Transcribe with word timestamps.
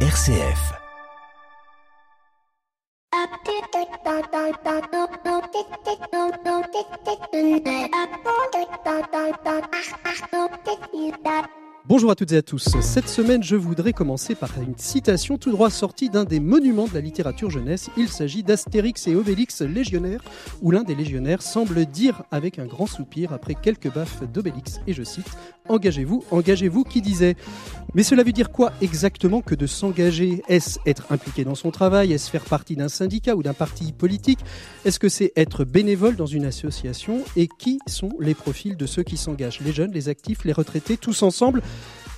RCF. 0.00 0.76
Bonjour 11.88 12.10
à 12.10 12.16
toutes 12.16 12.32
et 12.32 12.38
à 12.38 12.42
tous. 12.42 12.68
Cette 12.80 13.08
semaine, 13.08 13.44
je 13.44 13.54
voudrais 13.54 13.92
commencer 13.92 14.34
par 14.34 14.50
une 14.60 14.76
citation 14.76 15.38
tout 15.38 15.52
droit 15.52 15.70
sortie 15.70 16.10
d'un 16.10 16.24
des 16.24 16.40
monuments 16.40 16.88
de 16.88 16.94
la 16.94 17.00
littérature 17.00 17.48
jeunesse. 17.48 17.90
Il 17.96 18.08
s'agit 18.08 18.42
d'Astérix 18.42 19.06
et 19.06 19.14
Obélix 19.14 19.62
légionnaires, 19.62 20.24
où 20.62 20.72
l'un 20.72 20.82
des 20.82 20.96
légionnaires 20.96 21.42
semble 21.42 21.86
dire 21.86 22.24
avec 22.32 22.58
un 22.58 22.66
grand 22.66 22.86
soupir 22.86 23.32
après 23.32 23.54
quelques 23.54 23.92
baffes 23.94 24.24
d'Obélix, 24.32 24.80
et 24.88 24.94
je 24.94 25.04
cite 25.04 25.28
Engagez-vous, 25.68 26.24
engagez-vous, 26.30 26.84
qui 26.84 27.00
disait. 27.00 27.36
Mais 27.94 28.02
cela 28.02 28.22
veut 28.22 28.32
dire 28.32 28.50
quoi 28.50 28.72
exactement 28.82 29.40
que 29.40 29.54
de 29.54 29.66
s'engager? 29.66 30.42
Est-ce 30.48 30.78
être 30.86 31.06
impliqué 31.10 31.44
dans 31.44 31.54
son 31.54 31.70
travail? 31.70 32.12
Est-ce 32.12 32.30
faire 32.30 32.44
partie 32.44 32.76
d'un 32.76 32.88
syndicat 32.88 33.34
ou 33.36 33.42
d'un 33.42 33.54
parti 33.54 33.92
politique? 33.92 34.40
Est-ce 34.84 34.98
que 34.98 35.08
c'est 35.08 35.32
être 35.34 35.64
bénévole 35.64 36.14
dans 36.14 36.26
une 36.26 36.44
association? 36.44 37.22
Et 37.36 37.48
qui 37.48 37.78
sont 37.86 38.10
les 38.20 38.34
profils 38.34 38.76
de 38.76 38.86
ceux 38.86 39.02
qui 39.02 39.16
s'engagent? 39.16 39.60
Les 39.60 39.72
jeunes, 39.72 39.92
les 39.92 40.08
actifs, 40.08 40.44
les 40.44 40.52
retraités, 40.52 40.96
tous 40.96 41.22
ensemble? 41.22 41.62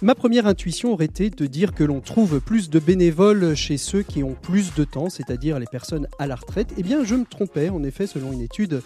Ma 0.00 0.14
première 0.14 0.46
intuition 0.46 0.92
aurait 0.92 1.06
été 1.06 1.28
de 1.28 1.46
dire 1.46 1.74
que 1.74 1.82
l'on 1.82 2.00
trouve 2.00 2.40
plus 2.40 2.70
de 2.70 2.78
bénévoles 2.78 3.56
chez 3.56 3.76
ceux 3.76 4.02
qui 4.02 4.22
ont 4.22 4.34
plus 4.34 4.72
de 4.76 4.84
temps, 4.84 5.10
c'est-à-dire 5.10 5.58
les 5.58 5.66
personnes 5.66 6.06
à 6.20 6.28
la 6.28 6.36
retraite. 6.36 6.72
Eh 6.76 6.84
bien, 6.84 7.02
je 7.02 7.16
me 7.16 7.24
trompais. 7.24 7.68
En 7.68 7.82
effet, 7.82 8.06
selon 8.06 8.32
une 8.32 8.40
étude 8.40 8.80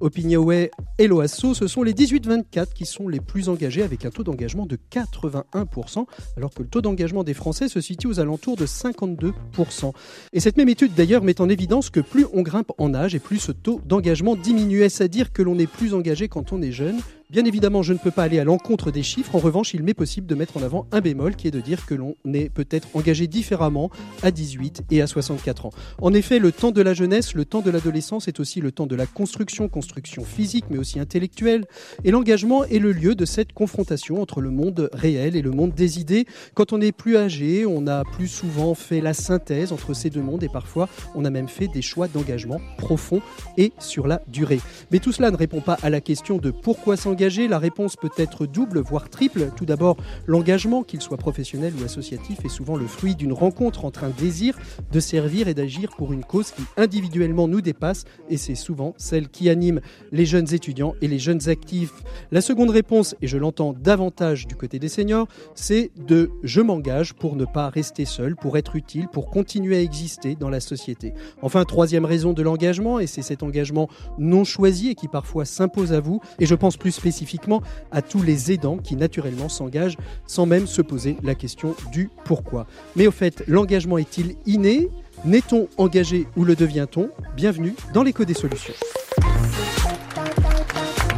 Opinionway 0.00 0.70
et 0.98 1.06
l'OASO, 1.06 1.54
ce 1.54 1.66
sont 1.66 1.82
les 1.82 1.92
18-24 1.92 2.72
qui 2.74 2.86
sont 2.86 3.08
les 3.08 3.20
plus 3.20 3.48
engagés 3.48 3.82
avec 3.82 4.04
un 4.04 4.10
taux 4.10 4.24
d'engagement 4.24 4.66
de 4.66 4.78
81%, 4.90 6.06
alors 6.36 6.50
que 6.50 6.62
le 6.62 6.68
taux 6.68 6.80
d'engagement 6.80 7.24
des 7.24 7.34
Français 7.34 7.68
se 7.68 7.80
situe 7.80 8.06
aux 8.06 8.20
alentours 8.20 8.56
de 8.56 8.66
52%. 8.66 9.92
Et 10.32 10.40
cette 10.40 10.56
même 10.56 10.68
étude 10.68 10.94
d'ailleurs 10.94 11.22
met 11.22 11.40
en 11.40 11.48
évidence 11.48 11.90
que 11.90 12.00
plus 12.00 12.26
on 12.32 12.42
grimpe 12.42 12.72
en 12.78 12.94
âge 12.94 13.14
et 13.14 13.18
plus 13.18 13.38
ce 13.38 13.52
taux 13.52 13.80
d'engagement 13.86 14.36
diminue. 14.36 14.82
Est-ce 14.82 15.02
à 15.02 15.08
dire 15.08 15.32
que 15.32 15.42
l'on 15.42 15.58
est 15.58 15.66
plus 15.66 15.94
engagé 15.94 16.28
quand 16.28 16.52
on 16.52 16.62
est 16.62 16.72
jeune? 16.72 17.00
Bien 17.30 17.44
évidemment, 17.44 17.82
je 17.82 17.92
ne 17.92 17.98
peux 17.98 18.10
pas 18.10 18.22
aller 18.22 18.38
à 18.38 18.44
l'encontre 18.44 18.90
des 18.90 19.02
chiffres. 19.02 19.34
En 19.34 19.38
revanche, 19.38 19.74
il 19.74 19.82
m'est 19.82 19.92
possible 19.92 20.26
de 20.26 20.34
mettre 20.34 20.56
en 20.56 20.62
avant 20.62 20.86
un 20.92 21.02
bémol 21.02 21.36
qui 21.36 21.46
est 21.46 21.50
de 21.50 21.60
dire 21.60 21.84
que 21.84 21.94
l'on 21.94 22.14
est 22.32 22.48
peut-être 22.48 22.88
engagé 22.94 23.26
différemment 23.26 23.90
à 24.22 24.30
18 24.30 24.84
et 24.90 25.02
à 25.02 25.06
64 25.06 25.66
ans. 25.66 25.70
En 26.00 26.14
effet, 26.14 26.38
le 26.38 26.52
temps 26.52 26.70
de 26.70 26.80
la 26.80 26.94
jeunesse, 26.94 27.34
le 27.34 27.44
temps 27.44 27.60
de 27.60 27.70
l'adolescence 27.70 28.28
est 28.28 28.40
aussi 28.40 28.62
le 28.62 28.72
temps 28.72 28.86
de 28.86 28.96
la 28.96 29.04
construction, 29.04 29.68
construction 29.68 29.87
physique 30.24 30.64
mais 30.70 30.78
aussi 30.78 30.98
intellectuelle. 31.00 31.64
Et 32.04 32.10
l'engagement 32.10 32.64
est 32.64 32.78
le 32.78 32.92
lieu 32.92 33.14
de 33.14 33.24
cette 33.24 33.52
confrontation 33.52 34.22
entre 34.22 34.40
le 34.40 34.50
monde 34.50 34.90
réel 34.92 35.36
et 35.36 35.42
le 35.42 35.50
monde 35.50 35.74
des 35.74 36.00
idées. 36.00 36.26
Quand 36.54 36.72
on 36.72 36.80
est 36.80 36.92
plus 36.92 37.16
âgé, 37.16 37.66
on 37.66 37.86
a 37.86 38.04
plus 38.04 38.28
souvent 38.28 38.74
fait 38.74 39.00
la 39.00 39.14
synthèse 39.14 39.72
entre 39.72 39.94
ces 39.94 40.10
deux 40.10 40.22
mondes 40.22 40.42
et 40.42 40.48
parfois 40.48 40.88
on 41.14 41.24
a 41.24 41.30
même 41.30 41.48
fait 41.48 41.68
des 41.68 41.82
choix 41.82 42.08
d'engagement 42.08 42.60
profonds 42.76 43.20
et 43.56 43.72
sur 43.78 44.06
la 44.06 44.22
durée. 44.28 44.60
Mais 44.90 44.98
tout 44.98 45.12
cela 45.12 45.30
ne 45.30 45.36
répond 45.36 45.60
pas 45.60 45.78
à 45.82 45.90
la 45.90 46.00
question 46.00 46.38
de 46.38 46.50
pourquoi 46.50 46.96
s'engager 46.96 47.48
la 47.48 47.58
réponse 47.58 47.96
peut 47.96 48.10
être 48.16 48.46
double, 48.46 48.80
voire 48.80 49.08
triple. 49.08 49.50
Tout 49.56 49.66
d'abord, 49.66 49.96
l'engagement, 50.26 50.82
qu'il 50.82 51.00
soit 51.00 51.16
professionnel 51.16 51.72
ou 51.80 51.84
associatif, 51.84 52.44
est 52.44 52.48
souvent 52.48 52.76
le 52.76 52.86
fruit 52.86 53.14
d'une 53.14 53.32
rencontre 53.32 53.84
entre 53.84 54.04
un 54.04 54.10
désir 54.10 54.58
de 54.92 55.00
servir 55.00 55.48
et 55.48 55.54
d'agir 55.54 55.90
pour 55.96 56.12
une 56.12 56.24
cause 56.24 56.50
qui 56.50 56.62
individuellement 56.76 57.48
nous 57.48 57.60
dépasse, 57.60 58.04
et 58.28 58.36
c'est 58.36 58.54
souvent 58.54 58.94
celle 58.96 59.28
qui 59.28 59.48
anime 59.48 59.77
les 60.12 60.26
jeunes 60.26 60.52
étudiants 60.54 60.94
et 61.00 61.08
les 61.08 61.18
jeunes 61.18 61.48
actifs. 61.48 61.92
La 62.30 62.40
seconde 62.40 62.70
réponse, 62.70 63.14
et 63.22 63.26
je 63.26 63.38
l'entends 63.38 63.72
davantage 63.72 64.46
du 64.46 64.54
côté 64.54 64.78
des 64.78 64.88
seniors, 64.88 65.28
c'est 65.54 65.90
de 65.96 66.30
je 66.42 66.60
m'engage 66.60 67.14
pour 67.14 67.36
ne 67.36 67.44
pas 67.44 67.68
rester 67.68 68.04
seul, 68.04 68.36
pour 68.36 68.56
être 68.58 68.76
utile, 68.76 69.08
pour 69.08 69.30
continuer 69.30 69.76
à 69.76 69.80
exister 69.80 70.34
dans 70.34 70.50
la 70.50 70.60
société. 70.60 71.12
Enfin, 71.42 71.64
troisième 71.64 72.04
raison 72.04 72.32
de 72.32 72.42
l'engagement, 72.42 72.98
et 72.98 73.06
c'est 73.06 73.22
cet 73.22 73.42
engagement 73.42 73.88
non 74.18 74.44
choisi 74.44 74.90
et 74.90 74.94
qui 74.94 75.08
parfois 75.08 75.44
s'impose 75.44 75.92
à 75.92 76.00
vous, 76.00 76.20
et 76.38 76.46
je 76.46 76.54
pense 76.54 76.76
plus 76.76 76.92
spécifiquement 76.92 77.62
à 77.90 78.02
tous 78.02 78.22
les 78.22 78.52
aidants 78.52 78.78
qui 78.78 78.96
naturellement 78.96 79.48
s'engagent 79.48 79.96
sans 80.26 80.46
même 80.46 80.66
se 80.66 80.82
poser 80.82 81.16
la 81.22 81.34
question 81.34 81.74
du 81.92 82.10
pourquoi. 82.24 82.66
Mais 82.96 83.06
au 83.06 83.10
fait, 83.10 83.44
l'engagement 83.46 83.98
est-il 83.98 84.36
inné? 84.46 84.88
N'est-on 85.24 85.68
engagé 85.78 86.26
ou 86.36 86.44
le 86.44 86.54
devient-on? 86.54 87.10
Bienvenue 87.34 87.74
dans 87.92 88.04
l'écho 88.04 88.24
des 88.24 88.34
solutions. 88.34 88.74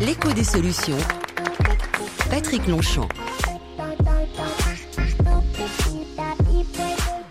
L'écho 0.01 0.33
des 0.33 0.45
solutions. 0.45 0.97
Patrick 2.31 2.67
Longchamp. 2.67 3.07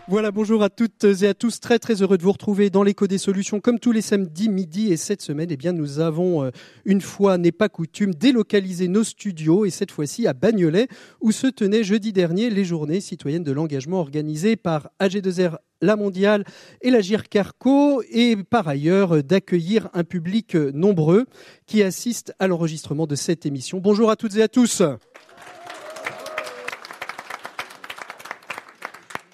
Voilà, 0.08 0.30
bonjour 0.30 0.62
à 0.62 0.70
toutes 0.70 1.04
et 1.04 1.28
à 1.28 1.34
tous. 1.34 1.60
Très 1.60 1.80
très 1.80 2.04
heureux 2.04 2.20
de 2.20 2.24
vous 2.24 2.32
retrouver 2.32 2.70
dans 2.70 2.84
l'écho 2.84 3.08
des 3.08 3.18
solutions 3.18 3.60
comme 3.60 3.80
tous 3.80 3.92
les 3.92 4.02
samedis 4.02 4.50
midi. 4.50 4.92
Et 4.92 4.98
cette 4.98 5.24
semaine, 5.24 5.50
eh 5.50 5.58
bien, 5.58 5.72
nous 5.72 6.00
avons, 6.00 6.44
euh, 6.44 6.52
une 6.86 7.02
fois 7.02 7.40
n'est 7.40 7.52
pas 7.52 7.70
coutume, 7.70 8.14
délocalisé 8.14 8.88
nos 8.88 9.04
studios 9.04 9.66
et 9.66 9.72
cette 9.72 9.90
fois-ci 9.90 10.28
à 10.28 10.34
Bagnolet 10.34 10.88
où 11.22 11.32
se 11.32 11.48
tenaient 11.48 11.84
jeudi 11.84 12.14
dernier 12.14 12.52
les 12.52 12.66
journées 12.66 13.02
citoyennes 13.02 13.44
de 13.44 13.52
l'engagement 13.52 14.00
organisées 14.00 14.56
par 14.56 14.90
AG2R 15.00 15.58
la 15.82 15.96
mondiale 15.96 16.44
et 16.82 16.90
la 16.90 17.02
GIRCARCO 17.02 18.04
et 18.12 18.36
par 18.36 18.68
ailleurs 18.68 19.18
euh, 19.18 19.24
d'accueillir 19.24 19.90
un 19.94 20.04
public 20.04 20.56
euh, 20.56 20.72
nombreux 20.74 21.26
qui 21.66 21.84
assiste 21.84 22.34
à 22.40 22.48
l'enregistrement 22.48 23.08
de 23.08 23.16
cette 23.16 23.46
émission. 23.46 23.80
Bonjour 23.80 24.10
à 24.10 24.16
toutes 24.16 24.36
et 24.36 24.42
à 24.42 24.48
tous. 24.48 24.82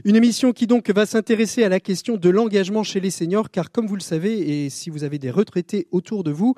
Une 0.07 0.15
émission 0.15 0.53
qui 0.53 0.67
donc 0.67 0.87
va 0.91 1.07
s'intéresser 1.07 1.63
à 1.63 1.69
la 1.69 1.79
question 1.79 2.15
de 2.15 2.29
l'engagement 2.29 2.83
chez 2.83 2.99
les 2.99 3.09
seniors, 3.09 3.49
car 3.49 3.71
comme 3.71 3.87
vous 3.87 3.95
le 3.95 4.01
savez, 4.01 4.65
et 4.65 4.69
si 4.69 4.91
vous 4.91 5.03
avez 5.03 5.17
des 5.17 5.31
retraités 5.31 5.87
autour 5.89 6.23
de 6.23 6.29
vous, 6.29 6.53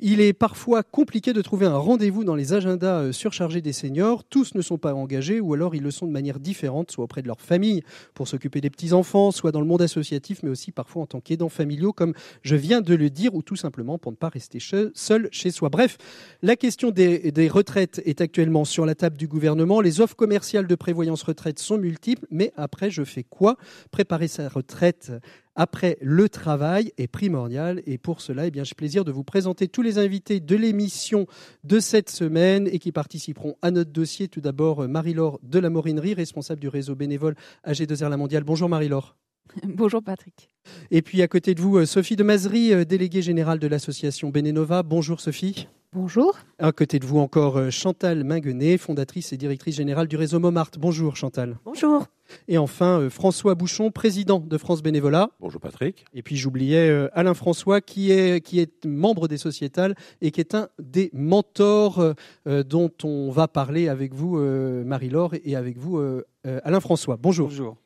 il 0.00 0.20
est 0.20 0.32
parfois 0.32 0.82
compliqué 0.82 1.32
de 1.32 1.40
trouver 1.40 1.66
un 1.66 1.76
rendez-vous 1.76 2.24
dans 2.24 2.34
les 2.34 2.54
agendas 2.54 3.02
euh, 3.02 3.12
surchargés 3.12 3.60
des 3.60 3.72
seniors. 3.72 4.24
Tous 4.24 4.56
ne 4.56 4.62
sont 4.62 4.78
pas 4.78 4.94
engagés, 4.94 5.38
ou 5.38 5.54
alors 5.54 5.76
ils 5.76 5.82
le 5.84 5.92
sont 5.92 6.08
de 6.08 6.10
manière 6.10 6.40
différente, 6.40 6.90
soit 6.90 7.04
auprès 7.04 7.22
de 7.22 7.28
leur 7.28 7.40
famille 7.40 7.84
pour 8.14 8.26
s'occuper 8.26 8.60
des 8.60 8.68
petits-enfants, 8.68 9.30
soit 9.30 9.52
dans 9.52 9.60
le 9.60 9.66
monde 9.68 9.82
associatif, 9.82 10.40
mais 10.42 10.50
aussi 10.50 10.72
parfois 10.72 11.02
en 11.02 11.06
tant 11.06 11.20
qu'aidants 11.20 11.48
familiaux, 11.48 11.92
comme 11.92 12.14
je 12.42 12.56
viens 12.56 12.80
de 12.80 12.96
le 12.96 13.10
dire, 13.10 13.32
ou 13.32 13.42
tout 13.42 13.54
simplement 13.54 13.98
pour 13.98 14.10
ne 14.10 14.16
pas 14.16 14.28
rester 14.28 14.58
seul 14.58 15.28
chez 15.30 15.52
soi. 15.52 15.68
Bref, 15.68 15.98
la 16.42 16.56
question 16.56 16.90
des, 16.90 17.30
des 17.30 17.46
retraites 17.46 18.02
est 18.04 18.20
actuellement 18.20 18.64
sur 18.64 18.84
la 18.84 18.96
table 18.96 19.16
du 19.16 19.28
gouvernement. 19.28 19.80
Les 19.80 20.00
offres 20.00 20.16
commerciales 20.16 20.66
de 20.66 20.74
prévoyance 20.74 21.22
retraite 21.22 21.60
sont 21.60 21.78
multiples, 21.78 22.26
mais 22.32 22.52
après, 22.56 22.87
je 22.90 23.04
fais 23.04 23.24
quoi? 23.24 23.56
Préparer 23.90 24.28
sa 24.28 24.48
retraite 24.48 25.12
après 25.54 25.98
le 26.00 26.28
travail 26.28 26.92
est 26.98 27.08
primordial. 27.08 27.82
Et 27.86 27.98
pour 27.98 28.20
cela, 28.20 28.46
eh 28.46 28.50
bien, 28.50 28.64
j'ai 28.64 28.74
plaisir 28.74 29.04
de 29.04 29.12
vous 29.12 29.24
présenter 29.24 29.68
tous 29.68 29.82
les 29.82 29.98
invités 29.98 30.40
de 30.40 30.56
l'émission 30.56 31.26
de 31.64 31.80
cette 31.80 32.10
semaine 32.10 32.68
et 32.70 32.78
qui 32.78 32.92
participeront 32.92 33.56
à 33.62 33.70
notre 33.70 33.90
dossier. 33.90 34.28
Tout 34.28 34.40
d'abord, 34.40 34.88
Marie-Laure 34.88 35.40
de 35.42 35.58
la 35.58 35.70
Morinerie, 35.70 36.14
responsable 36.14 36.60
du 36.60 36.68
réseau 36.68 36.94
bénévole 36.94 37.34
AG2R 37.66 38.08
La 38.08 38.16
Mondiale. 38.16 38.44
Bonjour 38.44 38.68
Marie-Laure. 38.68 39.16
Bonjour 39.64 40.02
Patrick. 40.02 40.48
Et 40.90 41.02
puis 41.02 41.22
à 41.22 41.28
côté 41.28 41.54
de 41.54 41.60
vous, 41.60 41.84
Sophie 41.86 42.16
de 42.16 42.22
Mazerie, 42.22 42.86
déléguée 42.86 43.22
générale 43.22 43.58
de 43.58 43.66
l'association 43.66 44.28
Bénénova. 44.28 44.82
Bonjour 44.82 45.20
Sophie. 45.20 45.68
Bonjour. 45.94 46.38
À 46.58 46.70
côté 46.72 46.98
de 46.98 47.06
vous 47.06 47.18
encore 47.18 47.70
Chantal 47.70 48.22
Minguenet, 48.22 48.76
fondatrice 48.76 49.32
et 49.32 49.38
directrice 49.38 49.76
générale 49.76 50.06
du 50.06 50.16
réseau 50.16 50.38
Montmartre. 50.38 50.78
Bonjour 50.78 51.16
Chantal. 51.16 51.58
Bonjour. 51.64 52.06
Et 52.46 52.58
enfin, 52.58 53.00
euh, 53.00 53.10
François 53.10 53.54
Bouchon, 53.54 53.90
président 53.90 54.38
de 54.38 54.58
France 54.58 54.82
Bénévolat. 54.82 55.30
Bonjour 55.40 55.60
Patrick. 55.60 56.04
Et 56.14 56.22
puis 56.22 56.36
j'oubliais 56.36 56.90
euh, 56.90 57.08
Alain 57.14 57.34
François, 57.34 57.80
qui 57.80 58.10
est, 58.10 58.44
qui 58.44 58.60
est 58.60 58.84
membre 58.84 59.28
des 59.28 59.38
sociétales 59.38 59.94
et 60.20 60.30
qui 60.30 60.40
est 60.40 60.54
un 60.54 60.68
des 60.78 61.10
mentors 61.12 62.00
euh, 62.46 62.62
dont 62.64 62.90
on 63.02 63.30
va 63.30 63.48
parler 63.48 63.88
avec 63.88 64.14
vous, 64.14 64.38
Marie-Laure, 64.38 65.34
et 65.44 65.56
avec 65.56 65.78
vous, 65.78 66.00
Alain 66.44 66.80
François. 66.80 67.16
Bonjour. 67.16 67.48
Bonjour. 67.48 67.76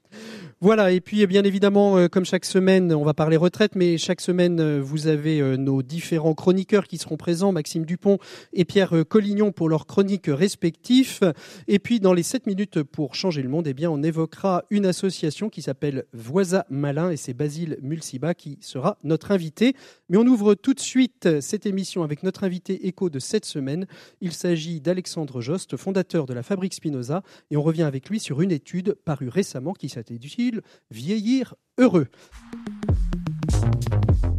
Voilà, 0.65 0.93
et 0.93 1.01
puis 1.01 1.27
bien 1.27 1.43
évidemment, 1.43 1.99
euh, 1.99 2.07
comme 2.07 2.25
chaque 2.25 2.45
semaine, 2.45 2.95
on 2.95 3.03
va 3.03 3.15
parler 3.15 3.37
retraite, 3.37 3.75
mais 3.75 3.99
chaque 3.99 4.21
semaine, 4.21 4.61
euh, 4.61 4.81
vous 4.81 5.09
avez 5.09 5.41
euh, 5.41 5.57
nos 5.57 5.83
différents 5.83 6.35
chroniqueurs 6.35 6.87
qui 6.87 6.99
seront 6.99 7.17
présents, 7.17 7.51
Maxime 7.51 7.85
Dupont 7.85 8.19
et 8.53 8.65
Pierre 8.65 8.95
Collignon 9.09 9.51
pour 9.51 9.69
leurs 9.69 9.87
chroniques 9.87 10.29
respectifs. 10.29 11.21
Et 11.67 11.81
puis 11.81 11.99
dans 11.99 12.13
les 12.13 12.23
7 12.23 12.47
minutes 12.47 12.85
pour 12.85 13.17
changer 13.17 13.43
le 13.43 13.49
monde, 13.49 13.67
eh 13.67 13.75
bien, 13.75 13.91
on 13.91 14.05
évoquera 14.05 14.63
une 14.71 14.87
association 14.87 15.49
qui 15.49 15.63
s'appelle 15.63 16.05
Voisa 16.13 16.65
Malin 16.71 17.11
et 17.11 17.17
c'est 17.17 17.35
Basile 17.35 17.79
Mulsiba 17.83 18.33
qui 18.35 18.59
sera 18.61 18.99
notre 19.03 19.33
invité. 19.33 19.75
Mais 20.11 20.17
on 20.17 20.27
ouvre 20.29 20.55
tout 20.55 20.75
de 20.75 20.81
suite 20.81 21.41
cette 21.41 21.67
émission 21.67 22.05
avec 22.05 22.23
notre 22.23 22.45
invité 22.45 22.87
écho 22.87 23.11
de 23.11 23.19
cette 23.19 23.47
semaine. 23.47 23.89
Il 24.21 24.31
s'agit 24.31 24.81
d'Alexandre 24.81 25.41
Jost, 25.41 25.77
fondateur 25.77 26.25
de 26.25 26.35
la 26.35 26.45
Fabrique 26.45 26.75
Spinoza, 26.75 27.25
et 27.51 27.57
on 27.57 27.63
revient 27.63 27.83
avec 27.83 28.09
lui 28.09 28.21
sur 28.21 28.43
une 28.43 28.53
étude 28.53 28.95
parue 29.05 29.29
récemment 29.29 29.73
qui 29.73 29.89
s'intitule 29.89 30.52
vieillir 30.91 31.55
heureux 31.79 32.09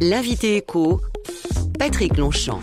L'invité 0.00 0.56
écho, 0.56 1.00
Patrick 1.78 2.16
Longchamp. 2.16 2.60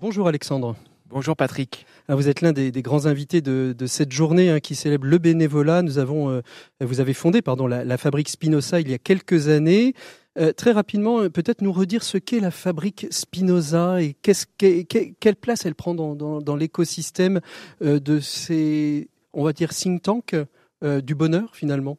Bonjour 0.00 0.28
Alexandre. 0.28 0.76
Bonjour 1.14 1.36
Patrick. 1.36 1.86
Ah, 2.08 2.16
vous 2.16 2.28
êtes 2.28 2.40
l'un 2.40 2.52
des, 2.52 2.70
grands 2.82 3.06
invités 3.06 3.40
de, 3.40 3.74
cette 3.86 4.12
journée 4.12 4.50
hein, 4.50 4.60
qui 4.60 4.74
célèbre 4.74 5.06
le 5.06 5.18
bénévolat. 5.18 5.82
Nous 5.82 5.98
avons, 5.98 6.28
euh, 6.28 6.40
vous 6.80 7.00
avez 7.00 7.14
fondé 7.14 7.40
pardon, 7.40 7.66
la, 7.66 7.96
fabrique 7.96 8.28
Spinoza 8.28 8.80
il 8.80 8.90
y 8.90 8.94
a 8.94 8.98
quelques 8.98 9.48
années. 9.48 9.94
Euh, 10.38 10.52
très 10.52 10.72
rapidement, 10.72 11.20
euh, 11.20 11.30
peut-être 11.30 11.62
nous 11.62 11.72
redire 11.72 12.02
ce 12.02 12.18
qu'est 12.18 12.40
la 12.40 12.50
fabrique 12.50 13.06
Spinoza 13.10 14.02
et 14.02 14.14
quelle 14.14 15.36
place 15.36 15.64
elle 15.64 15.76
prend 15.76 15.94
dans, 15.94 16.56
l'écosystème 16.56 17.40
de 17.80 18.20
ces, 18.20 19.08
on 19.32 19.44
va 19.44 19.52
dire, 19.52 19.72
think 19.72 20.02
tanks 20.02 20.34
du 20.82 21.14
bonheur 21.14 21.54
finalement. 21.54 21.96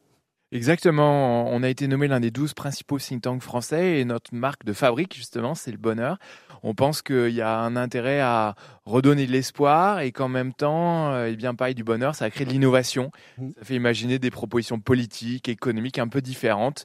Exactement, 0.52 1.50
on 1.50 1.62
a 1.64 1.68
été 1.68 1.88
nommé 1.88 2.06
l'un 2.06 2.20
des 2.20 2.30
12 2.30 2.54
principaux 2.54 2.98
think 2.98 3.22
tanks 3.22 3.42
français 3.42 3.98
et 3.98 4.04
notre 4.04 4.32
marque 4.32 4.64
de 4.64 4.72
fabrique 4.72 5.14
justement 5.14 5.56
c'est 5.56 5.72
le 5.72 5.76
bonheur. 5.76 6.18
On 6.62 6.72
pense 6.72 7.02
qu'il 7.02 7.30
y 7.30 7.40
a 7.40 7.58
un 7.58 7.74
intérêt 7.74 8.20
à 8.20 8.54
redonner 8.84 9.26
de 9.26 9.32
l'espoir 9.32 10.00
et 10.00 10.12
qu'en 10.12 10.28
même 10.28 10.52
temps, 10.52 11.12
euh, 11.12 11.28
eh 11.30 11.36
bien 11.36 11.54
parler 11.54 11.74
du 11.74 11.82
bonheur, 11.82 12.14
ça 12.14 12.30
crée 12.30 12.44
de 12.44 12.50
l'innovation. 12.50 13.10
Mmh. 13.38 13.50
Ça 13.58 13.64
fait 13.64 13.74
imaginer 13.74 14.20
des 14.20 14.30
propositions 14.30 14.78
politiques, 14.78 15.48
économiques 15.48 15.98
un 15.98 16.08
peu 16.08 16.20
différentes 16.20 16.84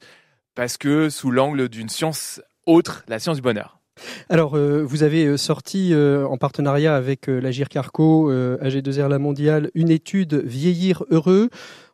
parce 0.56 0.78
que 0.78 1.10
sous 1.12 1.30
l'angle 1.30 1.70
d'une 1.70 1.90
science 1.90 2.42
autre, 2.66 3.04
la 3.08 3.20
science 3.20 3.38
du 3.38 3.44
bonheur. 3.44 3.80
Alors, 4.30 4.58
euh, 4.58 4.84
vous 4.84 5.04
avez 5.04 5.26
euh, 5.26 5.38
sorti 5.38 5.94
en 5.96 6.38
partenariat 6.38 6.96
avec 6.96 7.28
la 7.28 7.52
Carco, 7.52 8.32
AG2R 8.34 9.08
La 9.08 9.20
Mondiale, 9.20 9.70
une 9.76 9.92
étude 9.92 10.34
Vieillir 10.34 11.04
heureux 11.12 11.50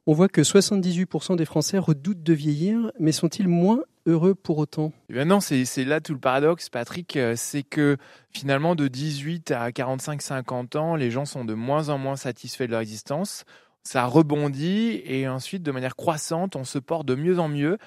on 0.07 0.13
voit 0.13 0.29
que 0.29 0.41
78% 0.41 1.35
des 1.35 1.45
Français 1.45 1.77
redoutent 1.77 2.23
de 2.23 2.33
vieillir, 2.33 2.91
mais 2.97 3.11
sont-ils 3.11 3.47
moins 3.47 3.81
heureux 4.05 4.33
pour 4.33 4.57
autant? 4.57 4.93
Eh 5.09 5.13
ben 5.13 5.27
Non, 5.27 5.41
c'est 5.41 5.65
là 5.83 5.99
tout 5.99 6.13
le 6.13 6.19
paradoxe, 6.19 6.69
Patrick. 6.69 7.17
Euh, 7.17 7.33
c'est 7.35 7.63
que 7.63 7.97
finalement, 8.31 8.73
de 8.73 8.87
18 8.87 9.51
à 9.51 9.69
45-50 9.69 10.77
ans, 10.77 10.95
les 10.95 11.11
gens 11.11 11.25
sont 11.25 11.43
de 11.43 11.53
moins 11.53 11.89
en 11.89 11.97
moins 11.97 12.15
satisfaits 12.15 12.63
de 12.63 12.71
leur 12.71 12.79
existence. 12.79 13.43
Ça 13.83 14.05
rebondit 14.05 15.01
et 15.03 15.27
ensuite, 15.27 15.61
de 15.61 15.71
manière 15.71 15.97
croissante, 15.97 16.55
on 16.55 16.63
se 16.63 16.79
porte 16.79 17.05
de 17.05 17.15
mieux 17.15 17.39
en 17.39 17.49
mieux 17.49 17.77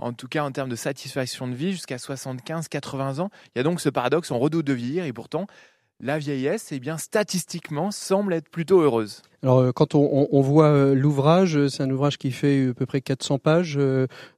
en 0.00 0.12
tout 0.12 0.28
cas 0.28 0.42
en 0.42 0.50
termes 0.50 0.70
de 0.70 0.76
satisfaction 0.76 1.46
de 1.46 1.54
vie, 1.54 1.72
jusqu'à 1.72 1.96
75-80 1.96 3.20
ans. 3.20 3.30
Il 3.54 3.58
y 3.58 3.60
a 3.60 3.62
donc 3.62 3.80
ce 3.80 3.90
paradoxe, 3.90 4.30
on 4.30 4.38
redoute 4.38 4.66
de 4.66 4.72
vieillir 4.72 5.04
et 5.04 5.12
pourtant, 5.12 5.46
la 6.00 6.18
vieillesse, 6.18 6.68
eh 6.72 6.80
bien, 6.80 6.98
statistiquement, 6.98 7.90
semble 7.90 8.32
être 8.32 8.48
plutôt 8.48 8.80
heureuse. 8.80 9.22
Alors, 9.42 9.58
euh, 9.58 9.72
quand 9.72 9.94
on, 9.94 10.40
voit 10.40 10.66
euh, 10.66 10.94
l'ouvrage, 10.94 11.56
euh, 11.56 11.68
c'est 11.68 11.82
un 11.82 11.90
ouvrage 11.90 12.18
qui 12.18 12.30
fait 12.30 12.68
à 12.68 12.74
peu 12.74 12.84
près 12.86 13.00
400 13.00 13.38
pages 13.38 13.78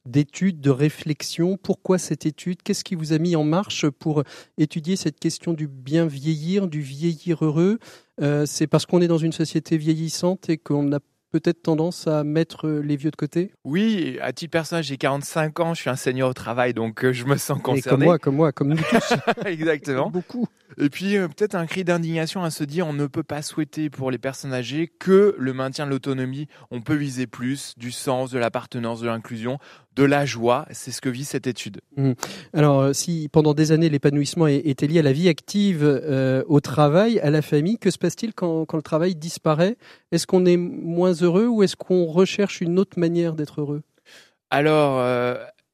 d'études, 0.07 0.61
de 0.61 0.71
réflexion. 0.71 1.57
Pourquoi 1.57 1.99
cette 1.99 2.27
étude? 2.27 2.63
Qu'est-ce 2.63 2.85
qui 2.85 2.95
vous 2.95 3.13
a 3.13 3.19
mis 3.19 3.37
en 3.37 3.45
marche 3.45 3.89
pour 3.89 4.23
étudier 4.59 4.97
cette 4.97 5.19
question 5.19 5.53
du 5.53 5.69
bien 5.69 6.07
vieillir, 6.07 6.69
du 6.69 6.81
vieillir 6.81 7.45
heureux? 7.45 7.79
C'est 8.45 8.69
parce 8.69 8.87
qu'on 8.87 9.01
est 9.01 9.09
dans 9.09 9.19
une 9.19 9.33
société 9.33 9.77
vieillissante 9.77 10.49
et 10.49 10.59
qu'on 10.59 10.93
a 10.93 11.01
peut-être 11.33 11.63
tendance 11.63 12.07
à 12.07 12.23
mettre 12.23 12.69
les 12.69 12.97
vieux 12.97 13.11
de 13.11 13.17
côté? 13.17 13.51
Oui, 13.65 14.19
à 14.21 14.33
titre 14.33 14.53
personnel, 14.53 14.85
j'ai 14.85 14.99
45 14.99 15.61
ans, 15.61 15.75
je 15.75 15.81
suis 15.81 15.91
un 15.91 15.97
senior 15.97 16.31
au 16.31 16.35
travail, 16.35 16.75
donc 16.75 17.11
je 17.11 17.25
me 17.25 17.37
sens 17.37 17.61
concerné. 17.61 17.79
Et 17.79 17.83
comme 17.83 18.05
moi, 18.05 18.19
comme 18.19 18.37
moi, 18.37 18.53
comme 18.53 18.69
nous 18.69 18.77
tous. 18.77 19.15
Exactement. 19.47 20.11
Beaucoup. 20.13 20.47
Et 20.79 20.89
puis 20.89 21.17
euh, 21.17 21.29
peut-être 21.29 21.55
un 21.55 21.67
cri 21.67 21.85
d'indignation 21.85 22.43
à 22.43 22.51
se 22.51 22.65
dire 22.65 22.87
on 22.87 22.93
ne 22.93 23.07
peut 23.07 23.23
pas 23.23 23.43
souhaiter 23.43 23.91
pour 23.91 24.11
les 24.11 24.19
personnes 24.19 24.53
âgées 24.53 24.91
que 24.99 25.35
le 25.39 25.53
maintien 25.53 25.87
de 25.87 25.91
l'autonomie. 25.91 26.49
On 26.71 26.81
peut 26.81 26.95
viser 26.95 27.27
plus 27.27 27.75
du 27.77 27.91
sens, 27.91 28.31
de 28.31 28.39
l'appartenance, 28.39 29.01
de 29.01 29.07
l'inclusion, 29.07 29.59
de 29.97 30.05
la 30.05 30.25
joie. 30.25 30.67
C'est 30.71 30.91
ce 30.91 31.01
que 31.01 31.09
vit 31.09 31.25
cette 31.25 31.47
étude. 31.47 31.81
Mmh. 31.97 32.13
Alors 32.53 32.81
euh, 32.81 32.93
si 32.93 33.29
pendant 33.31 33.55
des 33.55 33.73
années 33.73 33.89
l'épanouissement 33.89 34.47
était 34.47 34.87
lié 34.87 35.01
à 35.01 35.03
la 35.03 35.13
vie 35.13 35.29
active, 35.29 35.83
euh, 35.83 36.43
au 36.47 36.61
travail, 36.61 37.19
à 37.21 37.31
la 37.31 37.43
famille, 37.43 37.79
que 37.79 37.91
se 37.91 37.99
passe-t-il 37.99 38.35
quand, 38.35 38.65
quand 38.65 38.77
le 38.77 38.83
travail 38.83 39.15
disparaît? 39.15 39.77
Est-ce 40.11 40.27
qu'on 40.27 40.47
est 40.47 40.57
moins 40.57 41.13
heureux 41.13 41.47
ou 41.47 41.63
est-ce 41.63 41.77
qu'on 41.77 42.07
recherche 42.07 42.61
une 42.61 42.79
autre 42.79 42.99
manière 42.99 43.35
d'être 43.35 43.61
heureux? 43.61 43.83
Alors, 44.51 45.01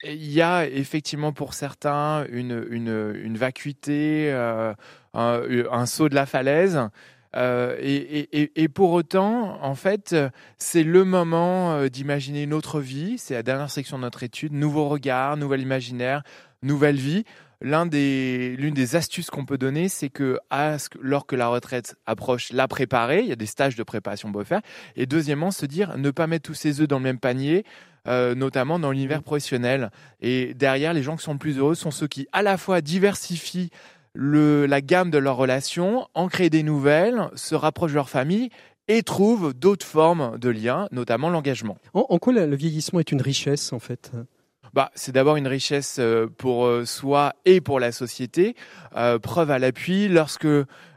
il 0.05 0.31
y 0.31 0.43
a 0.43 0.67
effectivement 0.67 1.33
pour 1.33 1.55
certains 1.55 2.25
une, 2.31 2.65
une, 2.71 3.15
une 3.23 3.37
vacuité, 3.37 4.31
euh, 4.33 4.73
un, 5.15 5.43
un, 5.71 5.87
saut 5.87 6.09
de 6.09 6.15
la 6.15 6.27
falaise. 6.27 6.79
Euh, 7.39 7.77
et, 7.81 8.69
pour 8.69 8.93
autant, 8.93 9.63
en 9.63 9.75
fait, 9.75 10.15
c'est 10.59 10.83
le 10.83 11.05
moment 11.05 11.73
euh, 11.73 11.89
d'imaginer 11.89 12.43
une 12.43 12.53
autre 12.53 12.81
vie. 12.81 13.17
C'est 13.19 13.35
la 13.35 13.43
dernière 13.43 13.71
section 13.71 13.97
de 13.97 14.03
notre 14.03 14.25
étude. 14.25 14.53
Nouveau 14.53 14.89
regard, 14.89 15.37
nouvel 15.37 15.61
imaginaire, 15.61 16.23
nouvelle 16.63 16.97
vie. 16.97 17.25
L'une 17.61 17.89
des 18.75 18.97
astuces 18.97 19.31
qu'on 19.31 19.45
peut 19.45 19.59
donner, 19.59 19.89
c'est 19.89 20.11
que 20.11 20.39
lorsque 21.01 21.33
la 21.33 21.49
retraite 21.49 21.97
approche, 22.07 22.53
la 22.53 22.69
préparer. 22.69 23.21
Il 23.21 23.29
y 23.29 23.33
a 23.33 23.37
des 23.37 23.47
stages 23.47 23.77
de 23.77 23.83
préparation 23.83 24.31
qu'on 24.31 24.45
faire. 24.45 24.61
Et 24.97 25.07
deuxièmement, 25.07 25.51
se 25.51 25.67
dire 25.67 25.97
ne 25.97 26.11
pas 26.11 26.27
mettre 26.27 26.47
tous 26.47 26.55
ses 26.55 26.81
œufs 26.81 26.89
dans 26.89 26.99
le 26.99 27.05
même 27.05 27.19
panier. 27.19 27.65
Euh, 28.07 28.35
notamment 28.35 28.79
dans 28.79 28.91
l'univers 28.91 29.23
professionnel. 29.23 29.91
Et 30.23 30.55
derrière, 30.55 30.95
les 30.95 31.03
gens 31.03 31.17
qui 31.17 31.25
sont 31.25 31.37
plus 31.37 31.59
heureux 31.59 31.75
sont 31.75 31.91
ceux 31.91 32.07
qui, 32.07 32.27
à 32.33 32.43
la 32.43 32.57
fois, 32.57 32.81
diversifient 32.81 33.71
le, 34.21 34.67
la 34.67 34.81
gamme 34.81 35.13
de 35.13 35.19
leurs 35.19 35.37
relations, 35.37 36.09
en 36.15 36.27
créent 36.27 36.51
des 36.51 36.65
nouvelles, 36.65 37.29
se 37.37 37.55
rapprochent 37.55 37.93
de 37.93 37.97
leur 37.97 38.11
famille 38.11 38.51
et 38.89 39.05
trouvent 39.05 39.55
d'autres 39.55 39.87
formes 39.87 40.39
de 40.39 40.49
liens, 40.49 40.89
notamment 40.91 41.31
l'engagement. 41.31 41.79
En, 41.95 42.19
quoi 42.19 42.33
le 42.33 42.57
vieillissement 42.57 42.99
est 42.99 43.13
une 43.13 43.23
richesse, 43.23 43.73
en 43.73 43.79
fait? 43.79 44.11
Bah, 44.75 44.91
c'est 44.97 45.13
d'abord 45.13 45.37
une 45.37 45.47
richesse 45.47 45.99
euh, 46.01 46.27
pour 46.27 46.67
euh, 46.67 46.85
soi 46.85 47.33
et 47.45 47.61
pour 47.61 47.79
la 47.79 47.93
société. 47.93 48.57
preuve 49.23 49.53
à 49.53 49.61
l'appui, 49.61 50.09
lorsque 50.09 50.49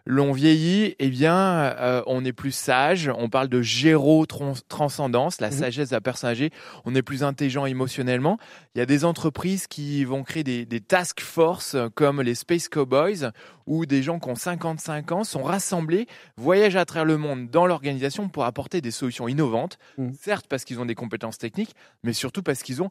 l'on 0.05 0.31
vieillit, 0.31 0.95
eh 0.99 1.09
bien, 1.09 1.35
euh, 1.35 2.01
on 2.07 2.25
est 2.25 2.33
plus 2.33 2.51
sage. 2.51 3.11
On 3.17 3.29
parle 3.29 3.47
de 3.47 3.61
géro-transcendance, 3.61 5.41
la 5.41 5.49
mhm. 5.49 5.57
sagesse 5.57 5.89
de 5.89 5.95
la 5.95 6.01
personne 6.01 6.29
âgée. 6.29 6.51
On 6.85 6.95
est 6.95 7.01
plus 7.01 7.23
intelligent 7.23 7.65
émotionnellement. 7.65 8.37
Il 8.75 8.79
y 8.79 8.81
a 8.81 8.85
des 8.85 9.05
entreprises 9.05 9.67
qui 9.67 10.03
vont 10.03 10.23
créer 10.23 10.43
des, 10.43 10.65
des 10.65 10.81
task 10.81 11.21
force 11.21 11.75
comme 11.95 12.21
les 12.21 12.35
Space 12.35 12.69
Cowboys, 12.69 13.31
où 13.67 13.85
des 13.85 14.03
gens 14.03 14.19
qui 14.19 14.29
ont 14.29 14.35
55 14.35 15.11
ans 15.11 15.23
sont 15.23 15.43
rassemblés, 15.43 16.07
voyagent 16.37 16.75
à 16.75 16.85
travers 16.85 17.05
le 17.05 17.17
monde 17.17 17.49
dans 17.49 17.65
l'organisation 17.65 18.29
pour 18.29 18.45
apporter 18.45 18.81
des 18.81 18.91
solutions 18.91 19.27
innovantes. 19.27 19.77
Mhm. 19.97 20.13
Certes 20.19 20.45
parce 20.49 20.65
qu'ils 20.65 20.79
ont 20.79 20.85
des 20.85 20.95
compétences 20.95 21.37
techniques, 21.37 21.75
mais 22.03 22.13
surtout 22.13 22.43
parce 22.43 22.63
qu'ils 22.63 22.81
ont 22.81 22.89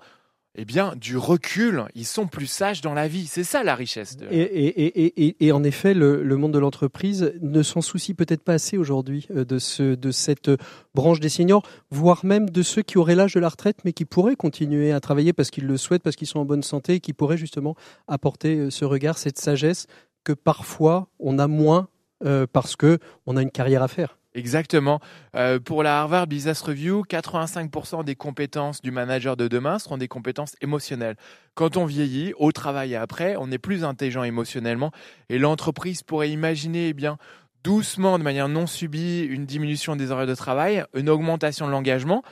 eh 0.57 0.65
bien, 0.65 0.95
du 0.97 1.17
recul, 1.17 1.85
ils 1.95 2.05
sont 2.05 2.27
plus 2.27 2.47
sages 2.47 2.81
dans 2.81 2.93
la 2.93 3.07
vie. 3.07 3.27
C'est 3.27 3.45
ça 3.45 3.63
la 3.63 3.77
richesse. 3.77 4.17
Et, 4.31 5.53
en 5.53 5.63
effet, 5.63 5.95
le, 5.95 6.37
monde 6.37 6.53
de 6.53 6.59
l'entreprise 6.59 7.33
ne 7.41 7.63
s'en 7.63 7.81
soucie 7.81 8.15
peut-être 8.15 8.43
pas 8.43 8.55
assez 8.55 8.77
aujourd'hui 8.77 9.29
euh, 9.31 9.45
de, 9.45 9.59
ce, 9.59 9.95
de 9.95 10.11
cette 10.11 10.51
branche 10.95 11.21
des 11.21 11.29
seniors, 11.29 11.63
voire 11.91 12.25
même 12.25 12.51
de 12.51 12.63
ceux 12.63 12.83
qui 12.83 12.99
auraient 12.99 13.15
l'âge 13.15 13.35
de 13.35 13.41
la 13.41 13.49
retraite, 13.49 13.79
mais 13.85 13.93
qui 13.93 14.05
pourraient 14.05 14.37
continuer 14.37 14.93
à 14.93 15.01
travailler 15.01 15.33
parce 15.33 15.51
qu'ils 15.51 15.67
le 15.67 15.77
souhaitent, 15.77 16.03
parce 16.03 16.17
qu'ils 16.17 16.27
sont 16.27 16.41
en 16.41 16.45
bonne 16.45 16.65
santé, 16.65 16.95
et 16.95 17.01
qui 17.01 17.13
pourraient 17.13 17.39
justement 17.39 17.77
apporter 18.09 18.57
euh, 18.57 18.71
ce 18.71 18.85
regard, 18.85 19.19
cette 19.19 19.39
sagesse 19.39 19.87
que 20.25 20.33
parfois 20.33 21.09
on 21.19 21.39
a 21.39 21.47
moins 21.47 21.89
euh, 22.25 22.47
parce 22.53 22.77
que 22.77 22.99
on 23.27 23.37
a 23.37 23.43
une 23.43 23.51
carrière 23.51 23.83
à 23.83 23.89
faire. 23.89 24.20
Exactement. 24.35 25.01
Euh, 25.35 25.59
pour 25.59 25.83
la 25.83 26.01
Harvard 26.01 26.29
Business 26.29 26.61
Review, 26.63 27.03
85% 27.03 28.05
des 28.05 28.15
compétences 28.15 28.81
du 28.81 28.93
manager 28.93 29.37
de 29.37 29.49
demain 29.49 29.81
seront 29.81 29.97
des 29.99 30.07
compétences 30.07 30.55
émotionnelles. 30.61 31.17
Quand 31.55 31.77
on 31.77 31.85
vieillit, 31.85 32.33
au 32.39 32.53
travail 32.53 32.93
et 32.93 32.97
après, 32.97 33.35
on 33.39 33.51
est 33.51 33.59
plus 33.59 33.83
intelligent 33.83 34.23
émotionnellement 34.23 34.93
et 35.31 35.39
l'entreprise 35.39 36.05
pourrait 36.05 36.31
imaginer, 36.31 36.89
eh 36.89 36.93
bien, 36.93 37.19
doucement, 37.65 38.19
de 38.19 38.23
manière 38.23 38.49
non 38.49 38.69
subie, 38.69 39.23
une 39.23 39.47
diminution 39.47 39.97
des 39.97 40.13
horaires 40.13 40.29
de 40.29 40.35
travail, 40.37 40.85
une 40.95 41.09
augmentation 41.09 41.67
de 41.67 41.73
l'engagement. 41.73 42.23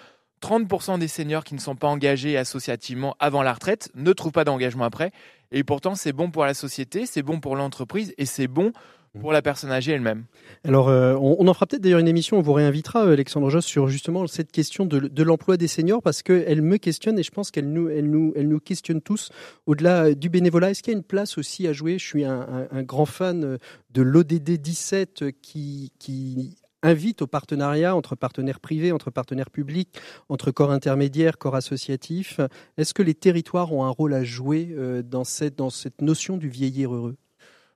30% 0.41 1.01
des 1.01 1.09
seniors 1.09 1.43
qui 1.43 1.55
ne 1.55 1.61
sont 1.61 1.75
pas 1.75 1.89
engagés 1.89 2.37
associativement 2.37 3.17
avant 3.19 3.43
la 3.43 3.53
retraite 3.53 3.91
ne 3.97 4.13
trouvent 4.13 4.31
pas 4.31 4.45
d'engagement 4.45 4.85
après. 4.85 5.11
Et 5.51 5.65
pourtant, 5.65 5.97
c'est 5.97 6.13
bon 6.13 6.31
pour 6.31 6.45
la 6.45 6.55
société, 6.55 7.07
c'est 7.07 7.23
bon 7.23 7.41
pour 7.41 7.57
l'entreprise 7.57 8.15
et 8.19 8.25
c'est 8.25 8.47
bon 8.47 8.73
pour 9.21 9.33
la 9.33 9.43
personne 9.43 9.71
âgée 9.71 9.93
elle-même. 9.93 10.25
Alors, 10.65 10.89
euh, 10.89 11.15
on, 11.15 11.47
en 11.47 11.55
fera 11.55 11.67
peut-être 11.67 11.83
d'ailleurs 11.83 12.01
une 12.01 12.09
émission, 12.09 12.39
on 12.39 12.43
vous 12.43 12.53
réinvitera, 12.53 13.07
euh, 13.07 13.13
Alexandre 13.13 13.51
Joss, 13.51 13.65
sur 13.65 13.89
justement 13.89 14.27
cette 14.27 14.53
question 14.53 14.87
de, 14.87 15.23
l'emploi 15.23 15.57
des 15.57 15.69
seniors, 15.69 16.03
parce 16.03 16.23
qu'elle 16.23 16.63
me 16.63 16.77
questionne 16.77 17.19
et 17.19 17.23
je 17.23 17.31
pense 17.31 17.51
qu'elle 17.51 17.71
nous, 17.73 17.89
elle 17.89 18.11
nous, 18.11 18.33
elle 18.37 18.49
nous 18.49 18.61
questionne 18.61 19.01
tous 19.01 19.31
au-delà 19.67 20.07
euh, 20.07 20.15
du 20.15 20.29
bénévolat. 20.29 20.71
Est-ce 20.71 20.83
qu'il 20.83 20.93
y 20.93 20.97
a 20.97 20.99
une 20.99 21.05
place 21.05 21.39
aussi 21.39 21.67
à 21.67 21.73
jouer? 21.73 21.99
Je 21.99 22.05
suis 22.05 22.25
un, 22.25 22.69
grand 22.83 23.07
fan 23.07 23.59
de 23.91 24.03
l'ODD 24.03 24.51
17 24.51 25.25
qui, 25.43 25.93
qui 25.99 26.57
invite 26.83 27.23
au 27.23 27.27
partenariat 27.27 27.95
entre 27.95 28.15
partenaires 28.15 28.61
privés, 28.61 28.93
entre 28.93 29.11
partenaires 29.11 29.51
publics, 29.51 29.99
entre 30.29 30.51
corps 30.51 30.71
intermédiaires, 30.71 31.39
corps 31.39 31.57
associatifs. 31.57 32.41
Est-ce 32.77 32.95
que 32.95 33.03
les 33.03 33.15
territoires 33.15 33.73
ont 33.73 33.85
un 33.85 33.91
rôle 33.91 34.15
à 34.15 34.25
jouer 34.25 34.75
dans 35.05 35.25
cette, 35.25 35.57
dans 35.57 35.71
cette 35.71 36.03
notion 36.03 36.37
du 36.37 36.49
vieillir 36.49 36.95
heureux? 36.95 37.17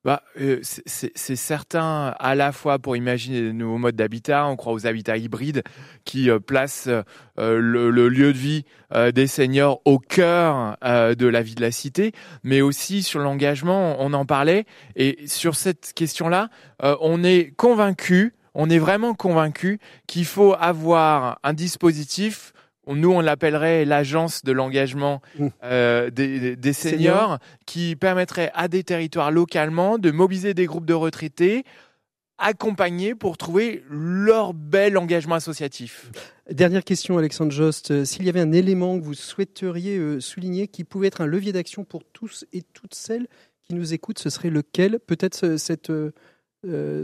Bah, 0.04 0.22
euh, 0.40 0.60
c'est 0.62 1.36
certain 1.36 2.14
à 2.18 2.34
la 2.34 2.50
fois 2.50 2.80
pour 2.80 2.96
imaginer 2.96 3.40
de 3.40 3.52
nouveaux 3.52 3.78
modes 3.78 3.94
d'habitat, 3.94 4.46
on 4.46 4.56
croit 4.56 4.72
aux 4.72 4.86
habitats 4.86 5.16
hybrides 5.16 5.62
qui 6.04 6.28
euh, 6.28 6.40
placent 6.40 6.88
euh, 6.88 7.58
le, 7.60 8.08
lieu 8.08 8.32
de 8.32 8.38
vie 8.38 8.64
des 9.14 9.26
seniors 9.26 9.80
au 9.86 9.98
cœur 9.98 10.76
de 10.82 11.26
la 11.26 11.40
vie 11.40 11.54
de 11.54 11.62
la 11.62 11.70
cité, 11.70 12.12
mais 12.42 12.60
aussi 12.60 13.02
sur 13.02 13.20
l'engagement, 13.20 13.96
on 14.00 14.12
en 14.12 14.26
parlait, 14.26 14.66
et 14.96 15.26
sur 15.26 15.54
cette 15.54 15.94
question-là, 15.94 16.50
on 16.82 17.24
est 17.24 17.54
convaincu, 17.56 18.34
on 18.52 18.68
est 18.68 18.78
vraiment 18.78 19.14
convaincu 19.14 19.80
qu'il 20.06 20.26
faut 20.26 20.54
avoir 20.60 21.38
un 21.42 21.54
dispositif 21.54 22.52
nous 22.86 23.10
on 23.10 23.20
l'appellerait 23.20 23.84
l'agence 23.84 24.42
de 24.44 24.52
l'engagement 24.52 25.20
mmh. 25.38 25.46
euh, 25.64 26.10
des, 26.10 26.72
seniors, 26.72 27.38
qui 27.66 27.96
permettrait 27.96 28.50
à 28.54 28.68
des 28.68 28.84
territoires 28.84 29.30
localement 29.30 29.98
de 29.98 30.10
mobiliser 30.10 30.54
des 30.54 30.66
groupes 30.66 30.86
de 30.86 30.94
retraités 30.94 31.64
accompagnés 32.38 33.14
pour 33.14 33.36
trouver 33.36 33.84
leur 33.88 34.52
bel 34.52 34.98
engagement 34.98 35.36
associatif. 35.36 36.10
Dernière 36.50 36.82
question, 36.82 37.16
Alexandre 37.18 37.52
Jost. 37.52 37.92
Euh, 37.92 38.04
s'il 38.04 38.24
y 38.24 38.28
avait 38.28 38.40
un 38.40 38.50
élément 38.50 38.98
que 38.98 39.04
vous 39.04 39.14
souhaiteriez 39.14 39.96
euh, 39.96 40.18
souligner 40.18 40.66
qui 40.66 40.82
pouvait 40.82 41.06
être 41.06 41.20
un 41.20 41.26
levier 41.26 41.52
d'action 41.52 41.84
pour 41.84 42.02
tous 42.04 42.44
et 42.52 42.62
toutes 42.62 42.94
celles 42.94 43.28
qui 43.62 43.74
nous 43.74 43.94
écoutent, 43.94 44.18
ce 44.18 44.28
serait 44.28 44.50
lequel? 44.50 44.98
Peut-être 44.98 45.56
cette, 45.56 45.92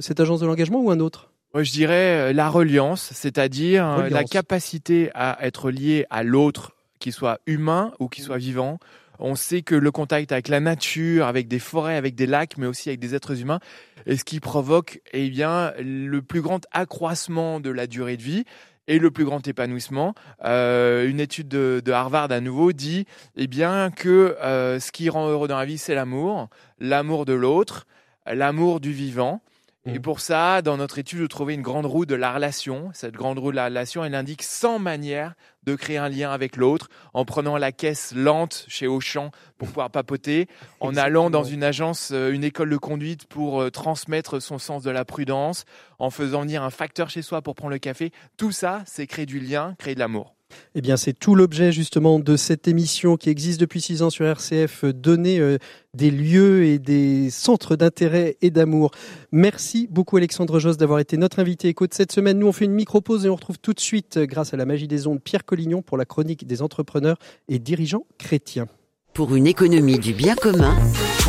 cette 0.00 0.18
agence 0.18 0.40
de 0.40 0.46
l'engagement 0.46 0.80
ou 0.80 0.90
un 0.90 0.98
autre? 0.98 1.30
Je 1.54 1.72
dirais 1.72 2.30
euh, 2.30 2.32
la 2.32 2.48
reliance, 2.48 3.10
c'est-à-dire 3.14 3.86
euh, 3.86 4.08
la 4.08 4.24
capacité 4.24 5.10
à 5.14 5.38
être 5.44 5.70
lié 5.70 6.06
à 6.10 6.22
l'autre, 6.22 6.72
qu'il 6.98 7.12
soit 7.12 7.40
humain 7.46 7.92
ou 8.00 8.08
qu'il 8.08 8.24
soit 8.24 8.38
vivant. 8.38 8.78
On 9.18 9.34
sait 9.34 9.62
que 9.62 9.74
le 9.74 9.90
contact 9.90 10.30
avec 10.30 10.48
la 10.48 10.60
nature, 10.60 11.26
avec 11.26 11.48
des 11.48 11.58
forêts, 11.58 11.96
avec 11.96 12.14
des 12.14 12.26
lacs, 12.26 12.56
mais 12.56 12.66
aussi 12.66 12.88
avec 12.88 13.00
des 13.00 13.14
êtres 13.14 13.40
humains, 13.40 13.60
est 14.06 14.16
ce 14.16 14.24
qui 14.24 14.40
provoque 14.40 15.00
eh 15.12 15.28
bien, 15.28 15.72
le 15.80 16.22
plus 16.22 16.40
grand 16.40 16.64
accroissement 16.70 17.58
de 17.58 17.70
la 17.70 17.86
durée 17.86 18.16
de 18.16 18.22
vie 18.22 18.44
et 18.86 18.98
le 18.98 19.10
plus 19.10 19.24
grand 19.24 19.46
épanouissement. 19.46 20.14
Euh, 20.44 21.08
une 21.08 21.18
étude 21.18 21.48
de, 21.48 21.82
Harvard 21.90 22.30
à 22.30 22.40
nouveau 22.40 22.72
dit 22.72 23.06
eh 23.36 23.48
bien, 23.48 23.90
que 23.90 24.36
ce 24.40 24.92
qui 24.92 25.08
rend 25.08 25.28
heureux 25.28 25.48
dans 25.48 25.58
la 25.58 25.66
vie, 25.66 25.78
c'est 25.78 25.96
l'amour, 25.96 26.48
l'amour 26.78 27.24
de 27.24 27.32
l'autre, 27.32 27.86
l'amour 28.26 28.78
du 28.78 28.92
vivant. 28.92 29.40
Et 29.88 29.98
mm. 29.98 30.02
pour 30.02 30.20
ça, 30.20 30.62
dans 30.62 30.76
notre 30.76 30.98
étude, 30.98 31.20
vous 31.20 31.28
trouvez 31.28 31.54
une 31.54 31.62
grande 31.62 31.86
roue 31.86 32.06
de 32.06 32.14
la 32.14 32.32
relation. 32.32 32.90
Cette 32.92 33.14
grande 33.14 33.38
roue 33.38 33.50
de 33.50 33.56
la 33.56 33.66
relation, 33.66 34.04
elle 34.04 34.14
indique 34.14 34.42
100 34.42 34.78
manières 34.78 35.34
de 35.64 35.74
créer 35.74 35.98
un 35.98 36.08
lien 36.08 36.30
avec 36.30 36.56
l'autre, 36.56 36.88
en 37.14 37.24
prenant 37.24 37.56
la 37.56 37.72
caisse 37.72 38.12
lente 38.14 38.64
chez 38.68 38.86
Auchan 38.86 39.30
pour 39.58 39.68
pouvoir 39.68 39.90
papoter, 39.90 40.48
en 40.80 40.96
allant 40.96 41.30
dans 41.30 41.44
une 41.44 41.62
agence, 41.62 42.10
euh, 42.12 42.32
une 42.32 42.44
école 42.44 42.70
de 42.70 42.76
conduite 42.76 43.26
pour 43.26 43.60
euh, 43.60 43.70
transmettre 43.70 44.40
son 44.40 44.58
sens 44.58 44.82
de 44.82 44.90
la 44.90 45.04
prudence, 45.04 45.64
en 45.98 46.10
faisant 46.10 46.42
venir 46.42 46.62
un 46.62 46.70
facteur 46.70 47.10
chez 47.10 47.22
soi 47.22 47.42
pour 47.42 47.54
prendre 47.54 47.72
le 47.72 47.78
café. 47.78 48.12
Tout 48.36 48.52
ça, 48.52 48.82
c'est 48.86 49.06
créer 49.06 49.26
du 49.26 49.40
lien, 49.40 49.74
créer 49.78 49.94
de 49.94 50.00
l'amour. 50.00 50.37
Eh 50.74 50.80
bien, 50.80 50.96
c'est 50.96 51.12
tout 51.12 51.34
l'objet 51.34 51.72
justement 51.72 52.18
de 52.18 52.36
cette 52.36 52.68
émission 52.68 53.16
qui 53.16 53.30
existe 53.30 53.60
depuis 53.60 53.80
six 53.80 54.02
ans 54.02 54.10
sur 54.10 54.26
RCF, 54.26 54.84
euh, 54.84 54.92
donner 54.92 55.40
euh, 55.40 55.58
des 55.94 56.10
lieux 56.10 56.64
et 56.64 56.78
des 56.78 57.30
centres 57.30 57.76
d'intérêt 57.76 58.36
et 58.42 58.50
d'amour. 58.50 58.90
Merci 59.32 59.88
beaucoup 59.90 60.16
Alexandre 60.16 60.58
Josse 60.58 60.76
d'avoir 60.76 61.00
été 61.00 61.16
notre 61.16 61.38
invité 61.40 61.68
éco 61.68 61.86
de 61.86 61.94
cette 61.94 62.12
semaine. 62.12 62.38
Nous, 62.38 62.46
on 62.46 62.52
fait 62.52 62.66
une 62.66 62.72
micro-pause 62.72 63.26
et 63.26 63.28
on 63.28 63.34
retrouve 63.34 63.58
tout 63.58 63.72
de 63.72 63.80
suite, 63.80 64.18
euh, 64.18 64.26
grâce 64.26 64.54
à 64.54 64.56
la 64.56 64.66
magie 64.66 64.88
des 64.88 65.06
ondes, 65.06 65.20
Pierre 65.20 65.44
Collignon 65.44 65.82
pour 65.82 65.96
la 65.96 66.04
chronique 66.04 66.46
des 66.46 66.62
entrepreneurs 66.62 67.18
et 67.48 67.58
dirigeants 67.58 68.06
chrétiens. 68.18 68.66
Pour 69.14 69.34
une 69.34 69.46
économie 69.46 69.98
du 69.98 70.12
bien 70.12 70.36
commun, 70.36 70.76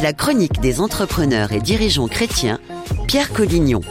la 0.04 0.14
chronique 0.14 0.60
des 0.60 0.80
entrepreneurs 0.80 1.54
et 1.54 1.60
dirigeants 1.60 2.08
chrétiens, 2.08 2.60
Pierre 3.08 3.34
Collignon. 3.34 3.82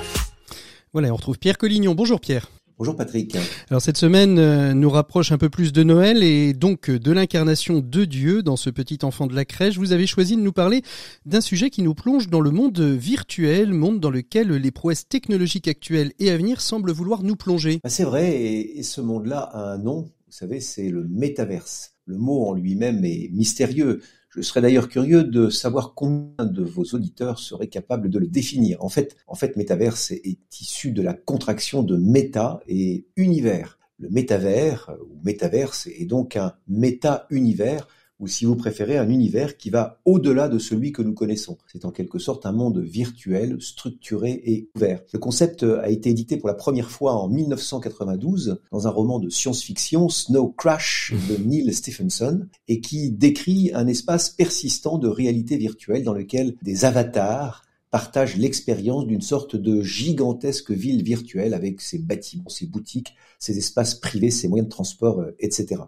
Voilà, 0.93 1.13
on 1.13 1.17
retrouve 1.17 1.39
Pierre 1.39 1.59
Collignon. 1.59 1.95
Bonjour 1.95 2.21
Pierre. 2.21 2.49
Bonjour 2.79 2.95
Patrick. 2.95 3.37
Alors 3.71 3.83
cette 3.83 3.97
semaine 3.97 4.39
euh, 4.39 4.73
nous 4.73 4.89
rapproche 4.89 5.33
un 5.33 5.39
peu 5.39 5.49
plus 5.49 5.73
de 5.73 5.83
Noël 5.83 6.23
et 6.23 6.53
donc 6.53 6.91
de 6.91 7.11
l'incarnation 7.11 7.81
de 7.81 8.05
Dieu 8.05 8.45
dans 8.45 8.55
ce 8.55 8.71
petit 8.71 8.99
enfant 9.03 9.27
de 9.27 9.35
la 9.35 9.45
crèche. 9.45 9.79
Vous 9.79 9.91
avez 9.91 10.07
choisi 10.07 10.37
de 10.37 10.43
nous 10.43 10.53
parler 10.53 10.83
d'un 11.27 11.41
sujet 11.41 11.71
qui 11.71 11.83
nous 11.83 11.95
plonge 11.95 12.29
dans 12.29 12.41
le 12.41 12.53
monde 12.53 12.79
virtuel, 12.79 13.73
monde 13.73 13.99
dans 13.99 14.11
lequel 14.11 14.51
les 14.51 14.71
prouesses 14.71 15.09
technologiques 15.09 15.67
actuelles 15.67 16.13
et 16.21 16.31
à 16.31 16.37
venir 16.37 16.61
semblent 16.61 16.93
vouloir 16.93 17.25
nous 17.25 17.35
plonger. 17.35 17.81
Bah, 17.83 17.91
c'est 17.91 18.05
vrai 18.05 18.31
et, 18.31 18.79
et 18.79 18.83
ce 18.85 19.01
monde-là 19.01 19.41
a 19.41 19.73
un 19.73 19.79
nom, 19.79 20.03
vous 20.03 20.33
savez, 20.33 20.61
c'est 20.61 20.89
le 20.89 21.05
métaverse. 21.09 21.95
Le 22.07 22.17
mot 22.17 22.47
en 22.47 22.55
lui-même 22.55 23.05
est 23.05 23.29
mystérieux. 23.33 24.03
Je 24.31 24.43
serais 24.43 24.61
d'ailleurs 24.61 24.89
curieux 24.89 25.25
de 25.25 25.49
savoir 25.49 25.95
combien 25.95 26.45
de 26.45 26.63
vos 26.63 26.85
auditeurs 26.85 27.39
seraient 27.39 27.69
capables 27.69 28.11
de 28.11 28.19
le 28.19 28.27
définir. 28.27 28.83
En 28.85 28.89
fait, 28.89 29.17
en 29.27 29.35
fait, 29.35 29.57
métaverse 29.57 30.11
est, 30.11 30.39
issu 30.61 30.93
de 30.93 31.03
la 31.03 31.15
contraction 31.15 31.83
de 31.83 31.97
méta 31.97 32.61
et 32.67 33.07
univers. 33.17 33.79
Le 33.99 34.11
métavers 34.11 34.91
ou 35.11 35.19
métaverse 35.25 35.87
est 35.87 36.05
donc 36.05 36.37
un 36.37 36.53
méta-univers 36.69 37.89
ou 38.21 38.27
si 38.27 38.45
vous 38.45 38.57
préférez, 38.57 38.99
un 38.99 39.09
univers 39.09 39.57
qui 39.57 39.71
va 39.71 40.01
au-delà 40.05 40.49
de 40.49 40.59
celui 40.59 40.93
que 40.93 41.03
nous 41.03 41.15
connaissons. 41.15 41.59
C'est 41.73 41.85
en 41.85 41.91
quelque 41.91 42.19
sorte 42.19 42.47
un 42.47 42.53
monde 42.53 42.79
virtuel, 42.79 43.57
structuré 43.61 44.43
et 44.45 44.69
ouvert. 44.75 45.03
Le 45.13 45.19
concept 45.19 45.63
a 45.63 45.89
été 45.89 46.11
édité 46.11 46.37
pour 46.37 46.49
la 46.49 46.55
première 46.55 46.91
fois 46.91 47.15
en 47.15 47.29
1992 47.29 48.61
dans 48.73 48.87
un 48.87 48.91
roman 48.91 49.19
de 49.19 49.29
science-fiction, 49.29 50.09
Snow 50.09 50.49
Crash, 50.49 51.15
de 51.29 51.37
Neil 51.37 51.73
Stephenson, 51.73 52.47
et 52.67 52.81
qui 52.81 53.11
décrit 53.11 53.71
un 53.75 53.87
espace 53.87 54.31
persistant 54.31 54.99
de 54.99 55.09
réalité 55.09 55.57
virtuelle 55.57 56.05
dans 56.05 56.15
lequel 56.15 56.57
des 56.63 56.85
avatars 56.85 57.63
partagent 57.91 58.37
l'expérience 58.37 59.07
d'une 59.07 59.21
sorte 59.21 59.57
de 59.57 59.83
gigantesque 59.83 60.71
ville 60.71 61.03
virtuelle 61.03 61.55
avec 61.55 61.81
ses 61.81 61.99
bâtiments, 61.99 62.49
ses 62.49 62.67
boutiques, 62.67 63.15
ses 63.39 63.59
espaces 63.59 63.95
privés, 63.95 64.31
ses 64.31 64.49
moyens 64.49 64.69
de 64.69 64.73
transport, 64.73 65.21
euh, 65.21 65.35
etc. 65.39 65.83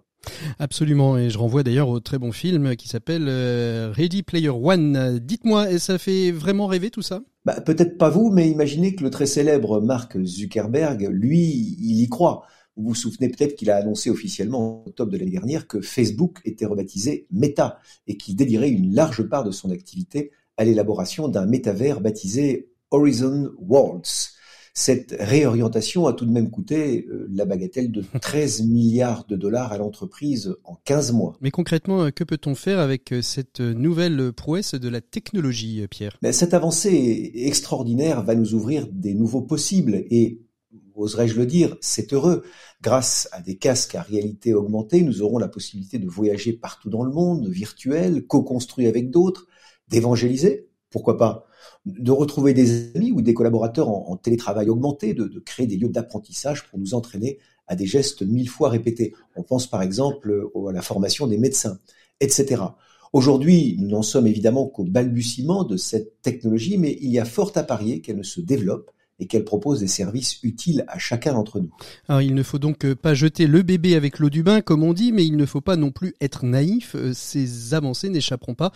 Absolument, 0.59 1.17
et 1.17 1.31
je 1.31 1.39
renvoie 1.39 1.63
d'ailleurs 1.63 1.89
au 1.89 2.01
très 2.01 2.19
bon 2.19 2.31
film 2.33 2.77
qui 2.77 2.89
s'appelle 2.89 3.27
euh, 3.29 3.91
Ready 3.95 4.23
Player 4.23 4.51
One. 4.51 5.19
Dites-moi, 5.19 5.79
ça 5.79 5.99
fait 5.99 6.31
vraiment 6.31 6.67
rêver 6.67 6.91
tout 6.91 7.03
ça? 7.03 7.23
Bah, 7.47 7.61
Peut-être 7.61 7.97
pas 7.97 8.11
vous, 8.11 8.31
mais 8.31 8.51
imaginez 8.51 8.95
que 8.95 9.03
le 9.03 9.11
très 9.11 9.27
célèbre 9.27 9.81
Mark 9.81 10.23
Zuckerberg, 10.23 11.09
lui, 11.11 11.77
il 11.81 12.01
y 12.01 12.09
croit. 12.09 12.43
Vous 12.77 12.89
vous 12.89 12.95
souvenez 12.95 13.29
peut-être 13.29 13.57
qu'il 13.57 13.71
a 13.71 13.77
annoncé 13.77 14.11
officiellement 14.11 14.85
en 14.85 14.89
octobre 14.89 15.11
de 15.11 15.19
l'année 15.19 15.33
dernière 15.33 15.67
que 15.67 15.81
Facebook 15.81 16.41
était 16.45 16.67
rebaptisé 16.67 17.27
Meta 17.31 17.79
et 18.07 18.17
qu'il 18.17 18.37
dédierait 18.37 18.71
une 18.71 18.95
large 18.95 19.23
part 19.29 19.45
de 19.45 19.51
son 19.51 19.71
activité 19.71 20.31
à 20.61 20.65
l'élaboration 20.65 21.29
d'un 21.29 21.47
métavers 21.47 22.03
baptisé 22.03 22.69
Horizon 22.91 23.51
Worlds. 23.59 24.35
Cette 24.75 25.17
réorientation 25.19 26.07
a 26.07 26.13
tout 26.13 26.27
de 26.27 26.31
même 26.31 26.51
coûté 26.51 27.07
euh, 27.09 27.27
la 27.33 27.47
bagatelle 27.47 27.91
de 27.91 28.05
13 28.21 28.65
milliards 28.65 29.25
de 29.27 29.37
dollars 29.37 29.73
à 29.73 29.79
l'entreprise 29.79 30.55
en 30.65 30.77
15 30.85 31.13
mois. 31.13 31.39
Mais 31.41 31.51
concrètement, 31.51 32.03
euh, 32.03 32.11
que 32.11 32.25
peut-on 32.25 32.55
faire 32.55 32.79
avec 32.79 33.11
euh, 33.11 33.23
cette 33.23 33.61
nouvelle 33.61 34.35
prouesse 34.35 34.75
de 34.75 34.89
la 34.91 35.01
technologie, 35.01 35.87
Pierre? 35.89 36.19
Mais 36.21 36.33
Cette 36.33 36.53
avancée 36.53 37.33
extraordinaire 37.35 38.23
va 38.23 38.35
nous 38.35 38.53
ouvrir 38.53 38.87
des 38.93 39.15
nouveaux 39.15 39.43
possibles 39.43 40.05
et 40.11 40.43
oserais-je 40.95 41.39
le 41.39 41.47
dire, 41.47 41.75
c'est 41.81 42.13
heureux. 42.13 42.45
Grâce 42.83 43.31
à 43.33 43.41
des 43.41 43.57
casques 43.57 43.95
à 43.95 44.03
réalité 44.03 44.53
augmentée, 44.53 45.01
nous 45.01 45.23
aurons 45.23 45.39
la 45.39 45.49
possibilité 45.49 45.99
de 45.99 46.07
voyager 46.07 46.53
partout 46.53 46.91
dans 46.91 47.03
le 47.03 47.13
monde, 47.13 47.49
virtuel, 47.49 48.27
co-construit 48.27 48.87
avec 48.87 49.11
d'autres, 49.11 49.47
d'évangéliser, 49.91 50.69
pourquoi 50.91 51.19
pas, 51.19 51.47
de 51.87 52.11
retrouver 52.11 52.55
des 52.55 52.95
amis 52.97 53.13
ou 53.13 53.23
des 53.23 53.35
collaborateurs 53.35 53.89
en, 53.89 54.17
télétravail 54.17 54.69
augmenté, 54.71 55.15
de, 55.15 55.39
créer 55.41 55.67
des 55.67 55.77
lieux 55.77 55.89
d'apprentissage 55.89 56.69
pour 56.69 56.79
nous 56.79 56.95
entraîner 56.95 57.39
à 57.67 57.77
des 57.77 57.87
gestes 57.87 58.23
mille 58.23 58.49
fois 58.49 58.69
répétés. 58.69 59.15
On 59.37 59.43
pense 59.43 59.69
par 59.69 59.83
exemple 59.83 60.49
à 60.69 60.73
la 60.73 60.83
formation 60.83 61.27
des 61.27 61.39
médecins, 61.39 61.79
etc. 62.21 62.63
Aujourd'hui, 63.13 63.77
nous 63.79 63.89
n'en 63.89 64.03
sommes 64.03 64.27
évidemment 64.27 64.67
qu'au 64.67 64.85
balbutiement 64.85 65.65
de 65.65 65.77
cette 65.77 66.23
technologie, 66.23 66.79
mais 66.79 66.97
il 67.01 67.11
y 67.11 67.19
a 67.19 67.25
fort 67.25 67.53
à 67.57 67.63
parier 67.63 68.01
qu'elle 68.01 68.25
se 68.25 68.41
développe 68.41 68.91
et 69.21 69.27
qu'elle 69.27 69.45
propose 69.45 69.81
des 69.81 69.87
services 69.87 70.43
utiles 70.43 70.85
à 70.89 70.99
chacun 70.99 71.35
d'entre 71.35 71.61
nous. 71.61 71.71
Alors, 72.09 72.23
il 72.23 72.35
ne 72.35 72.43
faut 72.43 72.59
donc 72.59 72.95
pas 72.95 73.15
jeter 73.15 73.47
le 73.47 73.63
bébé 73.63 73.95
avec 73.95 74.19
l'eau 74.19 74.31
du 74.31 74.43
bain, 74.43 74.63
comme 74.63 74.83
on 74.83 74.95
dit, 74.95 75.13
mais 75.13 75.27
il 75.27 75.37
ne 75.37 75.45
faut 75.45 75.61
pas 75.61 75.77
non 75.77 75.91
plus 75.91 76.15
être 76.21 76.45
naïf. 76.45 76.95
Euh, 76.95 77.13
ces 77.13 77.75
avancées 77.75 78.09
n'échapperont 78.09 78.55
pas 78.55 78.73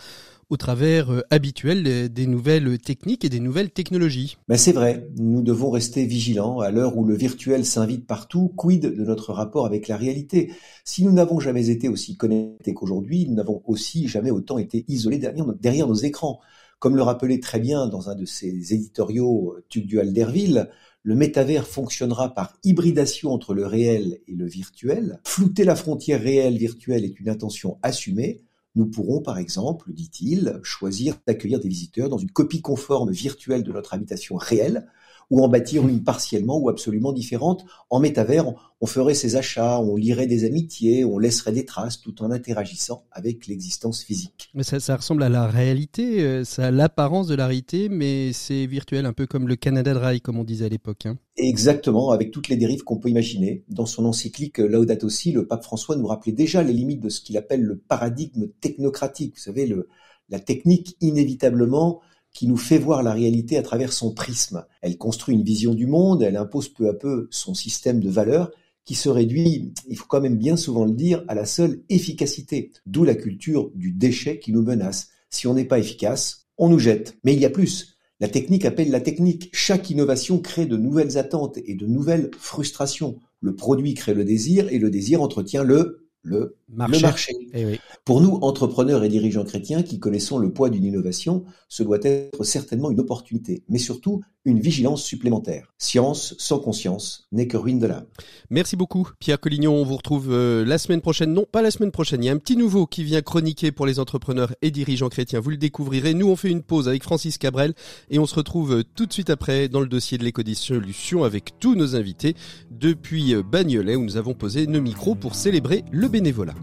au 0.50 0.56
travers 0.56 1.10
euh, 1.10 1.20
habituel 1.30 2.08
des 2.08 2.26
nouvelles 2.26 2.78
techniques 2.78 3.24
et 3.24 3.28
des 3.28 3.40
nouvelles 3.40 3.70
technologies. 3.70 4.36
Mais 4.48 4.56
c'est 4.56 4.72
vrai, 4.72 5.08
nous 5.16 5.42
devons 5.42 5.70
rester 5.70 6.06
vigilants 6.06 6.60
à 6.60 6.70
l'heure 6.70 6.96
où 6.96 7.04
le 7.04 7.14
virtuel 7.14 7.64
s'invite 7.64 8.06
partout, 8.06 8.52
quid 8.56 8.82
de 8.82 9.04
notre 9.04 9.32
rapport 9.32 9.66
avec 9.66 9.88
la 9.88 9.96
réalité? 9.96 10.52
Si 10.84 11.04
nous 11.04 11.12
n'avons 11.12 11.40
jamais 11.40 11.70
été 11.70 11.88
aussi 11.88 12.16
connectés 12.16 12.74
qu'aujourd'hui, 12.74 13.26
nous 13.28 13.34
n'avons 13.34 13.62
aussi 13.66 14.08
jamais 14.08 14.30
autant 14.30 14.58
été 14.58 14.84
isolés 14.88 15.18
derrière, 15.18 15.88
nos 15.88 15.94
écrans. 15.94 16.40
Comme 16.78 16.96
le 16.96 17.02
rappelait 17.02 17.40
très 17.40 17.60
bien 17.60 17.86
dans 17.86 18.10
un 18.10 18.14
de 18.14 18.26
ses 18.26 18.74
éditoriaux 18.74 19.56
Tugdual 19.68 20.12
Derville, 20.12 20.68
le 21.02 21.14
métavers 21.14 21.66
fonctionnera 21.66 22.34
par 22.34 22.56
hybridation 22.64 23.32
entre 23.32 23.54
le 23.54 23.66
réel 23.66 24.20
et 24.26 24.32
le 24.32 24.46
virtuel. 24.46 25.20
Flouter 25.24 25.64
la 25.64 25.76
frontière 25.76 26.20
réelle-virtuelle 26.20 27.04
est 27.04 27.20
une 27.20 27.28
intention 27.28 27.78
assumée. 27.82 28.42
Nous 28.74 28.86
pourrons, 28.86 29.20
par 29.20 29.38
exemple, 29.38 29.92
dit-il, 29.92 30.58
choisir 30.62 31.16
d'accueillir 31.26 31.60
des 31.60 31.68
visiteurs 31.68 32.08
dans 32.08 32.18
une 32.18 32.30
copie 32.30 32.60
conforme 32.60 33.10
virtuelle 33.10 33.62
de 33.62 33.72
notre 33.72 33.94
habitation 33.94 34.36
réelle, 34.36 34.88
ou 35.34 35.42
en 35.42 35.48
bâtir 35.48 35.88
une 35.88 36.04
partiellement 36.04 36.60
ou 36.60 36.68
absolument 36.68 37.12
différente. 37.12 37.66
En 37.90 37.98
métavers, 37.98 38.54
on 38.80 38.86
ferait 38.86 39.14
ses 39.14 39.34
achats, 39.34 39.80
on 39.80 39.96
lirait 39.96 40.28
des 40.28 40.44
amitiés, 40.44 41.04
on 41.04 41.18
laisserait 41.18 41.50
des 41.50 41.64
traces 41.64 42.00
tout 42.00 42.22
en 42.22 42.30
interagissant 42.30 43.04
avec 43.10 43.48
l'existence 43.48 44.04
physique. 44.04 44.50
Mais 44.54 44.62
ça, 44.62 44.78
ça, 44.78 44.94
ressemble 44.94 45.24
à 45.24 45.28
la 45.28 45.48
réalité, 45.48 46.22
euh, 46.22 46.44
ça 46.44 46.66
a 46.66 46.70
l'apparence 46.70 47.26
de 47.26 47.34
la 47.34 47.48
réalité, 47.48 47.88
mais 47.88 48.32
c'est 48.32 48.66
virtuel, 48.66 49.06
un 49.06 49.12
peu 49.12 49.26
comme 49.26 49.48
le 49.48 49.56
Canada 49.56 49.92
Dry, 49.92 50.20
comme 50.20 50.38
on 50.38 50.44
disait 50.44 50.66
à 50.66 50.68
l'époque. 50.68 51.06
Hein. 51.06 51.18
Exactement, 51.36 52.12
avec 52.12 52.30
toutes 52.30 52.46
les 52.46 52.56
dérives 52.56 52.84
qu'on 52.84 52.98
peut 52.98 53.08
imaginer. 53.08 53.64
Dans 53.68 53.86
son 53.86 54.04
encyclique 54.04 54.58
Laudato 54.58 55.08
Si, 55.08 55.32
le 55.32 55.48
pape 55.48 55.64
François 55.64 55.96
nous 55.96 56.06
rappelait 56.06 56.32
déjà 56.32 56.62
les 56.62 56.72
limites 56.72 57.00
de 57.00 57.08
ce 57.08 57.20
qu'il 57.20 57.36
appelle 57.36 57.62
le 57.62 57.76
paradigme 57.76 58.46
technocratique. 58.60 59.34
Vous 59.34 59.42
savez, 59.42 59.66
le, 59.66 59.88
la 60.28 60.38
technique 60.38 60.96
inévitablement 61.00 62.02
qui 62.34 62.46
nous 62.46 62.58
fait 62.58 62.78
voir 62.78 63.02
la 63.02 63.12
réalité 63.12 63.56
à 63.56 63.62
travers 63.62 63.94
son 63.94 64.12
prisme. 64.12 64.66
Elle 64.82 64.98
construit 64.98 65.34
une 65.34 65.44
vision 65.44 65.72
du 65.72 65.86
monde, 65.86 66.22
elle 66.22 66.36
impose 66.36 66.68
peu 66.68 66.88
à 66.88 66.92
peu 66.92 67.28
son 67.30 67.54
système 67.54 68.00
de 68.00 68.10
valeurs 68.10 68.50
qui 68.84 68.94
se 68.94 69.08
réduit, 69.08 69.72
il 69.88 69.96
faut 69.96 70.06
quand 70.06 70.20
même 70.20 70.36
bien 70.36 70.56
souvent 70.56 70.84
le 70.84 70.92
dire, 70.92 71.24
à 71.28 71.34
la 71.34 71.46
seule 71.46 71.82
efficacité. 71.88 72.70
D'où 72.86 73.04
la 73.04 73.14
culture 73.14 73.70
du 73.74 73.92
déchet 73.92 74.38
qui 74.38 74.52
nous 74.52 74.62
menace. 74.62 75.08
Si 75.30 75.46
on 75.46 75.54
n'est 75.54 75.64
pas 75.64 75.78
efficace, 75.78 76.46
on 76.58 76.68
nous 76.68 76.78
jette. 76.78 77.16
Mais 77.24 77.32
il 77.32 77.40
y 77.40 77.46
a 77.46 77.50
plus. 77.50 77.96
La 78.20 78.28
technique 78.28 78.64
appelle 78.64 78.90
la 78.90 79.00
technique. 79.00 79.48
Chaque 79.52 79.90
innovation 79.90 80.38
crée 80.38 80.66
de 80.66 80.76
nouvelles 80.76 81.18
attentes 81.18 81.58
et 81.64 81.74
de 81.74 81.86
nouvelles 81.86 82.30
frustrations. 82.38 83.18
Le 83.40 83.54
produit 83.56 83.94
crée 83.94 84.14
le 84.14 84.24
désir 84.24 84.68
et 84.70 84.78
le 84.78 84.90
désir 84.90 85.22
entretient 85.22 85.64
le 85.64 86.03
le 86.24 86.56
marché. 86.68 87.32
Eh 87.52 87.78
Pour 88.04 88.20
nous, 88.20 88.38
entrepreneurs 88.42 89.04
et 89.04 89.08
dirigeants 89.08 89.44
chrétiens 89.44 89.82
qui 89.82 90.00
connaissons 90.00 90.38
le 90.38 90.52
poids 90.52 90.70
d'une 90.70 90.84
innovation, 90.84 91.44
ce 91.68 91.82
doit 91.82 91.98
être 92.02 92.42
certainement 92.42 92.90
une 92.90 93.00
opportunité, 93.00 93.62
mais 93.68 93.78
surtout 93.78 94.22
une 94.44 94.60
vigilance 94.60 95.02
supplémentaire. 95.02 95.72
Science 95.78 96.34
sans 96.38 96.58
conscience 96.58 97.26
n'est 97.32 97.46
que 97.46 97.56
ruine 97.56 97.78
de 97.78 97.86
l'âme. 97.86 98.04
Merci 98.50 98.76
beaucoup, 98.76 99.08
Pierre 99.18 99.40
Collignon. 99.40 99.74
On 99.74 99.84
vous 99.84 99.96
retrouve 99.96 100.28
euh, 100.30 100.64
la 100.64 100.78
semaine 100.78 101.00
prochaine. 101.00 101.32
Non, 101.32 101.46
pas 101.50 101.62
la 101.62 101.70
semaine 101.70 101.90
prochaine. 101.90 102.22
Il 102.22 102.26
y 102.26 102.28
a 102.28 102.32
un 102.32 102.38
petit 102.38 102.56
nouveau 102.56 102.86
qui 102.86 103.04
vient 103.04 103.22
chroniquer 103.22 103.72
pour 103.72 103.86
les 103.86 103.98
entrepreneurs 103.98 104.54
et 104.60 104.70
dirigeants 104.70 105.08
chrétiens. 105.08 105.40
Vous 105.40 105.50
le 105.50 105.56
découvrirez. 105.56 106.14
Nous, 106.14 106.28
on 106.28 106.36
fait 106.36 106.50
une 106.50 106.62
pause 106.62 106.88
avec 106.88 107.02
Francis 107.02 107.38
Cabrel 107.38 107.74
et 108.10 108.18
on 108.18 108.26
se 108.26 108.34
retrouve 108.34 108.74
euh, 108.74 108.82
tout 108.94 109.06
de 109.06 109.12
suite 109.12 109.30
après 109.30 109.68
dans 109.68 109.80
le 109.80 109.86
dossier 109.86 110.18
de 110.18 110.24
l'éco 110.24 110.42
solutions 110.54 111.24
avec 111.24 111.58
tous 111.58 111.74
nos 111.74 111.96
invités 111.96 112.34
depuis 112.70 113.34
euh, 113.34 113.42
Bagnolet 113.42 113.96
où 113.96 114.04
nous 114.04 114.16
avons 114.16 114.34
posé 114.34 114.66
nos 114.66 114.80
micros 114.80 115.14
pour 115.14 115.34
célébrer 115.34 115.84
le 115.90 116.08
bénévolat. 116.08 116.54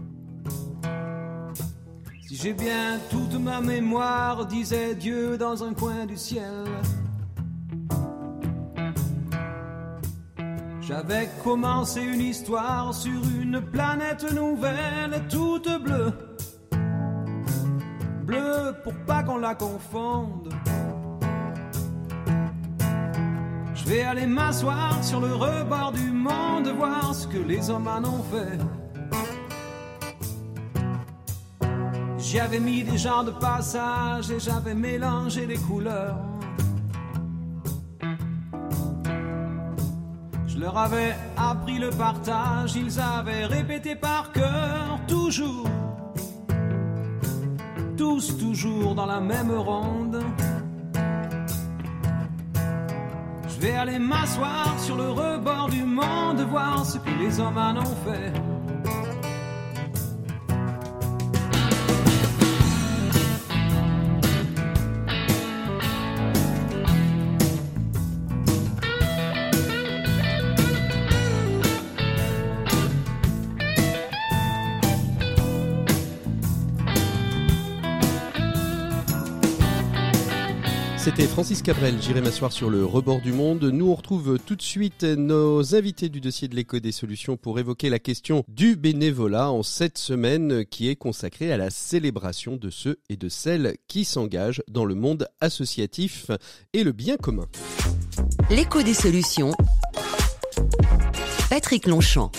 Si 2.28 2.36
j'ai 2.36 2.52
bien 2.52 3.00
toute 3.10 3.34
ma 3.40 3.60
mémoire, 3.60 4.46
disait 4.46 4.94
Dieu 4.94 5.36
dans 5.36 5.64
un 5.64 5.74
coin 5.74 6.06
du 6.06 6.16
ciel. 6.16 6.64
J'avais 10.82 11.28
commencé 11.44 12.00
une 12.00 12.20
histoire 12.20 12.92
sur 12.92 13.22
une 13.40 13.60
planète 13.60 14.24
nouvelle, 14.32 15.22
toute 15.30 15.68
bleue. 15.80 16.12
Bleue 18.24 18.74
pour 18.82 18.94
pas 19.06 19.22
qu'on 19.22 19.38
la 19.38 19.54
confonde. 19.54 20.52
Je 23.76 23.84
vais 23.84 24.02
aller 24.02 24.26
m'asseoir 24.26 25.04
sur 25.04 25.20
le 25.20 25.32
rebord 25.32 25.92
du 25.92 26.10
monde, 26.10 26.66
voir 26.76 27.14
ce 27.14 27.28
que 27.28 27.38
les 27.38 27.70
hommes 27.70 27.86
en 27.86 28.04
ont 28.04 28.24
fait. 28.24 28.58
J'y 32.18 32.40
avais 32.40 32.58
mis 32.58 32.82
des 32.82 32.98
genres 32.98 33.24
de 33.24 33.30
passage 33.30 34.32
et 34.32 34.40
j'avais 34.40 34.74
mélangé 34.74 35.46
les 35.46 35.58
couleurs. 35.58 36.31
Leur 40.62 40.78
avais 40.78 41.16
appris 41.36 41.78
le 41.78 41.90
partage, 41.90 42.76
ils 42.76 43.00
avaient 43.00 43.46
répété 43.46 43.96
par 43.96 44.30
cœur 44.30 45.00
toujours, 45.08 45.68
tous 47.96 48.38
toujours 48.38 48.94
dans 48.94 49.06
la 49.06 49.20
même 49.20 49.50
ronde. 49.50 50.22
Je 53.48 53.60
vais 53.60 53.72
aller 53.72 53.98
m'asseoir 53.98 54.78
sur 54.78 54.96
le 54.96 55.10
rebord 55.10 55.68
du 55.68 55.82
monde, 55.82 56.40
voir 56.48 56.86
ce 56.86 56.98
que 56.98 57.10
les 57.10 57.40
hommes 57.40 57.58
en 57.58 57.76
ont 57.78 57.96
fait. 58.04 58.51
C'était 81.14 81.28
Francis 81.28 81.60
Cabrel, 81.60 82.00
j'irai 82.00 82.22
m'asseoir 82.22 82.52
sur 82.52 82.70
le 82.70 82.86
rebord 82.86 83.20
du 83.20 83.32
monde. 83.32 83.64
Nous 83.64 83.86
on 83.90 83.94
retrouve 83.94 84.38
tout 84.38 84.56
de 84.56 84.62
suite 84.62 85.02
nos 85.02 85.74
invités 85.74 86.08
du 86.08 86.22
dossier 86.22 86.48
de 86.48 86.56
l'éco 86.56 86.78
des 86.78 86.90
solutions 86.90 87.36
pour 87.36 87.58
évoquer 87.58 87.90
la 87.90 87.98
question 87.98 88.44
du 88.48 88.76
bénévolat 88.76 89.50
en 89.50 89.62
cette 89.62 89.98
semaine 89.98 90.64
qui 90.64 90.88
est 90.88 90.96
consacrée 90.96 91.52
à 91.52 91.58
la 91.58 91.68
célébration 91.68 92.56
de 92.56 92.70
ceux 92.70 92.98
et 93.10 93.18
de 93.18 93.28
celles 93.28 93.76
qui 93.88 94.06
s'engagent 94.06 94.62
dans 94.70 94.86
le 94.86 94.94
monde 94.94 95.28
associatif 95.42 96.30
et 96.72 96.82
le 96.82 96.92
bien 96.92 97.18
commun. 97.18 97.46
L'écho 98.48 98.82
des 98.82 98.94
solutions. 98.94 99.52
Patrick 101.50 101.88
Longchamp. 101.88 102.32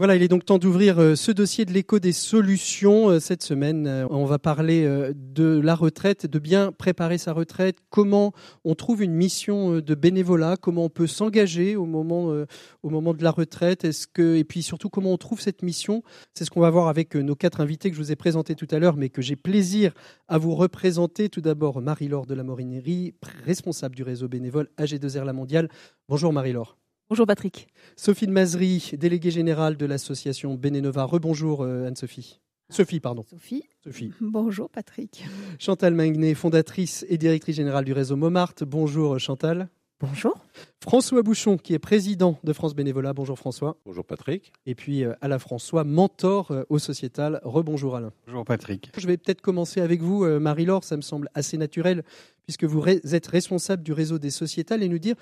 Voilà, 0.00 0.16
il 0.16 0.22
est 0.22 0.28
donc 0.28 0.46
temps 0.46 0.56
d'ouvrir 0.56 0.98
euh, 0.98 1.14
ce 1.14 1.30
dossier 1.30 1.66
de 1.66 1.74
l'écho 1.74 1.98
des 1.98 2.12
solutions. 2.12 3.10
Euh, 3.10 3.20
cette 3.20 3.42
semaine, 3.42 3.86
euh, 3.86 4.06
on 4.08 4.24
va 4.24 4.38
parler 4.38 4.88
de 5.14 5.60
la 5.62 5.74
retraite, 5.74 6.24
de 6.24 6.38
bien 6.38 6.72
préparer 6.72 7.18
sa 7.18 7.34
retraite, 7.34 7.76
comment 7.90 8.32
on 8.64 8.74
trouve 8.74 9.02
une 9.02 9.12
mission 9.12 9.80
de 9.80 9.94
bénévolat, 9.94 10.56
comment 10.56 10.84
on 10.84 10.88
peut 10.88 11.06
s'engager 11.06 11.76
au 11.76 11.84
moment, 11.84 12.32
de 12.32 13.22
la 13.22 13.30
retraite, 13.30 13.86
et 14.16 14.44
puis 14.44 14.62
surtout 14.62 14.88
comment 14.88 15.12
on 15.12 15.18
trouve 15.18 15.38
cette 15.38 15.62
mission. 15.62 16.02
C'est 16.32 16.46
ce 16.46 16.50
qu'on 16.50 16.62
va 16.62 16.70
voir 16.70 16.88
avec 16.88 17.14
nos 17.14 17.34
quatre 17.36 17.60
invités 17.60 17.90
que 17.90 17.96
je 17.96 18.00
vous 18.00 18.10
ai 18.10 18.16
présentés 18.16 18.54
tout 18.54 18.68
à 18.70 18.78
l'heure, 18.78 18.96
mais 18.96 19.10
que 19.10 19.20
j'ai 19.20 19.36
plaisir 19.36 19.92
à 20.28 20.38
vous 20.38 20.54
représenter. 20.54 21.28
Tout 21.28 21.42
d'abord, 21.42 21.82
Marie-Laure 21.82 22.24
de 22.24 22.32
la 22.32 22.42
Morinerie, 22.42 23.12
responsable 23.44 23.94
du 23.96 24.02
réseau 24.02 24.28
bénévole 24.28 24.70
AG2R 24.78 25.24
La 25.24 25.34
Mondiale. 25.34 25.68
Bonjour 26.08 26.32
Marie-Laure. 26.32 26.79
Bonjour 27.10 27.26
Patrick. 27.26 27.66
Sophie 27.96 28.28
de 28.28 28.30
Mazerie, 28.30 28.92
déléguée 28.96 29.32
générale 29.32 29.76
de 29.76 29.84
l'association 29.84 30.54
Bénénova. 30.54 31.02
Rebonjour 31.02 31.62
euh, 31.62 31.88
Anne-Sophie. 31.88 32.38
Sophie, 32.68 33.00
pardon. 33.00 33.24
Sophie. 33.28 33.64
Sophie. 33.82 34.12
Bonjour 34.20 34.70
Patrick. 34.70 35.24
Chantal 35.58 35.92
Magnet, 35.92 36.34
fondatrice 36.34 37.04
et 37.08 37.18
directrice 37.18 37.56
générale 37.56 37.84
du 37.84 37.92
réseau 37.92 38.14
Montmartre. 38.14 38.64
Bonjour 38.64 39.18
Chantal. 39.18 39.68
Bonjour. 39.98 40.38
François 40.80 41.22
Bouchon, 41.22 41.58
qui 41.58 41.74
est 41.74 41.80
président 41.80 42.38
de 42.44 42.52
France 42.52 42.76
Bénévolat. 42.76 43.12
Bonjour 43.12 43.36
François. 43.36 43.76
Bonjour 43.84 44.04
Patrick. 44.04 44.52
Et 44.66 44.76
puis 44.76 45.02
euh, 45.02 45.14
Alain 45.20 45.40
François, 45.40 45.82
mentor 45.82 46.52
euh, 46.52 46.62
au 46.68 46.78
sociétal. 46.78 47.40
Rebonjour 47.42 47.96
Alain. 47.96 48.12
Bonjour 48.28 48.44
Patrick. 48.44 48.92
Je 48.96 49.08
vais 49.08 49.16
peut-être 49.16 49.40
commencer 49.40 49.80
avec 49.80 50.00
vous, 50.00 50.24
Marie-Laure. 50.38 50.84
Ça 50.84 50.96
me 50.96 51.02
semble 51.02 51.28
assez 51.34 51.58
naturel, 51.58 52.04
puisque 52.44 52.62
vous 52.62 52.86
êtes 52.86 53.26
responsable 53.26 53.82
du 53.82 53.92
réseau 53.92 54.20
des 54.20 54.30
sociétales 54.30 54.84
et 54.84 54.88
nous 54.88 55.00
dire 55.00 55.16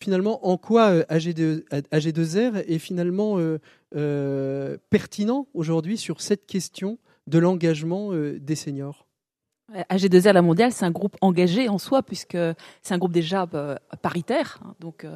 finalement 0.00 0.46
en 0.46 0.56
quoi 0.56 1.00
AG2, 1.02 1.64
euh, 1.72 1.80
AG2R 1.92 2.64
est 2.66 2.78
finalement 2.78 3.38
euh, 3.38 3.58
euh, 3.94 4.76
pertinent 4.90 5.46
aujourd'hui 5.54 5.96
sur 5.96 6.20
cette 6.20 6.46
question 6.46 6.98
de 7.26 7.38
l'engagement 7.38 8.12
des 8.12 8.56
seniors? 8.56 9.06
AG2R 9.72 10.32
La 10.32 10.42
Mondiale, 10.42 10.72
c'est 10.72 10.84
un 10.84 10.90
groupe 10.90 11.16
engagé 11.20 11.68
en 11.68 11.78
soi, 11.78 12.02
puisque 12.02 12.36
c'est 12.82 12.94
un 12.94 12.98
groupe 12.98 13.12
déjà 13.12 13.46
paritaire, 14.02 14.60
hein, 14.64 14.74
donc, 14.80 15.06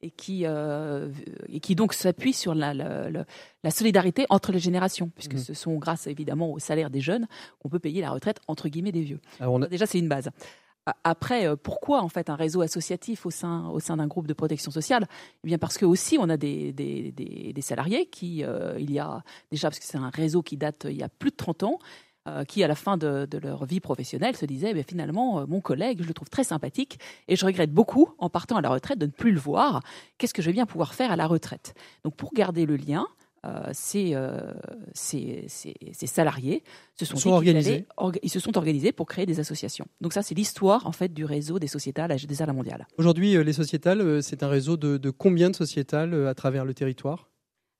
et, 0.00 0.10
qui, 0.10 0.44
et 0.44 1.60
qui 1.60 1.74
donc 1.74 1.92
s'appuie 1.92 2.32
sur 2.32 2.54
la, 2.54 2.72
la, 2.72 3.70
solidarité 3.70 4.24
entre 4.30 4.50
les 4.50 4.58
générations, 4.58 5.10
puisque 5.14 5.34
mmh. 5.34 5.38
ce 5.38 5.54
sont 5.54 5.74
grâce 5.76 6.06
évidemment 6.06 6.50
au 6.52 6.58
salaire 6.58 6.88
des 6.88 7.02
jeunes 7.02 7.28
qu'on 7.60 7.68
peut 7.68 7.78
payer 7.78 8.00
la 8.00 8.10
retraite 8.10 8.40
entre 8.48 8.68
guillemets 8.70 8.92
des 8.92 9.02
vieux. 9.02 9.20
Alors 9.38 9.58
Déjà, 9.68 9.84
c'est 9.84 9.98
une 9.98 10.08
base. 10.08 10.30
Après, 11.04 11.46
euh, 11.46 11.56
pourquoi 11.56 12.02
en 12.02 12.08
fait 12.08 12.28
un 12.28 12.34
réseau 12.34 12.60
associatif 12.60 13.24
au 13.24 13.30
sein, 13.30 13.68
au 13.68 13.78
sein 13.78 13.98
d'un 13.98 14.08
groupe 14.08 14.26
de 14.26 14.32
protection 14.32 14.72
sociale? 14.72 15.06
Eh 15.44 15.46
bien 15.46 15.58
parce 15.58 15.78
que 15.78 15.84
aussi 15.84 16.18
on 16.18 16.28
a 16.28 16.36
des, 16.36 16.72
des, 16.72 17.62
salariés 17.62 18.06
qui, 18.06 18.42
euh, 18.44 18.74
il 18.80 18.90
y 18.90 18.98
a 18.98 19.22
déjà 19.52 19.68
parce 19.68 19.78
que 19.78 19.84
c'est 19.84 19.98
un 19.98 20.10
réseau 20.10 20.42
qui 20.42 20.56
date 20.56 20.86
il 20.90 20.96
y 20.96 21.04
a 21.04 21.08
plus 21.08 21.30
de 21.30 21.36
30 21.36 21.62
ans, 21.62 21.78
euh, 22.26 22.44
qui 22.44 22.64
à 22.64 22.68
la 22.68 22.74
fin 22.74 22.96
de, 22.96 23.26
de, 23.30 23.38
leur 23.38 23.64
vie 23.64 23.78
professionnelle 23.78 24.36
se 24.36 24.44
disaient 24.44 24.72
eh 24.74 24.82
finalement 24.82 25.46
mon 25.46 25.60
collègue 25.60 26.02
je 26.02 26.08
le 26.08 26.14
trouve 26.14 26.30
très 26.30 26.44
sympathique 26.44 26.98
et 27.28 27.36
je 27.36 27.46
regrette 27.46 27.72
beaucoup 27.72 28.14
en 28.18 28.28
partant 28.28 28.56
à 28.56 28.60
la 28.60 28.68
retraite 28.68 28.98
de 28.98 29.06
ne 29.06 29.12
plus 29.12 29.30
le 29.30 29.40
voir. 29.40 29.82
Qu'est-ce 30.18 30.34
que 30.34 30.42
je 30.42 30.48
vais 30.48 30.52
bien 30.52 30.66
pouvoir 30.66 30.94
faire 30.94 31.12
à 31.12 31.16
la 31.16 31.28
retraite? 31.28 31.74
Donc 32.02 32.16
pour 32.16 32.32
garder 32.32 32.66
le 32.66 32.76
lien, 32.76 33.06
euh, 33.44 33.62
ces, 33.72 34.14
euh, 34.14 34.52
ces, 34.94 35.44
ces- 35.48 35.74
ces 35.92 36.06
salariés 36.06 36.62
se 36.94 37.04
sont, 37.04 37.16
Ils 37.16 37.32
organisés. 37.32 37.72
allaient 37.72 37.86
orga- 37.96 38.18
ils 38.22 38.30
se 38.30 38.38
sont 38.40 38.56
organisés 38.56 38.92
pour 38.92 39.06
créer 39.06 39.26
des 39.26 39.40
associations. 39.40 39.86
Donc 40.00 40.12
ça, 40.12 40.22
c'est 40.22 40.34
l'histoire 40.34 40.86
en 40.86 40.92
fait 40.92 41.12
du 41.12 41.24
réseau 41.24 41.58
des 41.58 41.66
sociétales 41.66 42.10
AG2R 42.12 42.46
La 42.46 42.52
Mondiale. 42.52 42.86
Aujourd'hui, 42.98 43.36
euh, 43.36 43.42
les 43.42 43.52
sociétales, 43.52 44.22
c'est 44.22 44.42
un 44.42 44.48
réseau 44.48 44.76
de, 44.76 44.96
de 44.96 45.10
combien 45.10 45.50
de 45.50 45.56
sociétales 45.56 46.26
à 46.28 46.34
travers 46.34 46.64
le 46.64 46.74
territoire? 46.74 47.28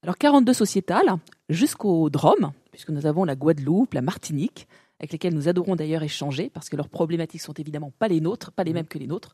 Alors 0.03 0.17
42 0.17 0.51
sociétales 0.53 1.15
jusqu'au 1.49 2.09
Drôme, 2.09 2.51
puisque 2.71 2.89
nous 2.89 3.05
avons 3.05 3.23
la 3.23 3.35
Guadeloupe, 3.35 3.93
la 3.93 4.01
Martinique, 4.01 4.67
avec 4.99 5.11
lesquelles 5.13 5.33
nous 5.33 5.47
adorons 5.47 5.75
d'ailleurs 5.75 6.03
échanger, 6.03 6.49
parce 6.49 6.69
que 6.69 6.75
leurs 6.75 6.89
problématiques 6.89 7.41
sont 7.41 7.53
évidemment 7.53 7.91
pas 7.99 8.07
les 8.07 8.21
nôtres, 8.21 8.51
pas 8.51 8.63
les 8.63 8.73
mêmes 8.73 8.85
que 8.87 8.97
les 8.97 9.07
nôtres. 9.07 9.33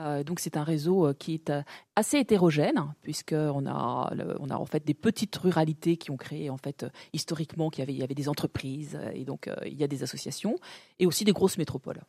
Euh, 0.00 0.24
donc 0.24 0.40
c'est 0.40 0.56
un 0.56 0.64
réseau 0.64 1.06
euh, 1.06 1.12
qui 1.12 1.34
est 1.34 1.50
euh, 1.50 1.62
assez 1.96 2.18
hétérogène, 2.18 2.82
puisqu'on 3.02 3.66
a, 3.66 4.12
on 4.40 4.48
a 4.48 4.56
en 4.56 4.66
fait 4.66 4.84
des 4.84 4.94
petites 4.94 5.36
ruralités 5.36 5.96
qui 5.96 6.10
ont 6.10 6.16
créé 6.16 6.50
en 6.50 6.56
fait 6.56 6.86
historiquement 7.12 7.70
qu'il 7.70 7.90
y 7.90 8.02
avait, 8.02 8.14
des 8.14 8.28
entreprises 8.28 8.98
et 9.14 9.24
donc 9.24 9.48
il 9.66 9.78
y 9.78 9.84
a 9.84 9.86
des 9.86 10.02
associations 10.02 10.56
et 10.98 11.06
aussi 11.06 11.24
des 11.24 11.32
grosses 11.32 11.58
métropoles. 11.58 12.00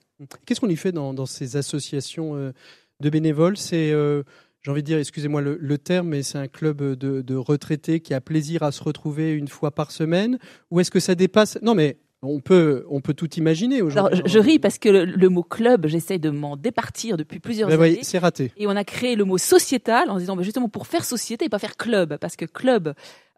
Qu'est-ce 0.45 0.59
qu'on 0.59 0.69
y 0.69 0.75
fait 0.75 0.91
dans, 0.91 1.25
ces 1.25 1.57
associations 1.57 2.53
de 2.99 3.09
bénévoles? 3.09 3.57
C'est, 3.57 3.89
j'ai 3.89 4.71
envie 4.71 4.81
de 4.81 4.87
dire, 4.87 4.97
excusez-moi 4.97 5.41
le, 5.41 5.57
le 5.59 5.77
terme, 5.77 6.09
mais 6.09 6.23
c'est 6.23 6.37
un 6.37 6.47
club 6.47 6.81
de, 6.81 7.21
de 7.21 7.35
retraités 7.35 7.99
qui 7.99 8.13
a 8.13 8.21
plaisir 8.21 8.63
à 8.63 8.71
se 8.71 8.83
retrouver 8.83 9.33
une 9.33 9.47
fois 9.47 9.71
par 9.71 9.91
semaine? 9.91 10.39
Ou 10.71 10.79
est-ce 10.79 10.91
que 10.91 10.99
ça 10.99 11.15
dépasse? 11.15 11.59
Non, 11.61 11.75
mais 11.75 11.97
on 12.23 12.39
peut, 12.39 12.85
on 12.89 13.01
peut 13.01 13.13
tout 13.13 13.29
imaginer 13.35 13.77
Alors 13.77 13.87
aujourd'hui. 13.87 14.21
je, 14.25 14.31
je 14.31 14.39
ris 14.39 14.59
parce 14.59 14.77
que 14.77 14.89
le, 14.89 15.05
le 15.05 15.29
mot 15.29 15.43
club, 15.43 15.87
j'essaie 15.87 16.19
de 16.19 16.29
m'en 16.29 16.55
départir 16.55 17.17
depuis 17.17 17.39
plusieurs 17.39 17.67
Ben 17.69 17.81
années. 17.81 17.95
oui, 17.97 17.99
c'est 18.03 18.19
raté. 18.19 18.51
Et 18.57 18.67
on 18.67 18.75
a 18.75 18.83
créé 18.83 19.15
le 19.15 19.25
mot 19.25 19.37
sociétal 19.37 20.09
en 20.09 20.15
se 20.15 20.19
disant 20.19 20.35
bah, 20.35 20.43
justement 20.43 20.69
pour 20.69 20.85
faire 20.87 21.03
société 21.03 21.45
et 21.45 21.49
pas 21.49 21.59
faire 21.59 21.77
club, 21.77 22.17
parce 22.17 22.35
que 22.35 22.45
club, 22.45 22.93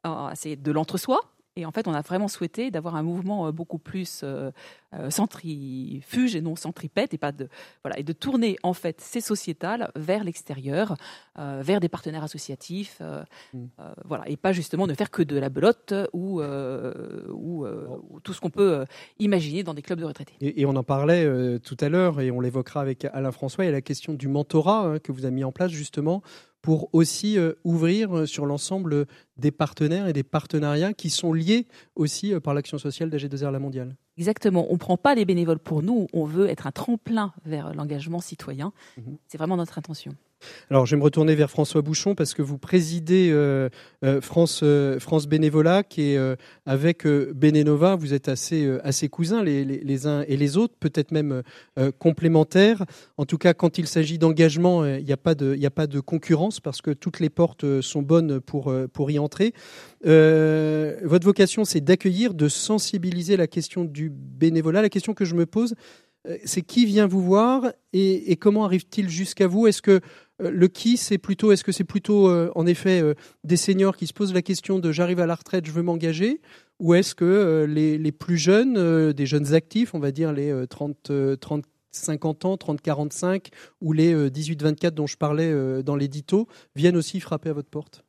euh, 0.06 0.10
c'est 0.36 0.56
de 0.62 0.72
l'entre-soi. 0.72 1.22
Et 1.56 1.66
en 1.66 1.72
fait, 1.72 1.88
on 1.88 1.94
a 1.94 2.02
vraiment 2.02 2.28
souhaité 2.28 2.72
d'avoir 2.72 2.96
un 2.96 3.04
mouvement 3.04 3.48
euh, 3.48 3.52
beaucoup 3.52 3.78
plus 3.78 4.22
euh, 4.24 4.52
euh, 4.94 5.10
centrifuge 5.12 6.36
et 6.36 6.42
non 6.42 6.56
centripète, 6.56 7.14
et 7.14 7.18
pas 7.18 7.32
de 7.32 7.48
voilà, 7.84 8.00
et 8.00 8.04
de 8.04 8.14
tourner 8.14 8.58
en 8.64 8.74
fait 8.74 9.00
ces 9.02 9.22
sociétales 9.22 9.92
vers 9.96 10.24
l'extérieur, 10.24 10.96
vers 11.38 11.80
des 11.80 11.90
partenaires 11.90 12.24
associatifs, 12.24 12.98
euh, 13.02 13.24
Mm. 13.54 13.66
euh, 13.80 13.94
voilà, 14.06 14.28
et 14.28 14.38
pas 14.38 14.52
justement 14.52 14.88
ne 14.88 14.94
faire 14.94 15.12
que 15.12 15.22
de 15.24 15.38
la 15.38 15.50
belote 15.50 15.94
ou 16.14 16.42
ou, 16.42 17.66
ou 17.66 18.20
tout 18.22 18.34
ce 18.34 18.42
qu'on 18.42 18.50
peut 18.50 18.86
imaginer 19.20 19.64
dans 19.64 19.74
des 19.74 19.82
clubs 19.82 20.00
de 20.00 20.06
retraités. 20.06 20.34
Et, 20.42 20.62
et 20.62 20.66
on 20.66 20.76
en 20.76 20.84
parlait 20.84 21.60
tout 21.60 21.78
à 21.80 21.90
l'heure, 21.90 22.22
et 22.22 22.32
on 22.32 22.40
l'évoquera 22.40 22.82
avec 22.82 23.06
Alain 23.06 23.32
François, 23.32 23.66
et 23.66 23.72
la 23.72 23.82
question 23.82 24.14
du 24.14 24.28
mentorat 24.28 24.82
hein, 24.82 25.00
que 25.00 25.12
vous 25.12 25.26
avez 25.26 25.34
mis 25.36 25.44
en 25.44 25.52
place 25.52 25.72
justement 25.72 26.22
pour 26.64 26.90
aussi 26.94 27.38
euh, 27.38 27.54
ouvrir 27.66 28.18
euh, 28.18 28.26
sur 28.26 28.48
l'ensemble 28.48 29.06
des 29.38 29.52
partenaires 29.52 30.08
et 30.08 30.14
des 30.14 30.24
partenariats 30.24 30.94
qui 30.94 31.12
sont 31.12 31.34
liés 31.34 31.68
aussi 31.96 32.34
euh, 32.34 32.40
par 32.40 32.56
l'action 32.56 32.80
sociale 32.80 33.10
d'AG2R 33.10 33.52
La 33.52 33.60
Mondiale. 33.60 33.96
Exactement. 34.18 34.66
On 34.70 34.74
ne 34.74 34.78
prend 34.78 34.98
pas 34.98 35.14
les 35.14 35.26
bénévoles 35.26 35.60
pour 35.60 35.84
nous. 35.84 36.08
On 36.14 36.24
veut 36.24 36.48
être 36.50 36.66
un 36.66 36.72
tremplin 36.72 37.34
vers 37.46 37.74
l'engagement 37.76 38.22
citoyen. 38.22 38.72
Mhm. 38.98 39.18
C'est 39.28 39.38
vraiment 39.38 39.58
notre 39.58 39.78
intention. 39.78 40.16
Alors, 40.70 40.86
je 40.86 40.96
vais 40.96 41.00
me 41.00 41.04
retourner 41.04 41.36
vers 41.36 41.50
François 41.50 41.82
Bouchon 41.82 42.16
parce 42.16 42.34
que 42.34 42.42
vous 42.42 42.58
présidez 42.58 43.30
euh, 43.32 43.70
euh, 44.04 44.22
France, 44.22 44.62
euh, 44.64 45.00
France 45.00 45.28
Bénévolat, 45.28 45.84
qui 45.84 46.14
est 46.14 46.20
avec 46.66 47.08
Bénénova. 47.08 47.96
Vous 47.96 48.14
êtes 48.14 48.30
assez, 48.30 48.80
cousins 49.12 49.44
les, 49.44 50.08
uns 50.08 50.24
et 50.28 50.38
les 50.38 50.58
autres, 50.58 50.76
peut-être 50.80 51.12
même 51.12 51.44
complémentaires. 52.00 52.84
En 53.18 53.26
tout 53.26 53.38
cas, 53.38 53.54
quand 53.54 53.78
il 53.78 53.88
s'agit 53.88 54.18
d'engagement, 54.18 54.86
il 54.86 55.04
n'y 55.04 55.12
a, 55.12 55.18
pas 55.18 55.36
de- 55.36 56.00
concurrence 56.00 56.60
parce 56.60 56.82
que 56.82 56.92
toutes 56.92 57.20
les 57.20 57.30
portes 57.30 57.82
sont 57.82 58.02
bonnes 58.02 58.40
pour, 58.40 58.74
pour 58.92 59.12
y 59.12 59.20
entrer. 59.20 59.54
Votre 60.04 61.26
vocation, 61.26 61.66
c'est 61.66 61.82
d'accueillir, 61.82 62.34
de 62.34 62.48
sensibiliser 62.48 63.38
la 63.38 63.48
question 63.48 63.86
du 63.86 64.10
bénévolat. 64.10 64.82
La 64.82 64.90
question 64.90 65.14
que 65.14 65.26
je 65.26 65.36
me 65.36 65.46
pose, 65.46 65.76
c'est 66.46 66.62
qui 66.62 66.86
vient 66.86 67.08
vous 67.08 67.22
voir 67.22 67.74
et, 67.92 68.36
comment 68.38 68.66
arrive-t-il 68.66 69.10
jusqu'à 69.10 69.48
vous? 69.48 69.68
Le 70.40 70.68
qui, 70.68 70.98
c'est 70.98 71.18
plutôt, 71.18 71.52
est-ce 71.52 71.64
que 71.64 71.72
c'est 71.72 71.84
plutôt, 71.84 72.28
euh, 72.28 72.52
en 72.56 72.66
effet, 72.66 73.02
euh, 73.02 73.14
des 73.44 73.58
seniors 73.58 73.96
qui 73.96 74.08
se 74.08 74.14
posent 74.14 74.34
la 74.34 74.42
question 74.42 74.80
de 74.80 74.92
j'arrive 74.92 75.20
à 75.20 75.26
la 75.26 75.36
retraite, 75.36 75.66
je 75.66 75.72
veux 75.72 75.84
m'engager 75.84 76.42
Ou 76.80 76.96
est-ce 76.96 77.16
que 77.16 77.26
euh, 77.26 77.66
les, 77.68 78.12
plus 78.12 78.38
jeunes, 78.38 78.78
euh, 78.78 79.14
des 79.14 79.26
jeunes 79.26 79.54
actifs, 79.54 79.94
on 79.94 80.00
va 80.00 80.12
dire 80.12 80.34
les 80.34 80.52
euh, 80.52 80.66
30, 80.66 81.12
euh, 81.12 81.36
30, 81.36 81.66
50 81.92 82.46
ans, 82.46 82.58
30, 82.58 82.82
45, 82.82 83.50
ou 83.82 83.94
les 83.94 84.14
euh, 84.14 84.30
18, 84.30 84.62
24 84.62 84.94
dont 84.96 85.08
je 85.08 85.18
parlais 85.18 85.52
euh, 85.52 85.82
dans 85.84 85.96
l'édito, 85.96 86.48
viennent 86.76 86.98
aussi 86.98 87.20
frapper 87.20 87.50
à 87.50 87.54
votre 87.54 87.70
porte? 87.70 88.04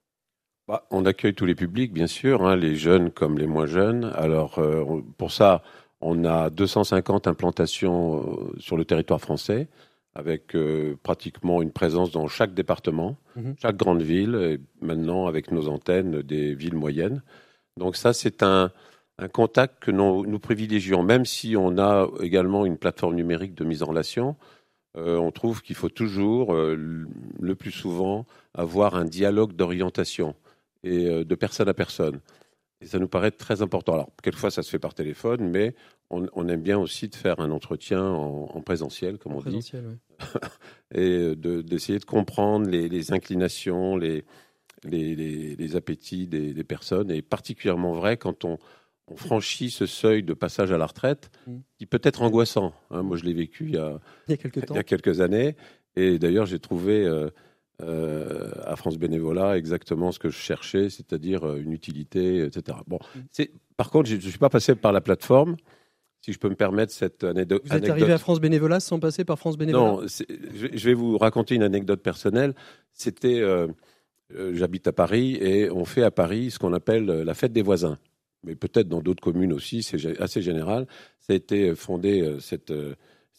Bah, 0.66 0.86
on 0.90 1.04
accueille 1.04 1.34
tous 1.34 1.44
les 1.44 1.54
publics, 1.54 1.92
bien 1.92 2.06
sûr, 2.06 2.46
hein, 2.46 2.56
les 2.56 2.74
jeunes 2.74 3.10
comme 3.10 3.38
les 3.38 3.46
moins 3.46 3.66
jeunes. 3.66 4.10
Alors, 4.14 4.58
euh, 4.58 5.02
pour 5.18 5.30
ça, 5.30 5.62
on 6.00 6.24
a 6.24 6.50
250 6.50 7.26
implantations 7.26 8.16
euh, 8.16 8.58
sur 8.58 8.76
le 8.76 8.84
territoire 8.84 9.20
français, 9.20 9.68
avec 10.14 10.54
euh, 10.54 10.96
pratiquement 11.02 11.60
une 11.62 11.72
présence 11.72 12.10
dans 12.12 12.28
chaque 12.28 12.54
département, 12.54 13.16
Mhm. 13.36 13.54
chaque 13.60 13.76
grande 13.76 14.02
ville, 14.02 14.34
et 14.36 14.60
maintenant 14.84 15.26
avec 15.26 15.50
nos 15.50 15.68
antennes 15.68 16.22
des 16.22 16.54
villes 16.54 16.76
moyennes. 16.76 17.22
Donc 17.76 17.96
ça, 17.96 18.12
c'est 18.12 18.42
un, 18.42 18.70
un 19.18 19.28
contact 19.28 19.82
que 19.82 19.90
nous, 19.90 20.24
nous 20.26 20.38
privilégions, 20.38 21.02
même 21.02 21.24
si 21.24 21.56
on 21.56 21.78
a 21.78 22.08
également 22.20 22.64
une 22.66 22.76
plateforme 22.78 23.16
numérique 23.16 23.54
de 23.54 23.64
mise 23.64 23.82
en 23.82 23.86
relation. 23.86 24.36
euh, 24.96 25.16
on 25.16 25.32
trouve 25.32 25.60
qu'il 25.62 25.74
faut 25.74 25.88
toujours, 25.88 26.54
euh, 26.54 26.76
le- 26.76 27.54
plus 27.56 27.72
souvent, 27.72 28.26
avoir 28.54 28.94
un 28.94 29.04
dialogue 29.04 29.52
d'orientation 29.52 30.36
et 30.84 31.24
de 31.24 31.34
personne 31.34 31.68
à 31.68 31.74
personne. 31.74 32.20
Et 32.84 32.86
ça 32.86 32.98
nous 32.98 33.08
paraît 33.08 33.30
très 33.30 33.62
important. 33.62 33.94
Alors, 33.94 34.10
quelquefois, 34.22 34.50
ça 34.50 34.62
se 34.62 34.68
fait 34.68 34.78
par 34.78 34.92
téléphone, 34.94 35.48
mais 35.48 35.74
on, 36.10 36.26
on 36.34 36.46
aime 36.48 36.60
bien 36.60 36.78
aussi 36.78 37.08
de 37.08 37.14
faire 37.14 37.40
un 37.40 37.50
entretien 37.50 38.04
en, 38.04 38.50
en 38.52 38.60
présentiel, 38.60 39.16
comme 39.16 39.32
on 39.32 39.38
dit, 39.38 39.42
Présentiel, 39.44 39.86
ouais. 39.86 40.40
et 40.94 41.34
de- 41.34 41.62
d'essayer 41.62 41.98
de, 41.98 42.04
comprendre 42.04 42.68
les, 42.68 42.88
les 42.90 43.12
inclinations, 43.12 43.96
les, 43.96 44.24
les, 44.84 45.76
appétits 45.76 46.26
des, 46.26 46.52
des 46.52 46.64
personnes. 46.64 47.10
Et 47.10 47.22
particulièrement 47.22 47.92
vrai 47.94 48.16
quand 48.18 48.44
on, 48.44 48.58
on 49.08 49.16
franchit 49.16 49.70
ce 49.70 49.86
seuil 49.86 50.22
de 50.22 50.34
passage 50.34 50.72
à 50.72 50.78
la 50.78 50.86
retraite, 50.86 51.30
Mm. 51.46 51.58
qui 51.78 51.86
peut 51.86 52.00
être 52.02 52.22
angoissant. 52.22 52.72
hein. 52.90 53.02
Moi, 53.02 53.16
je 53.16 53.24
l'ai 53.24 53.32
vécu 53.34 53.64
il 53.68 53.74
y 53.74 53.78
a, 53.78 53.98
Il 54.28 54.32
y 54.32 54.34
a 54.34 54.36
quelques 54.36 54.66
temps. 54.66 54.74
il 54.74 54.76
y 54.76 54.80
a 54.80 54.84
quelques 54.84 55.20
années. 55.20 55.56
Et 55.96 56.18
d'ailleurs, 56.18 56.46
j'ai 56.46 56.58
trouvé 56.58 57.04
euh, 57.06 57.30
euh, 57.82 58.50
à 58.64 58.76
France 58.76 58.96
Bénévolat 58.98 59.56
exactement 59.58 60.12
ce 60.12 60.18
que 60.18 60.28
je 60.30 60.36
cherchais, 60.38 60.90
c'est-à-dire 60.90 61.44
euh, 61.44 61.56
une 61.60 61.72
utilité, 61.72 62.44
etc. 62.44 62.78
Bon, 62.86 62.98
Mm. 63.14 63.18
c'est, 63.30 63.50
par 63.76 63.90
contre, 63.90 64.08
je 64.08 64.14
ne 64.16 64.20
suis 64.20 64.38
pas 64.38 64.48
passé 64.50 64.74
par 64.74 64.92
la 64.92 65.00
plateforme. 65.00 65.56
Si 66.20 66.32
je 66.32 66.38
peux 66.38 66.48
me 66.48 66.54
permettre 66.54 66.92
cette 66.92 67.22
anédo- 67.24 67.60
Vous 67.62 67.66
êtes 67.66 67.72
anecdote. 67.72 67.90
arrivé 67.90 68.12
à 68.12 68.18
France 68.18 68.40
Bénévolat 68.40 68.80
sans 68.80 68.98
passer 68.98 69.24
par 69.24 69.38
France 69.38 69.58
Bénévolat? 69.58 69.84
Non, 69.84 70.02
je 70.06 70.84
vais 70.88 70.94
vous 70.94 71.18
raconter 71.18 71.54
une 71.56 71.62
anecdote 71.62 72.00
personnelle. 72.02 72.54
C'était, 72.92 73.40
euh, 73.40 73.66
j'habite 74.52 74.86
à 74.86 74.92
Paris 74.92 75.34
et 75.40 75.70
on 75.70 75.84
fait 75.84 76.02
à 76.02 76.10
Paris 76.10 76.50
ce 76.50 76.58
qu'on 76.58 76.72
appelle 76.72 77.04
la 77.06 77.34
fête 77.34 77.52
des 77.52 77.60
voisins. 77.62 77.98
Mais 78.42 78.54
peut-être 78.54 78.88
dans 78.88 79.00
d'autres 79.00 79.22
communes 79.22 79.52
aussi, 79.52 79.82
c'est 79.82 80.18
assez 80.20 80.40
général. 80.42 80.86
Ça 81.20 81.32
a 81.34 81.36
été 81.36 81.74
fondé, 81.74 82.36
cette, 82.40 82.72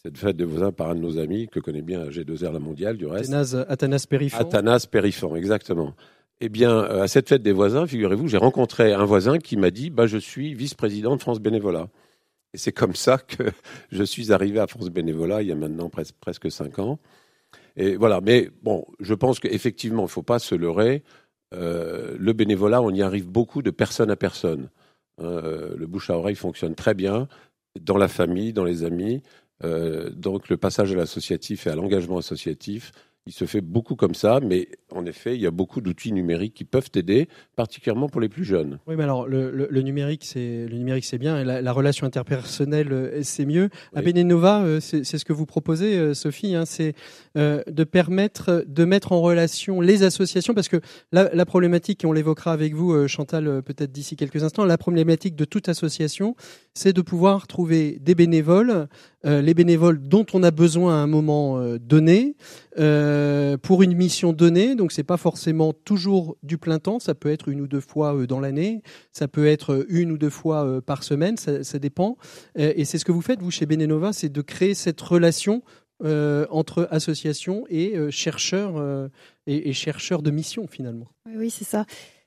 cette 0.06 0.18
fête 0.20 0.38
des 0.38 0.46
voisins, 0.46 0.72
par 0.72 0.90
un 0.92 0.96
de 0.96 1.00
nos 1.00 1.18
amis 1.18 1.48
que 1.48 1.60
connaît 1.60 1.82
bien 1.82 2.10
G2R 2.10 2.54
La 2.54 2.60
Mondiale, 2.60 2.96
du 2.96 3.08
reste. 3.08 3.34
Athanas, 3.34 3.66
Athanas. 3.68 4.08
Athanas 4.40 4.86
Périfond, 4.86 5.36
exactement. 5.36 5.96
Eh 6.42 6.50
bien, 6.50 6.70
euh, 6.72 7.02
à 7.02 7.08
cette 7.08 7.28
fête 7.28 7.42
des 7.42 7.52
voisins, 7.52 7.88
figurez-vous, 7.88 8.28
j'ai 8.28 8.38
rencontré 8.38 8.94
un 8.94 9.06
voisin 9.06 9.40
qui 9.40 9.58
m'a 9.58 9.72
dit 9.72 9.90
bah, 9.90 10.06
Je 10.06 10.20
suis 10.20 10.54
vice-président 10.54 11.16
de 11.16 11.22
France 11.22 11.40
Bénévolat. 11.40 11.88
Et 12.54 12.60
c'est 12.60 12.72
comme 12.72 12.94
ça 12.94 13.18
que 13.18 13.44
je 13.92 14.04
suis 14.04 14.32
arrivé 14.32 14.60
à 14.60 14.68
France 14.68 14.90
Bénévolat 14.90 15.42
il 15.42 15.48
y 15.48 15.52
a 15.52 15.56
maintenant 15.56 15.88
pres- 15.88 16.12
presque 16.22 16.52
cinq 16.52 16.78
ans. 16.78 17.00
Et 17.76 17.96
voilà, 17.96 18.22
mais 18.22 18.52
bon, 18.62 18.86
je 19.00 19.16
pense 19.16 19.40
qu'effectivement, 19.40 20.04
il 20.04 20.06
ne 20.06 20.10
faut 20.10 20.24
pas 20.24 20.38
se 20.38 20.54
leurrer. 20.54 21.02
Euh, 21.56 22.16
le 22.20 22.34
bénévolat, 22.34 22.82
on 22.84 22.92
y 22.92 23.02
arrive 23.02 23.28
beaucoup 23.28 23.64
de 23.64 23.72
personne 23.72 24.12
à 24.12 24.16
personne. 24.16 24.70
Euh, 25.20 25.74
le 25.76 25.88
bouche 25.88 26.12
à 26.12 26.18
oreille 26.18 26.36
fonctionne 26.36 26.76
très 26.76 26.94
bien 26.94 27.28
dans 27.82 27.98
la 27.98 28.08
famille, 28.08 28.54
dans 28.54 28.64
les 28.66 28.84
amis. 28.84 29.24
Euh, 29.64 30.10
donc 30.10 30.50
le 30.50 30.58
passage 30.58 30.92
à 30.92 30.96
l'associatif 30.96 31.66
et 31.68 31.70
à 31.70 31.76
l'engagement 31.76 32.18
associatif, 32.18 32.92
il 33.28 33.34
se 33.34 33.46
fait 33.46 33.62
beaucoup 33.62 33.96
comme 33.96 34.14
ça, 34.14 34.40
mais 34.40 34.68
en 34.92 35.04
effet, 35.08 35.34
il 35.34 35.42
y 35.42 35.48
a 35.48 35.52
beaucoup 35.52 35.82
d'outils 35.82 36.12
numériques 36.12 36.54
qui 36.54 36.64
peuvent 36.64 36.92
aider, 36.94 37.28
particulièrement 37.56 38.08
pour 38.08 38.22
les 38.22 38.30
plus 38.30 38.44
jeunes. 38.44 38.78
Oui, 38.86 38.94
mais 38.96 39.04
alors 39.04 39.28
le, 39.28 39.50
le- 39.50 39.68
le 39.68 39.82
numérique, 39.82 40.24
c'est 40.26 40.68
le 40.68 40.78
numérique, 40.78 41.06
c'est 41.06 41.18
bien, 41.18 41.40
et 41.42 41.44
la, 41.44 41.60
la 41.60 41.72
relation 41.72 42.06
interpersonnelle, 42.06 42.94
euh, 42.94 43.20
c'est 43.24 43.48
mieux. 43.48 43.70
À 43.96 44.02
Oui. 44.02 44.14
Benenova, 44.14 44.62
euh, 44.62 44.80
c'est 44.80 45.04
ce 45.04 45.26
que 45.26 45.34
vous 45.34 45.48
proposez, 45.48 46.14
Sophie, 46.14 46.54
hein, 46.54 46.66
c'est 46.68 46.94
euh, 47.36 47.64
de 47.68 47.84
permettre 47.84 48.64
de 48.68 48.86
mettre 48.86 49.12
en 49.12 49.22
relation 49.22 49.82
les 49.82 50.04
associations, 50.04 50.54
parce 50.54 50.68
que 50.70 50.78
la, 51.12 51.34
la 51.34 51.46
problématique, 51.48 52.04
et 52.04 52.08
on 52.08 52.14
l'évoquera 52.14 52.52
avec 52.54 52.76
vous, 52.76 53.08
Chantal, 53.08 53.64
peut-être 53.64 53.92
d'ici 53.92 54.16
quelques 54.18 54.44
instants, 54.44 54.66
la 54.66 54.78
problématique 54.78 55.36
de 55.36 55.46
toute 55.46 55.68
association, 55.68 56.36
c'est 56.76 56.94
de 56.94 57.02
pouvoir 57.02 57.48
trouver 57.48 57.98
des 58.02 58.14
bénévoles 58.14 58.88
les 59.26 59.54
bénévoles 59.54 60.00
dont 60.00 60.26
on 60.34 60.44
a 60.44 60.52
besoin 60.52 60.94
à 60.94 60.98
un 60.98 61.08
moment 61.08 61.58
euh, 61.58 61.78
donné 61.80 62.36
euh, 62.78 63.58
pour 63.58 63.84
une 63.84 63.96
mission 63.96 64.34
donnée. 64.34 64.76
Donc 64.76 64.92
c'est 64.92 65.04
pas 65.04 65.18
forcément 65.18 65.74
toujours 65.74 66.38
du 66.44 66.58
plein 66.58 66.80
temps, 66.80 67.00
ça 67.00 67.16
peut 67.16 67.32
être 67.32 67.50
une 67.50 67.62
ou 67.62 67.68
deux 67.68 67.80
fois 67.80 68.16
euh, 68.16 68.28
dans 68.28 68.40
l'année, 68.40 68.82
ça 69.12 69.28
peut 69.28 69.48
être 69.48 69.86
une 69.90 70.12
ou 70.12 70.18
deux 70.18 70.30
fois 70.30 70.66
euh, 70.66 70.82
par 70.82 71.04
semaine, 71.04 71.38
ça, 71.38 71.80
dépend. 71.80 72.18
Euh, 72.58 72.74
et 72.76 72.86
c'est 72.86 72.98
ce 72.98 73.06
que 73.06 73.12
vous 73.12 73.22
faites 73.22 73.42
vous 73.42 73.52
chez 73.52 73.66
Benenova, 73.66 74.14
c'est 74.14 74.30
de 74.30 74.42
créer 74.42 74.74
cette 74.74 75.02
relation 75.02 75.64
euh, 76.04 76.46
entre 76.50 76.90
associations 76.92 77.64
et 77.70 77.96
euh, 77.96 78.12
chercheurs 78.12 78.76
euh, 78.76 79.08
et, 79.48 79.72
chercheurs 79.72 80.22
de 80.22 80.30
mission 80.30 80.68
finalement. 80.68 81.08
Oui, 81.26 81.34
oui, 81.38 81.50
c'est 81.50 81.64
ça. 81.64 81.86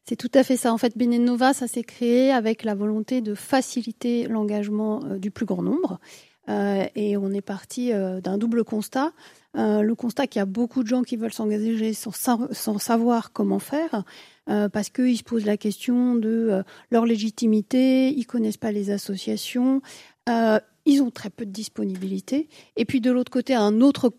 C'est 0.09 0.17
tout 0.17 0.31
à 0.33 0.43
fait 0.43 0.57
ça. 0.57 0.73
En 0.73 0.79
fait, 0.79 0.97
Benenova, 0.97 1.53
ça 1.53 1.67
s'est 1.69 1.83
créé 1.83 2.33
avec 2.33 2.65
la 2.65 2.75
volonté 2.75 3.21
de 3.21 3.35
faciliter 3.35 4.27
l'engagement 4.27 5.05
euh, 5.05 5.19
du 5.19 5.31
plus 5.31 5.45
grand 5.45 5.63
nombre. 5.63 6.01
Euh, 6.49 6.85
et 6.95 7.17
on 7.17 7.31
est 7.33 7.43
parti 7.43 7.93
euh, 7.93 8.21
d'un 8.21 8.39
double 8.39 8.65
constat. 8.65 9.13
Euh, 9.57 9.83
le 9.83 9.95
constat 9.95 10.27
qu'il 10.27 10.41
y 10.41 10.43
a 10.43 10.47
beaucoup 10.47 10.83
de 10.83 10.89
gens 10.89 11.03
qui 11.03 11.17
veulent 11.17 11.33
s'engager 11.33 11.93
sans, 11.93 12.11
sa- 12.13 12.49
sans 12.53 12.79
savoir 12.79 13.33
comment 13.33 13.59
faire, 13.59 14.05
euh, 14.49 14.69
parce 14.69 14.89
qu'ils 14.89 15.19
se 15.19 15.23
posent 15.25 15.45
la 15.47 15.57
question 15.57 16.15
de 16.15 16.29
euh, 16.51 16.63
leur 16.91 17.05
légitimité, 17.07 18.09
ils 18.11 18.25
connaissent 18.27 18.57
pas 18.57 18.73
les 18.73 18.91
associations, 18.91 19.83
euh, 20.29 20.59
ils 20.87 21.03
ont 21.03 21.11
très 21.11 21.29
peu 21.29 21.45
de 21.45 21.51
disponibilité. 21.51 22.49
Et 22.77 22.87
puis 22.87 23.01
de 23.03 23.11
l'autre 23.11 23.31
côté, 23.31 23.55
un 23.55 23.81
autre, 23.83 24.11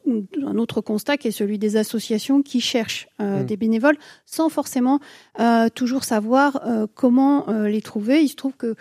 un 0.45 0.57
autre 0.57 0.81
constat 0.81 1.17
qui 1.17 1.27
est 1.29 1.31
celui 1.31 1.57
des 1.57 1.77
associations 1.77 2.43
qui 2.43 2.61
cherchent 2.61 3.07
euh, 3.21 3.41
Mm. 3.41 3.45
des 3.45 3.57
bénévoles 3.57 3.97
sans 4.27 4.49
forcément 4.49 4.99
toujours 5.73 6.03
savoir 6.03 6.61
comment 6.93 7.45
les 7.63 7.81
trouver. 7.81 8.21
Il 8.21 8.27
se 8.29 8.35
trouve 8.35 8.53
que 8.53 8.75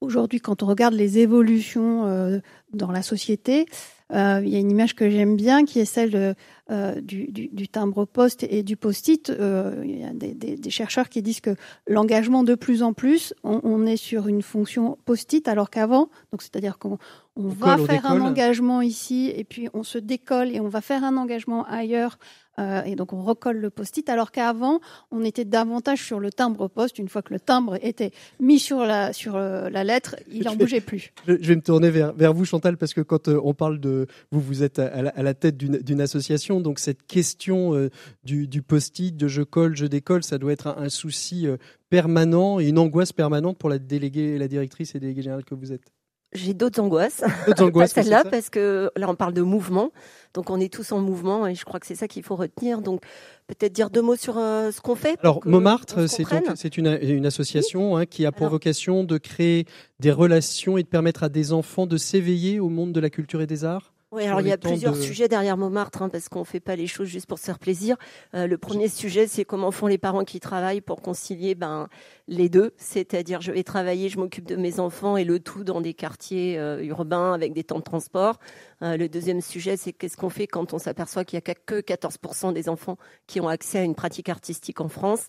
aujourd'hui, 0.00 0.40
quand 0.40 0.62
on 0.62 0.66
regarde 0.66 0.94
les 0.94 1.18
évolutions 1.18 2.40
dans 2.72 2.90
la 2.90 3.02
société, 3.02 3.66
euh, 4.12 4.40
il 4.44 4.50
y 4.50 4.56
a 4.56 4.58
une 4.58 4.70
image 4.70 4.94
que 4.94 5.08
j'aime 5.08 5.36
bien 5.36 5.64
qui 5.64 5.80
est 5.80 5.84
celle 5.84 6.10
de, 6.10 6.34
euh, 6.72 7.02
du, 7.02 7.26
du, 7.26 7.48
du 7.48 7.68
timbre-poste 7.68 8.46
et 8.48 8.62
du 8.62 8.78
post-it. 8.78 9.28
Euh, 9.28 9.82
il 9.84 10.00
y 10.00 10.04
a 10.04 10.12
des, 10.14 10.32
des, 10.32 10.56
des 10.56 10.70
chercheurs 10.70 11.10
qui 11.10 11.20
disent 11.20 11.40
que 11.40 11.54
l'engagement 11.86 12.44
de 12.44 12.54
plus 12.54 12.82
en 12.82 12.94
plus, 12.94 13.34
on, 13.44 13.60
on 13.62 13.84
est 13.84 13.98
sur 13.98 14.26
une 14.26 14.40
fonction 14.40 14.96
post-it, 15.04 15.46
alors 15.48 15.68
qu'avant, 15.68 16.08
donc 16.30 16.40
c'est-à-dire 16.40 16.78
qu'on 16.78 16.96
on 17.36 17.48
va 17.48 17.76
colle, 17.76 17.80
on 17.80 17.86
faire 17.86 18.06
un 18.06 18.20
engagement 18.20 18.82
ici 18.82 19.32
et 19.34 19.44
puis 19.44 19.68
on 19.74 19.82
se 19.82 19.98
décolle 19.98 20.50
et 20.50 20.60
on 20.60 20.68
va 20.68 20.80
faire 20.80 21.02
un 21.02 21.16
engagement 21.16 21.64
ailleurs 21.64 22.18
euh, 22.58 22.82
et 22.82 22.94
donc 22.94 23.14
on 23.14 23.22
recolle 23.22 23.56
le 23.56 23.70
post-it, 23.70 24.06
alors 24.10 24.30
qu'avant 24.30 24.80
on 25.10 25.24
était 25.24 25.46
davantage 25.46 26.02
sur 26.04 26.20
le 26.20 26.30
timbre-poste. 26.30 26.98
Une 26.98 27.08
fois 27.08 27.22
que 27.22 27.32
le 27.32 27.40
timbre 27.40 27.78
était 27.82 28.10
mis 28.40 28.58
sur 28.58 28.80
la 28.84 29.14
sur 29.14 29.38
la 29.38 29.84
lettre, 29.84 30.16
il 30.30 30.46
en 30.48 30.56
bougeait 30.56 30.82
plus. 30.82 31.12
Je, 31.26 31.32
vais 31.32 31.56
me 31.56 31.62
tourner 31.62 31.90
vers, 31.90 32.12
vers 32.12 32.34
vous, 32.34 32.44
Chantal, 32.44 32.76
parce 32.76 32.92
que 32.92 33.00
quand 33.00 33.28
on 33.28 33.54
parle 33.54 33.80
de 33.80 34.06
vous, 34.30 34.40
vous 34.40 34.62
êtes 34.62 34.78
à, 34.78 35.00
la, 35.00 35.10
à 35.10 35.22
la 35.22 35.32
tête 35.32 35.56
d'une 35.56 36.00
association, 36.02 36.60
donc 36.62 36.78
cette 36.78 37.06
question 37.06 37.74
euh, 37.74 37.90
du, 38.24 38.48
du 38.48 38.62
post-it, 38.62 39.16
de 39.16 39.28
je 39.28 39.42
colle, 39.42 39.76
je 39.76 39.86
décolle, 39.86 40.22
ça 40.24 40.38
doit 40.38 40.52
être 40.52 40.66
un, 40.68 40.76
un 40.78 40.88
souci 40.88 41.46
euh, 41.46 41.56
permanent 41.90 42.58
et 42.60 42.68
une 42.68 42.78
angoisse 42.78 43.12
permanente 43.12 43.58
pour 43.58 43.68
la 43.68 43.78
déléguée, 43.78 44.38
la 44.38 44.48
directrice 44.48 44.94
et 44.94 45.00
déléguée 45.00 45.22
générale 45.22 45.44
que 45.44 45.54
vous 45.54 45.72
êtes. 45.72 45.92
J'ai 46.34 46.54
d'autres 46.54 46.80
angoisses. 46.80 47.22
D'autres 47.46 47.62
angoisses, 47.64 47.92
pas 47.94 48.02
celle-là 48.02 48.24
parce 48.24 48.48
que 48.48 48.90
là 48.96 49.06
on 49.10 49.14
parle 49.14 49.34
de 49.34 49.42
mouvement, 49.42 49.92
donc 50.32 50.48
on 50.48 50.58
est 50.58 50.72
tous 50.72 50.90
en 50.92 50.98
mouvement 50.98 51.46
et 51.46 51.54
je 51.54 51.62
crois 51.66 51.78
que 51.78 51.86
c'est 51.86 51.94
ça 51.94 52.08
qu'il 52.08 52.22
faut 52.22 52.36
retenir. 52.36 52.80
Donc 52.80 53.02
peut-être 53.48 53.74
dire 53.74 53.90
deux 53.90 54.00
mots 54.00 54.16
sur 54.16 54.38
euh, 54.38 54.70
ce 54.70 54.80
qu'on 54.80 54.94
fait. 54.94 55.18
Alors, 55.20 55.40
Montmartre, 55.44 56.08
c'est 56.08 56.24
c'est 56.54 56.78
une, 56.78 56.98
une 57.02 57.26
association 57.26 57.98
hein, 57.98 58.06
qui 58.06 58.24
a 58.24 58.32
pour 58.32 58.44
Alors- 58.46 58.52
vocation 58.52 59.04
de 59.04 59.18
créer 59.18 59.66
des 60.00 60.10
relations 60.10 60.78
et 60.78 60.82
de 60.82 60.88
permettre 60.88 61.22
à 61.22 61.28
des 61.28 61.52
enfants 61.52 61.86
de 61.86 61.98
s'éveiller 61.98 62.60
au 62.60 62.70
monde 62.70 62.92
de 62.92 63.00
la 63.00 63.10
culture 63.10 63.42
et 63.42 63.46
des 63.46 63.66
arts. 63.66 63.91
Oui, 64.12 64.24
alors 64.24 64.42
il 64.42 64.46
y 64.48 64.52
a 64.52 64.58
plusieurs 64.58 64.92
de- 64.94 65.00
sujets 65.00 65.26
derrière 65.26 65.56
Montmartre, 65.56 66.02
hein, 66.02 66.08
parce 66.10 66.28
qu'on 66.28 66.44
fait 66.44 66.60
pas 66.60 66.76
les 66.76 66.86
choses 66.86 67.08
juste 67.08 67.26
pour 67.26 67.38
se 67.38 67.44
faire 67.44 67.58
plaisir. 67.58 67.96
Euh, 68.34 68.46
le 68.46 68.58
premier 68.58 68.88
sujet, 68.88 69.26
c'est 69.26 69.44
comment 69.46 69.70
font 69.70 69.86
les 69.86 69.96
parents 69.98 70.24
qui 70.24 70.38
travaillent 70.38 70.82
pour 70.82 71.00
concilier 71.00 71.54
ben, 71.54 71.88
les 72.28 72.48
deux, 72.50 72.72
c'est-à-dire 72.76 73.40
je 73.40 73.52
vais 73.52 73.62
travailler, 73.62 74.10
je 74.10 74.18
m'occupe 74.18 74.46
de 74.46 74.56
mes 74.56 74.80
enfants 74.80 75.16
et 75.16 75.24
le 75.24 75.40
tout 75.40 75.64
dans 75.64 75.80
des 75.80 75.94
quartiers 75.94 76.58
euh, 76.58 76.82
urbains 76.84 77.32
avec 77.32 77.54
des 77.54 77.64
temps 77.64 77.78
de 77.78 77.84
transport. 77.84 78.38
Euh, 78.82 78.96
le 78.96 79.08
deuxième 79.08 79.40
sujet, 79.40 79.76
c'est 79.76 79.92
qu'est-ce 79.92 80.16
qu'on 80.16 80.28
fait 80.28 80.46
quand 80.46 80.74
on 80.74 80.78
s'aperçoit 80.78 81.24
qu'il 81.24 81.36
y 81.38 81.50
a 81.50 81.54
que 81.54 81.80
14% 81.80 82.52
des 82.52 82.68
enfants 82.68 82.96
qui 83.26 83.40
ont 83.40 83.48
accès 83.48 83.78
à 83.78 83.82
une 83.82 83.94
pratique 83.94 84.28
artistique 84.28 84.80
en 84.80 84.88
France, 84.88 85.26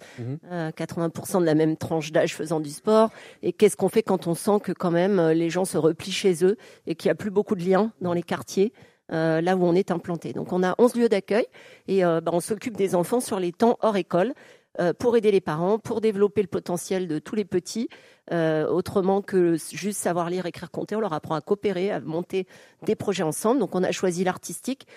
euh, 0.52 0.72
80% 0.72 1.40
de 1.40 1.46
la 1.46 1.56
même 1.56 1.78
tranche 1.78 2.12
d'âge 2.12 2.36
faisant 2.36 2.60
du 2.60 2.70
sport, 2.72 3.12
et 3.44 3.54
qu'est-ce 3.54 3.78
qu'on 3.78 3.90
fait 3.90 4.04
quand 4.04 4.28
on 4.28 4.34
sent 4.36 4.60
que 4.64 4.72
quand 4.72 4.92
même 4.92 5.20
euh, 5.20 5.34
les 5.34 5.50
gens 5.50 5.66
se 5.66 5.78
replient 5.78 6.12
chez 6.12 6.44
eux 6.44 6.58
et 6.88 6.96
qu'il 6.96 7.08
n'y 7.08 7.12
a 7.12 7.16
plus 7.16 7.32
beaucoup 7.32 7.56
de 7.56 7.64
liens 7.64 7.92
dans 8.02 8.14
les 8.14 8.24
quartiers 8.24 8.73
euh, 9.12 9.42
là 9.42 9.58
où 9.58 9.66
on 9.66 9.76
est 9.76 9.92
implanté. 9.92 10.32
Donc 10.32 10.54
on 10.54 10.64
a 10.64 10.76
11 10.78 10.96
lieux 10.96 11.10
d'accueil 11.10 11.46
et 11.88 12.06
euh, 12.06 12.22
bah, 12.22 12.32
on 12.34 12.40
s'occupe 12.40 12.78
des 12.78 12.96
enfants 12.96 13.20
sur 13.20 13.40
les 13.40 13.52
temps 13.52 13.78
hors 13.82 13.98
école 13.98 14.34
euh, 14.80 14.94
pour 14.94 15.18
aider 15.18 15.30
les 15.30 15.42
parents, 15.42 15.78
pour 15.78 16.00
développer 16.00 16.42
le 16.42 16.48
potentiel 16.48 17.08
de 17.08 17.20
tous 17.20 17.36
les 17.36 17.46
petits. 17.46 17.90
Autrement 18.32 19.22
que 19.22 19.58
juste 19.74 20.00
savoir 20.00 20.30
lire, 20.30 20.46
écrire, 20.46 20.72
compter, 20.72 20.96
on 20.96 21.02
leur 21.02 21.12
apprend 21.12 21.36
à 21.36 21.42
coopérer, 21.42 21.92
à 21.92 22.00
monter 22.00 22.48
des 22.84 22.96
projets 22.96 23.22
ensemble. 23.22 23.60
Donc 23.60 23.76
on 23.76 23.84
a 23.84 23.92
choisi 23.92 24.24
l'artistique 24.24 24.88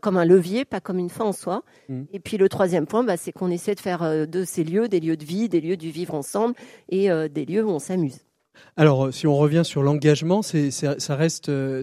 comme 0.00 0.16
un 0.16 0.24
levier, 0.24 0.64
pas 0.64 0.80
comme 0.80 0.98
une 0.98 1.08
fin 1.08 1.24
en 1.24 1.32
soi. 1.32 1.62
Mhm. 1.88 2.06
Et 2.12 2.18
puis 2.18 2.38
le 2.38 2.48
troisième 2.48 2.86
point, 2.86 3.04
bah, 3.04 3.16
c'est 3.16 3.30
qu'on 3.30 3.52
essaie 3.52 3.76
de 3.76 3.80
faire 3.80 4.26
de 4.26 4.44
ces 4.44 4.64
lieux 4.64 4.88
des 4.88 4.98
lieux 4.98 5.16
de 5.16 5.24
vie, 5.24 5.48
des 5.48 5.60
lieux 5.60 5.76
du 5.76 5.90
vivre 5.90 6.14
ensemble 6.14 6.56
et 6.88 7.08
des 7.28 7.46
lieux 7.46 7.64
où 7.64 7.70
on 7.70 7.78
s'amuse. 7.78 8.18
Alors, 8.76 9.06
euh, 9.06 9.12
si 9.12 9.26
on 9.26 9.36
revient 9.36 9.62
sur 9.64 9.82
l'engagement, 9.82 10.42
ça 10.42 11.16
reste, 11.16 11.48
euh, 11.48 11.82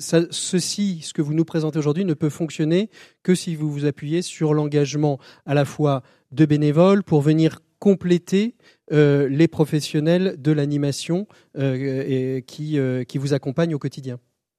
ceci, 0.00 1.00
ce 1.02 1.12
que 1.12 1.22
vous 1.22 1.34
nous 1.34 1.44
présentez 1.44 1.78
aujourd'hui, 1.78 2.04
ne 2.04 2.14
peut 2.14 2.28
fonctionner 2.28 2.90
que 3.22 3.34
si 3.34 3.56
vous 3.56 3.70
vous 3.70 3.86
appuyez 3.86 4.22
sur 4.22 4.54
l'engagement 4.54 5.18
à 5.46 5.54
la 5.54 5.64
fois 5.64 6.02
de 6.32 6.44
bénévoles 6.44 7.02
pour 7.02 7.22
venir 7.22 7.60
compléter 7.78 8.56
euh, 8.92 9.28
les 9.28 9.48
professionnels 9.48 10.36
de 10.38 10.52
l'animation 10.52 11.26
qui, 11.56 12.78
qui 13.08 13.18
vous 13.18 13.34
accompagnent 13.34 13.74
au 13.74 13.78
quotidien. 13.78 14.18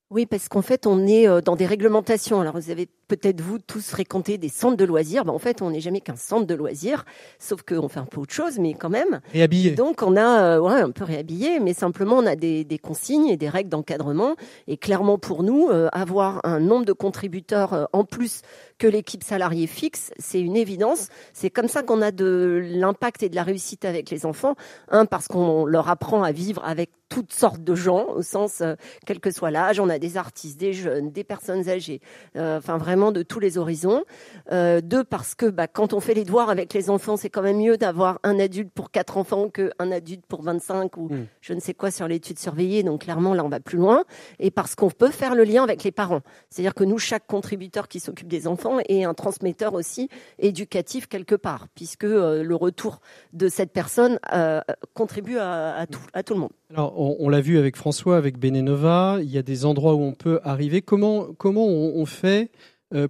Oui, 0.09 0.25
parce 0.25 0.49
qu'en 0.49 0.61
fait, 0.61 0.87
on 0.87 1.07
est 1.07 1.27
dans 1.41 1.55
des 1.55 1.65
réglementations. 1.65 2.41
Alors, 2.41 2.57
vous 2.57 2.69
avez 2.69 2.89
peut-être 3.11 3.41
vous 3.41 3.59
tous 3.59 3.89
fréquenté 3.89 4.37
des 4.37 4.47
centres 4.47 4.77
de 4.77 4.85
loisirs. 4.85 5.25
Ben, 5.25 5.33
en 5.33 5.39
fait, 5.39 5.61
on 5.61 5.71
n'est 5.71 5.81
jamais 5.81 5.99
qu'un 5.99 6.15
centre 6.15 6.45
de 6.45 6.55
loisirs, 6.55 7.03
sauf 7.39 7.61
qu'on 7.61 7.89
fait 7.89 7.99
un 7.99 8.05
peu 8.05 8.21
autre 8.21 8.33
chose, 8.33 8.57
mais 8.57 8.73
quand 8.73 8.89
même. 8.89 9.19
Et 9.33 9.43
habillés. 9.43 9.71
Donc, 9.71 10.01
on 10.01 10.15
a, 10.15 10.55
euh, 10.55 10.59
ouais, 10.59 10.79
un 10.79 10.91
peu 10.91 11.03
réhabillé, 11.03 11.59
mais 11.59 11.73
simplement, 11.73 12.15
on 12.15 12.25
a 12.25 12.37
des, 12.37 12.63
des 12.63 12.77
consignes 12.77 13.27
et 13.27 13.35
des 13.35 13.49
règles 13.49 13.69
d'encadrement. 13.69 14.37
Et 14.67 14.77
clairement, 14.77 15.17
pour 15.17 15.43
nous, 15.43 15.67
euh, 15.67 15.89
avoir 15.91 16.39
un 16.45 16.61
nombre 16.61 16.85
de 16.85 16.93
contributeurs 16.93 17.73
euh, 17.73 17.85
en 17.91 18.05
plus 18.05 18.43
que 18.77 18.87
l'équipe 18.87 19.23
salariée 19.23 19.67
fixe, 19.67 20.11
c'est 20.17 20.39
une 20.39 20.55
évidence. 20.55 21.09
C'est 21.33 21.49
comme 21.49 21.67
ça 21.67 21.83
qu'on 21.83 22.01
a 22.01 22.11
de 22.11 22.61
l'impact 22.63 23.23
et 23.23 23.29
de 23.29 23.35
la 23.35 23.43
réussite 23.43 23.83
avec 23.83 24.09
les 24.09 24.25
enfants. 24.25 24.55
Un, 24.89 25.05
parce 25.05 25.27
qu'on 25.27 25.65
leur 25.65 25.89
apprend 25.89 26.23
à 26.23 26.31
vivre 26.31 26.63
avec 26.65 26.91
toutes 27.09 27.33
sortes 27.33 27.61
de 27.61 27.75
gens, 27.75 28.07
au 28.07 28.21
sens, 28.21 28.61
euh, 28.61 28.75
quel 29.05 29.19
que 29.19 29.31
soit 29.31 29.51
l'âge. 29.51 29.81
On 29.81 29.89
a 29.89 29.99
des 29.99 30.15
artistes, 30.15 30.57
des 30.57 30.71
jeunes, 30.71 31.11
des 31.11 31.25
personnes 31.25 31.67
âgées, 31.67 31.99
enfin 32.35 32.77
vraiment 32.77 33.00
de 33.09 33.23
tous 33.23 33.39
les 33.39 33.57
horizons. 33.57 34.03
Euh, 34.51 34.81
deux, 34.81 35.03
parce 35.03 35.33
que 35.33 35.47
bah, 35.47 35.67
quand 35.67 35.93
on 35.93 35.99
fait 35.99 36.13
les 36.13 36.25
devoirs 36.25 36.51
avec 36.51 36.73
les 36.75 36.91
enfants, 36.91 37.17
c'est 37.17 37.29
quand 37.31 37.41
même 37.41 37.57
mieux 37.57 37.77
d'avoir 37.77 38.19
un 38.23 38.37
adulte 38.37 38.71
pour 38.71 38.91
quatre 38.91 39.17
enfants 39.17 39.49
qu'un 39.49 39.91
adulte 39.91 40.25
pour 40.27 40.43
25 40.43 40.97
ou 40.97 41.07
Mm. 41.11 41.27
je 41.41 41.53
ne 41.53 41.59
sais 41.59 41.73
quoi 41.73 41.91
sur 41.91 42.07
l'étude 42.07 42.39
surveillée. 42.39 42.83
Donc 42.83 43.01
clairement, 43.01 43.33
là, 43.33 43.43
on 43.43 43.49
va 43.49 43.59
plus 43.59 43.77
loin. 43.77 44.03
Et 44.39 44.51
parce 44.51 44.75
qu'on 44.75 44.89
peut 44.89 45.09
faire 45.11 45.35
le 45.35 45.43
lien 45.43 45.63
avec 45.63 45.83
les 45.83 45.91
parents. 45.91 46.21
C'est-à-dire 46.49 46.73
que 46.73 46.83
nous, 46.83 46.97
chaque 46.97 47.27
contributeur 47.27 47.87
qui 47.87 47.99
s'occupe 47.99 48.27
des 48.27 48.47
enfants 48.47 48.79
est 48.87 49.03
un 49.03 49.13
transmetteur 49.13 49.73
aussi 49.73 50.09
éducatif 50.39 51.07
quelque 51.07 51.35
part, 51.35 51.67
puisque 51.75 52.03
euh, 52.03 52.43
le 52.43 52.55
retour 52.55 53.01
de 53.33 53.47
cette 53.47 53.71
personne 53.71 54.19
euh, 54.33 54.61
contribue 54.93 55.37
à, 55.37 55.75
à 55.75 55.87
tout, 55.87 56.01
à 56.13 56.23
tout 56.23 56.33
le 56.33 56.39
monde. 56.41 56.51
Alors, 56.71 56.99
on, 56.99 57.17
on 57.19 57.29
l'a 57.29 57.41
vu 57.41 57.57
avec 57.57 57.75
François, 57.75 58.17
avec 58.17 58.37
Benenova, 58.37 59.17
il 59.21 59.29
y 59.29 59.37
a 59.37 59.43
des 59.43 59.65
endroits 59.65 59.95
où 59.95 60.01
on 60.01 60.13
peut 60.13 60.39
arriver. 60.43 60.81
Comment, 60.81 61.27
comment 61.37 61.65
on, 61.65 61.93
on 61.95 62.05
fait 62.05 62.51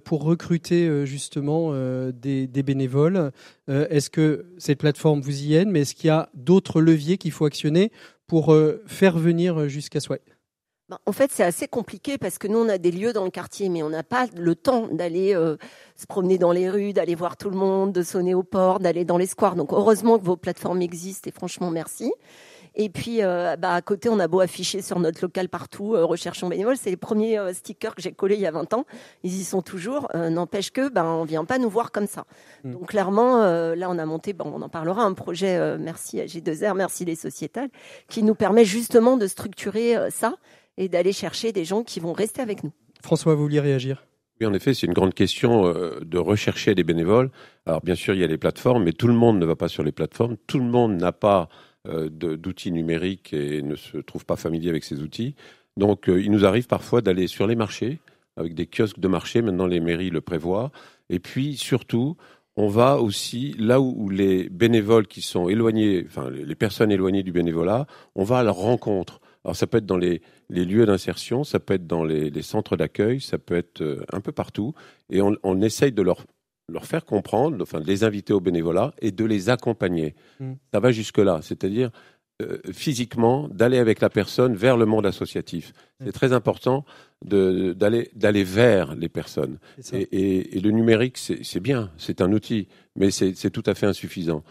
pour 0.04 0.22
recruter 0.22 0.86
euh, 0.86 1.04
justement 1.04 1.70
euh, 1.72 2.12
des, 2.12 2.46
bénévoles 2.62 3.32
Euh, 3.68 3.86
Est-ce 3.90 4.10
que 4.10 4.46
cette 4.58 4.78
plateforme 4.78 5.20
vous 5.20 5.42
y 5.42 5.54
aide, 5.54 5.68
mais 5.68 5.80
est-ce 5.80 5.94
qu'il 5.94 6.08
y 6.08 6.10
a 6.10 6.28
d'autres 6.34 6.80
leviers 6.80 7.16
qu'il 7.16 7.32
faut 7.32 7.44
actionner 7.44 7.92
pour 8.26 8.52
euh, 8.52 8.82
faire 8.86 9.18
venir 9.18 9.68
jusqu'à 9.68 10.00
soi? 10.00 10.18
Ben, 10.88 10.98
en 11.06 11.12
fait, 11.12 11.30
c'est 11.32 11.44
assez 11.44 11.68
compliqué 11.68 12.18
parce 12.18 12.38
que 12.38 12.48
nous, 12.48 12.58
on 12.58 12.68
a 12.68 12.76
des 12.76 12.90
lieux 12.90 13.12
dans 13.12 13.24
le 13.24 13.30
quartier, 13.30 13.68
mais 13.68 13.82
on 13.82 13.88
n'a 13.88 14.02
pas 14.02 14.26
le 14.36 14.54
temps 14.54 14.88
d'aller 14.88 15.34
euh, 15.34 15.56
se 15.96 16.06
promener 16.06 16.38
dans 16.38 16.52
les 16.52 16.68
rues, 16.68 16.92
d'aller 16.92 17.14
voir 17.14 17.36
tout 17.36 17.50
le 17.50 17.56
monde, 17.56 17.92
de 17.92 18.02
sonner 18.02 18.34
aux 18.34 18.42
portes, 18.42 18.82
d'aller 18.82 19.04
dans 19.04 19.16
les 19.16 19.26
squares. 19.26 19.56
Donc, 19.56 19.72
heureusement 19.72 20.18
que 20.18 20.24
vos 20.24 20.36
plateformes 20.36 20.82
existent 20.82 21.28
et 21.28 21.32
franchement, 21.32 21.70
merci. 21.70 22.12
Et 22.74 22.88
puis, 22.88 23.22
euh, 23.22 23.56
bah, 23.56 23.74
à 23.74 23.82
côté, 23.82 24.08
on 24.08 24.18
a 24.18 24.28
beau 24.28 24.40
afficher 24.40 24.80
sur 24.82 24.98
notre 24.98 25.22
local 25.22 25.48
partout, 25.48 25.94
euh, 25.94 26.04
recherchons 26.04 26.48
bénévoles. 26.48 26.76
C'est 26.76 26.90
les 26.90 26.96
premiers 26.96 27.38
euh, 27.38 27.52
stickers 27.52 27.94
que 27.94 28.02
j'ai 28.02 28.12
collés 28.12 28.36
il 28.36 28.40
y 28.40 28.46
a 28.46 28.50
20 28.50 28.72
ans. 28.72 28.86
Ils 29.22 29.40
y 29.40 29.44
sont 29.44 29.62
toujours. 29.62 30.08
Euh, 30.14 30.30
N'empêche 30.30 30.70
que, 30.70 30.88
ben, 30.88 31.04
on 31.04 31.24
vient 31.24 31.44
pas 31.44 31.58
nous 31.58 31.68
voir 31.68 31.92
comme 31.92 32.06
ça. 32.06 32.24
Mm. 32.64 32.72
Donc, 32.72 32.88
clairement, 32.88 33.42
euh, 33.42 33.74
là, 33.74 33.90
on 33.90 33.98
a 33.98 34.06
monté, 34.06 34.32
bon, 34.32 34.50
on 34.54 34.62
en 34.62 34.68
parlera, 34.68 35.02
un 35.02 35.12
projet, 35.12 35.56
euh, 35.56 35.76
merci 35.78 36.20
à 36.20 36.24
G2R, 36.24 36.74
merci 36.74 37.04
les 37.04 37.14
sociétales, 37.14 37.68
qui 38.08 38.22
nous 38.22 38.34
permet 38.34 38.64
justement 38.64 39.16
de 39.16 39.26
structurer 39.26 39.96
euh, 39.96 40.10
ça 40.10 40.34
et 40.78 40.88
d'aller 40.88 41.12
chercher 41.12 41.52
des 41.52 41.64
gens 41.64 41.82
qui 41.82 42.00
vont 42.00 42.12
rester 42.12 42.40
avec 42.40 42.64
nous. 42.64 42.72
François, 43.02 43.34
vous 43.34 43.42
vouliez 43.42 43.60
réagir? 43.60 44.06
Oui, 44.40 44.46
en 44.46 44.54
effet, 44.54 44.72
c'est 44.72 44.86
une 44.86 44.94
grande 44.94 45.12
question 45.12 45.72
de 46.00 46.18
rechercher 46.18 46.74
des 46.74 46.82
bénévoles. 46.82 47.30
Alors, 47.66 47.82
bien 47.82 47.94
sûr, 47.94 48.14
il 48.14 48.20
y 48.20 48.24
a 48.24 48.26
les 48.26 48.38
plateformes, 48.38 48.82
mais 48.82 48.92
tout 48.92 49.06
le 49.06 49.12
monde 49.12 49.38
ne 49.38 49.44
va 49.44 49.54
pas 49.54 49.68
sur 49.68 49.82
les 49.82 49.92
plateformes. 49.92 50.36
Tout 50.46 50.58
le 50.58 50.64
monde 50.64 50.96
n'a 50.96 51.12
pas 51.12 51.42
euh, 51.42 51.46
d'outils 51.84 52.72
numériques 52.72 53.32
et 53.32 53.60
ne 53.62 53.74
se 53.74 53.98
trouve 53.98 54.24
pas 54.24 54.36
familier 54.36 54.70
avec 54.70 54.84
ces 54.84 55.00
outils. 55.00 55.34
Donc, 55.76 56.08
euh, 56.08 56.20
il 56.20 56.30
nous 56.30 56.44
arrive 56.44 56.66
parfois 56.66 57.00
d'aller 57.00 57.26
sur 57.26 57.46
les 57.46 57.56
marchés, 57.56 57.98
avec 58.36 58.54
des 58.54 58.66
kiosques 58.66 58.98
de 58.98 59.08
marché. 59.08 59.42
Maintenant, 59.42 59.66
les 59.66 59.80
mairies 59.80 60.10
le 60.10 60.20
prévoient. 60.20 60.70
Et 61.08 61.18
puis, 61.18 61.56
surtout, 61.56 62.16
on 62.56 62.68
va 62.68 63.00
aussi 63.00 63.54
là 63.58 63.80
où, 63.80 64.10
les 64.10 64.48
bénévoles 64.50 65.06
qui 65.06 65.22
sont 65.22 65.48
éloignés, 65.48 66.04
enfin, 66.06 66.28
les 66.30 66.54
personnes 66.54 66.92
éloignées 66.92 67.22
du 67.22 67.32
bénévolat, 67.32 67.86
on 68.14 68.24
va 68.24 68.38
à 68.38 68.42
leur 68.42 68.56
rencontre. 68.56 69.20
Alors, 69.44 69.56
ça 69.56 69.66
peut 69.66 69.78
être 69.78 69.86
dans 69.86 69.96
les, 69.96 70.20
lieux 70.50 70.84
d'insertion, 70.86 71.44
ça 71.44 71.58
peut 71.58 71.74
être 71.74 71.86
dans 71.86 72.04
les, 72.04 72.30
les 72.30 72.42
centres 72.42 72.76
d'accueil, 72.76 73.20
ça 73.20 73.38
peut 73.38 73.56
être 73.56 73.80
euh, 73.80 74.04
un 74.12 74.20
peu 74.20 74.32
partout. 74.32 74.74
Et 75.10 75.22
on, 75.22 75.34
on 75.42 75.62
essaye 75.62 75.92
de 75.92 76.02
leur, 76.02 76.26
leur 76.68 76.86
faire 76.86 77.04
comprendre, 77.04 77.56
enfin, 77.62 77.80
de 77.80 77.86
les 77.86 78.04
inviter 78.04 78.32
au 78.32 78.40
bénévolat 78.40 78.92
et 79.00 79.10
de 79.10 79.24
les 79.24 79.50
accompagner. 79.50 80.14
Mm. 80.40 80.52
Ça 80.72 80.80
va 80.80 80.92
jusque-là. 80.92 81.40
C'est-à-dire, 81.42 81.90
euh, 82.40 82.58
physiquement 82.72 83.48
d'aller 83.48 83.78
avec 83.78 84.00
la 84.00 84.08
personne 84.10 84.54
vers 84.54 84.76
le 84.76 84.86
monde 84.86 85.04
associatif. 85.06 85.72
C'est 86.02 86.12
très 86.12 86.32
important 86.32 86.84
d'aller 87.24 88.44
vers 88.44 88.94
les 88.94 89.08
personnes. 89.08 89.58
Et, 89.92 90.02
et- 90.12 90.56
et 90.56 90.60
le 90.60 90.70
numérique, 90.70 91.18
c'est 91.18 91.60
bien, 91.60 91.90
c'est 91.96 92.20
un 92.20 92.32
outil, 92.32 92.68
mais 92.96 93.10
c'est 93.10 93.34
c'est 93.36 93.50
tout 93.50 93.62
à 93.66 93.74
fait 93.74 93.86
insuffisant. 93.86 94.42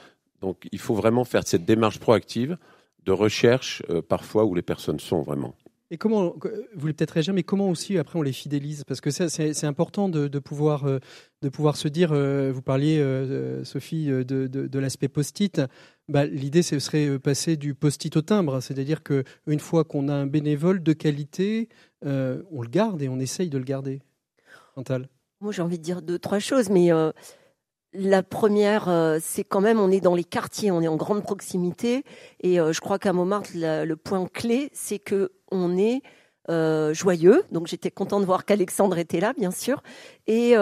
Donc 0.42 0.68
il 0.72 0.80
faut 0.80 0.96
vraiment 0.96 1.24
faire 1.26 1.44
cette 1.46 1.66
démarche 1.66 2.00
proactive 2.00 2.58
de 3.06 3.12
recherche 3.12 3.82
euh, 3.90 4.02
parfois 4.02 4.46
où 4.46 4.54
les 4.56 4.62
personnes 4.62 5.00
sont 5.00 5.22
vraiment. 5.22 5.56
Et 5.94 5.98
comment, 5.98 6.34
vous 6.42 6.80
voulez 6.80 6.94
peut-être 6.94 7.12
réagir, 7.12 7.34
mais 7.34 7.44
comment 7.44 7.70
aussi 7.70 7.98
après 7.98 8.18
on 8.18 8.22
les 8.22 8.32
fidélise? 8.32 8.86
Parce 8.86 9.02
que 9.02 9.10
c'est 9.12 9.66
important 9.66 10.08
de, 10.08 10.40
pouvoir, 10.40 10.86
euh, 10.86 11.00
de 11.42 11.50
pouvoir 11.50 11.76
se 11.76 11.90
dire, 11.90 12.14
euh, 12.14 12.50
vous 12.50 12.62
parliez, 12.62 12.98
euh, 13.00 13.66
Sophie, 13.66 14.06
de, 14.08 14.24
de, 14.48 14.80
l'aspect 14.80 15.10
post-it. 15.10 15.62
Bah, 16.08 16.26
L'idée, 16.26 16.62
ce 16.62 16.80
serait 16.80 17.20
passer 17.20 17.58
du 17.58 17.76
post-it 17.76 18.16
au 18.16 18.22
timbre. 18.22 18.62
C'est-à-dire 18.62 19.04
qu'une 19.04 19.60
fois 19.60 19.84
qu'on 19.84 20.08
a 20.08 20.14
un 20.14 20.28
bénévole 20.28 20.82
de 20.82 20.94
qualité, 20.94 21.68
on 22.04 22.62
le 22.62 22.70
garde 22.70 23.02
et 23.02 23.10
on 23.10 23.20
essaye 23.20 23.50
de 23.50 23.58
le 23.58 23.66
garder. 23.66 24.02
Chantal 24.76 25.10
Moi, 25.42 25.52
j'ai 25.52 25.62
envie 25.62 25.78
de 25.78 25.84
dire 25.84 26.02
deux, 26.02 26.20
trois 26.20 26.40
choses, 26.40 26.70
mais 26.70 26.90
la 27.94 28.24
première, 28.24 28.90
euh, 28.90 29.20
c'est 29.22 29.44
quand 29.44 29.62
même, 29.62 29.80
on 29.80 29.92
est 29.92 30.00
dans 30.00 30.16
les 30.16 30.24
quartiers, 30.24 30.72
on 30.72 30.82
est 30.82 30.88
en 30.88 30.96
grande 30.96 31.24
proximité, 31.24 32.04
et 32.42 32.60
euh, 32.60 32.72
je 32.74 32.80
crois 32.80 33.00
qu'à 33.00 33.14
Montmartre, 33.14 33.52
le 33.54 33.96
point 33.96 34.26
clé, 34.28 34.70
c'est 34.74 35.00
que 35.00 35.32
on 35.52 35.78
est 35.78 36.02
euh, 36.50 36.94
joyeux. 36.94 37.44
Donc, 37.52 37.68
j'étais 37.68 37.92
contente 37.92 38.22
de 38.22 38.26
voir 38.26 38.46
qu'Alexandre 38.46 38.98
était 38.98 39.20
là, 39.20 39.34
bien 39.38 39.52
sûr, 39.52 39.84
et 40.28 40.56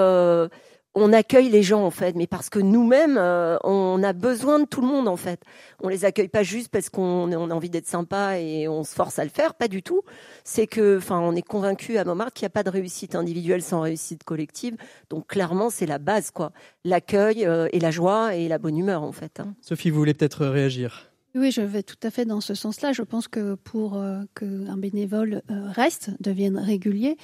on 0.96 1.14
accueille 1.14 1.50
les 1.50 1.64
gens 1.64 1.84
en 1.84 1.92
fait, 1.92 2.16
mais 2.16 2.28
parce 2.28 2.50
que 2.50 2.60
nous-mêmes, 2.60 3.18
euh, 3.18 3.58
on 3.64 4.02
a 4.04 4.12
besoin 4.14 4.60
de 4.60 4.66
tout 4.66 4.82
le 4.82 4.88
monde 4.88 5.08
en 5.08 5.16
fait. 5.16 5.42
On 5.82 5.88
les 5.88 6.04
accueille 6.04 6.28
pas 6.28 6.44
juste 6.44 6.70
parce 6.70 6.90
qu'on 6.90 7.32
on 7.32 7.52
a 7.52 7.54
envie 7.54 7.70
d'être 7.70 7.88
sympa 7.88 8.40
et 8.40 8.68
on 8.68 8.84
se 8.84 8.94
force 8.96 9.20
à 9.20 9.24
le 9.24 9.30
faire, 9.30 9.54
pas 9.54 9.68
du 9.68 9.84
tout. 9.84 10.02
C'est 10.44 10.68
que, 10.68 10.98
enfin, 10.98 11.20
on 11.20 11.36
est 11.36 11.42
convaincu 11.48 11.98
à 11.98 12.06
Montmartre 12.06 12.34
qu'il 12.34 12.46
n'y 12.46 12.48
a 12.48 12.52
pas 12.52 12.64
de 12.64 12.70
réussite 12.70 13.16
individuelle 13.16 13.62
sans 13.62 13.82
réussite 13.82 14.24
collective. 14.24 14.76
Donc 15.10 15.28
clairement, 15.28 15.70
c'est 15.70 15.86
la 15.86 16.00
base, 16.00 16.32
quoi. 16.32 16.52
L'accueil 16.84 17.46
euh, 17.46 17.68
et 17.72 17.80
la 17.80 17.92
joie 17.92 18.36
et 18.36 18.48
la 18.48 18.58
bonne 18.58 18.78
humeur, 18.78 19.04
en 19.04 19.12
fait. 19.12 19.40
hein. 19.40 19.54
Sophie, 19.62 19.92
vous 19.92 20.00
voulez 20.00 20.14
peut-être 20.14 20.46
réagir? 20.46 21.06
Oui, 21.36 21.52
je 21.52 21.62
vais 21.62 21.84
tout 21.84 22.00
à 22.02 22.10
fait 22.10 22.26
dans 22.26 22.42
ce 22.42 22.56
sens-là. 22.56 22.92
Je 22.92 23.04
pense 23.04 23.28
que 23.28 23.54
pour 23.54 23.98
euh, 23.98 24.22
qu'un 24.36 24.78
bénévole 24.78 25.44
euh, 25.52 25.70
reste, 25.70 26.10
devienne 26.20 26.58
régulier, 26.58 27.18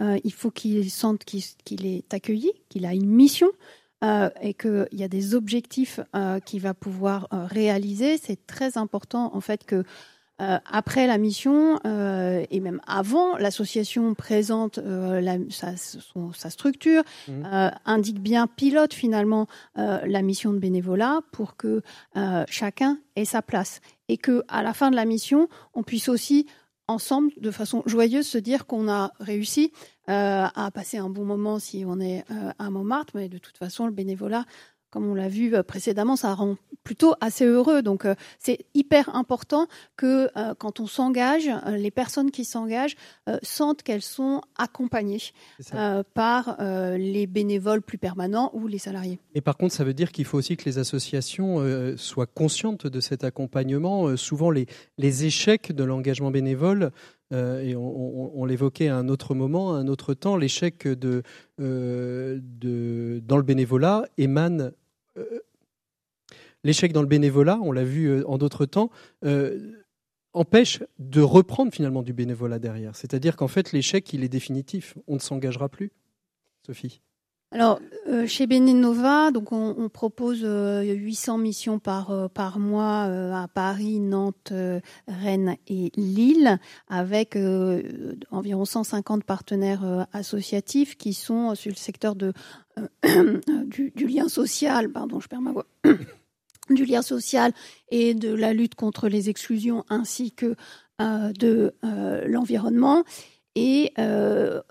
euh, 0.00 0.18
il 0.24 0.32
faut 0.32 0.50
qu'il 0.50 0.90
sente 0.90 1.24
qu'il 1.24 1.86
est 1.86 2.12
accueilli, 2.14 2.50
qu'il 2.68 2.86
a 2.86 2.94
une 2.94 3.06
mission 3.08 3.48
euh, 4.04 4.30
et 4.40 4.54
qu'il 4.54 4.88
y 4.92 5.04
a 5.04 5.08
des 5.08 5.34
objectifs 5.34 6.00
euh, 6.16 6.40
qu'il 6.40 6.60
va 6.60 6.74
pouvoir 6.74 7.28
réaliser. 7.30 8.16
C'est 8.18 8.46
très 8.46 8.78
important, 8.78 9.34
en 9.34 9.40
fait, 9.40 9.64
que 9.64 9.84
après 10.38 11.06
la 11.06 11.18
mission 11.18 11.78
euh, 11.86 12.44
et 12.50 12.58
même 12.58 12.80
avant, 12.88 13.36
l'association 13.36 14.12
présente 14.14 14.78
euh, 14.78 15.20
la- 15.20 15.38
sa, 15.50 15.76
son- 15.76 16.32
sa 16.32 16.50
structure, 16.50 17.04
Mhm. 17.28 17.46
euh, 17.52 17.70
indique 17.84 18.18
bien, 18.20 18.48
pilote 18.48 18.92
finalement 18.92 19.46
la 19.76 20.22
mission 20.22 20.52
de 20.52 20.58
bénévolat 20.58 21.20
pour 21.30 21.56
que 21.56 21.82
chacun 22.48 22.98
ait 23.14 23.24
sa 23.24 23.40
place 23.42 23.80
et 24.08 24.16
que 24.16 24.42
à 24.48 24.64
la 24.64 24.72
fin 24.74 24.90
de 24.90 24.96
la 24.96 25.04
mission, 25.04 25.48
on 25.74 25.84
puisse 25.84 26.08
aussi 26.08 26.46
ensemble, 26.88 27.32
de 27.40 27.50
façon 27.50 27.82
joyeuse, 27.86 28.26
se 28.26 28.38
dire 28.38 28.66
qu'on 28.66 28.88
a 28.88 29.12
réussi 29.20 29.72
euh, 30.08 30.46
à 30.54 30.70
passer 30.72 30.98
un 30.98 31.08
bon 31.08 31.24
moment 31.24 31.58
si 31.58 31.84
on 31.86 32.00
est 32.00 32.24
euh, 32.30 32.52
à 32.58 32.70
Montmartre, 32.70 33.12
mais 33.14 33.28
de 33.28 33.38
toute 33.38 33.56
façon, 33.56 33.86
le 33.86 33.92
bénévolat, 33.92 34.44
comme 34.92 35.06
on 35.10 35.14
l'a 35.14 35.28
vu 35.28 35.54
euh, 35.56 35.64
précédemment, 35.64 36.14
ça 36.14 36.32
rend 36.34 36.56
plutôt 36.84 37.14
assez 37.20 37.44
heureux. 37.46 37.82
Donc, 37.82 38.04
euh, 38.04 38.14
c'est 38.38 38.58
hyper 38.74 39.14
important 39.16 39.66
que 39.96 40.28
euh, 40.36 40.54
quand 40.56 40.78
on 40.80 40.86
s'engage, 40.86 41.48
les 41.66 41.90
personnes 41.90 42.30
qui 42.30 42.44
s'engagent 42.44 42.96
euh, 43.28 43.38
sentent 43.42 43.82
qu'elles 43.82 44.02
sont 44.02 44.42
accompagnées 44.56 45.18
euh, 45.74 46.02
par 46.14 46.56
les 46.60 47.26
bénévoles 47.26 47.82
plus 47.82 47.98
permanents 47.98 48.50
ou 48.54 48.66
les 48.68 48.78
salariés. 48.78 49.18
Et 49.34 49.40
par 49.40 49.56
contre, 49.56 49.74
ça 49.74 49.84
veut 49.84 49.94
dire 49.94 50.12
qu'il 50.12 50.24
faut 50.26 50.38
aussi 50.38 50.56
que 50.56 50.64
les 50.66 50.78
associations 50.78 51.58
soient 51.96 52.26
conscientes 52.26 52.86
de 52.86 53.00
cet 53.00 53.24
accompagnement. 53.24 54.16
Souvent, 54.16 54.50
les, 54.50 54.66
les 54.98 55.24
échecs 55.24 55.72
de 55.72 55.84
l'engagement 55.84 56.30
bénévole, 56.30 56.90
et 57.32 57.74
on, 57.76 57.80
on- 57.80 58.32
on 58.34 58.44
l'évoquait 58.44 58.88
à 58.88 58.96
un 58.96 59.08
autre 59.08 59.34
moment, 59.34 59.74
à 59.74 59.78
un 59.78 59.88
autre 59.88 60.12
temps, 60.12 60.36
l'échec 60.36 60.86
de, 60.86 61.22
euh, 61.60 62.38
de, 62.42 63.22
dans 63.26 63.36
le 63.38 63.42
bénévolat 63.42 64.04
émane. 64.18 64.72
Euh, 65.18 65.40
l'échec 66.64 66.92
dans 66.92 67.02
le 67.02 67.08
bénévolat, 67.08 67.58
on 67.62 67.72
l'a 67.72 67.84
vu 67.84 68.06
euh, 68.06 68.28
en 68.28 68.38
d'autres 68.38 68.66
temps, 68.66 68.90
euh, 69.24 69.82
empêche 70.32 70.82
de 70.98 71.20
reprendre 71.20 71.72
finalement 71.72 72.02
du 72.02 72.12
bénévolat 72.12 72.58
derrière. 72.58 72.96
C'est-à-dire 72.96 73.36
qu'en 73.36 73.48
fait, 73.48 73.72
l'échec, 73.72 74.12
il 74.12 74.24
est 74.24 74.28
définitif. 74.28 74.96
On 75.06 75.14
ne 75.14 75.20
s'engagera 75.20 75.68
plus. 75.68 75.92
Sophie. 76.66 77.00
Alors, 77.52 77.80
euh, 78.08 78.26
chez 78.26 78.46
Benenova, 78.46 79.30
donc 79.30 79.52
on, 79.52 79.90
propose 79.90 80.40
euh, 80.42 80.82
800 80.82 81.36
missions 81.36 81.78
par, 81.78 82.10
euh, 82.10 82.26
par 82.26 82.58
mois 82.58 83.04
euh, 83.08 83.30
à 83.34 83.46
Paris, 83.46 84.00
Nantes, 84.00 84.52
euh, 84.52 84.80
Rennes 85.06 85.56
et 85.68 85.92
Lille, 85.96 86.58
avec 86.88 87.36
euh, 87.36 88.14
environ 88.30 88.64
150 88.64 89.24
partenaires 89.24 89.84
euh, 89.84 90.02
associatifs 90.14 90.96
qui 90.96 91.12
sont 91.12 91.54
sur 91.54 91.70
le 91.70 91.76
secteur 91.76 92.16
de, 92.16 92.32
euh, 92.78 93.40
du, 93.66 93.92
lien 94.06 94.28
social, 94.28 94.90
pardon, 94.90 95.20
je 95.20 95.28
perds 95.28 95.42
ma 95.42 95.52
voix, 95.52 95.66
du 96.70 96.86
lien 96.86 97.02
social 97.02 97.52
et 97.90 98.14
de 98.14 98.32
la 98.32 98.54
lutte 98.54 98.76
contre 98.76 99.08
les 99.08 99.28
exclusions 99.28 99.84
ainsi 99.90 100.32
que 100.32 100.56
euh, 101.02 101.32
de 101.34 101.74
euh, 101.84 102.26
l'environnement. 102.26 103.04
Et 103.54 103.92
euh, 103.98 104.62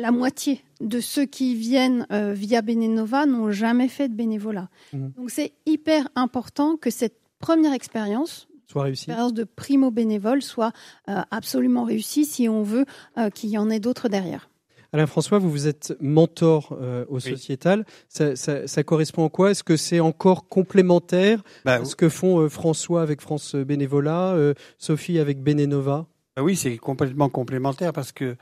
la 0.00 0.10
moitié 0.10 0.62
de 0.80 0.98
ceux 1.00 1.26
qui 1.26 1.54
viennent 1.54 2.06
euh, 2.10 2.32
via 2.32 2.62
Benenova 2.62 3.26
n'ont 3.26 3.50
jamais 3.52 3.88
fait 3.88 4.08
de 4.08 4.14
bénévolat. 4.14 4.68
Mhm. 4.92 5.12
Donc 5.16 5.30
c'est 5.30 5.52
hyper 5.66 6.08
important 6.16 6.76
que 6.76 6.90
cette 6.90 7.18
première 7.38 7.72
expérience, 7.74 8.48
Soit 8.66 8.84
réussi. 8.84 9.04
expérience 9.10 9.34
de 9.34 9.44
primo 9.44 9.90
bénévole, 9.90 10.42
soit 10.42 10.72
euh, 11.08 11.20
absolument 11.30 11.84
réussie 11.84 12.24
si 12.24 12.48
on 12.48 12.62
veut 12.62 12.84
euh, 13.18 13.30
qu'il 13.30 13.50
y 13.50 13.58
en 13.58 13.68
ait 13.70 13.80
d'autres 13.80 14.08
derrière. 14.08 14.48
Alain 14.92 15.06
François, 15.06 15.38
vous 15.38 15.50
vous 15.50 15.68
êtes 15.68 15.94
mentor 16.00 16.76
euh, 16.80 17.04
au 17.08 17.16
Oui. 17.16 17.20
sociétal. 17.20 17.84
Ça, 18.08 18.34
ça- 18.34 18.66
ça 18.66 18.82
correspond 18.82 19.24
à 19.26 19.28
quoi? 19.28 19.50
Est-ce 19.52 19.62
que 19.62 19.76
c'est 19.76 20.00
encore 20.00 20.48
complémentaire 20.48 21.42
Bah, 21.64 21.74
à 21.74 21.84
ce 21.84 21.94
que 21.94 22.08
font 22.08 22.40
euh, 22.40 22.48
François 22.48 23.02
avec 23.02 23.20
France 23.20 23.54
Bénévolat, 23.54 24.32
euh, 24.34 24.54
Sophie 24.78 25.18
avec 25.20 25.42
Bénénova? 25.42 26.06
Bah 26.36 26.42
oui, 26.42 26.56
c'est 26.56 26.76
complètement 26.78 27.28
complémentaire 27.28 27.92
parce 27.92 28.12
que 28.12 28.36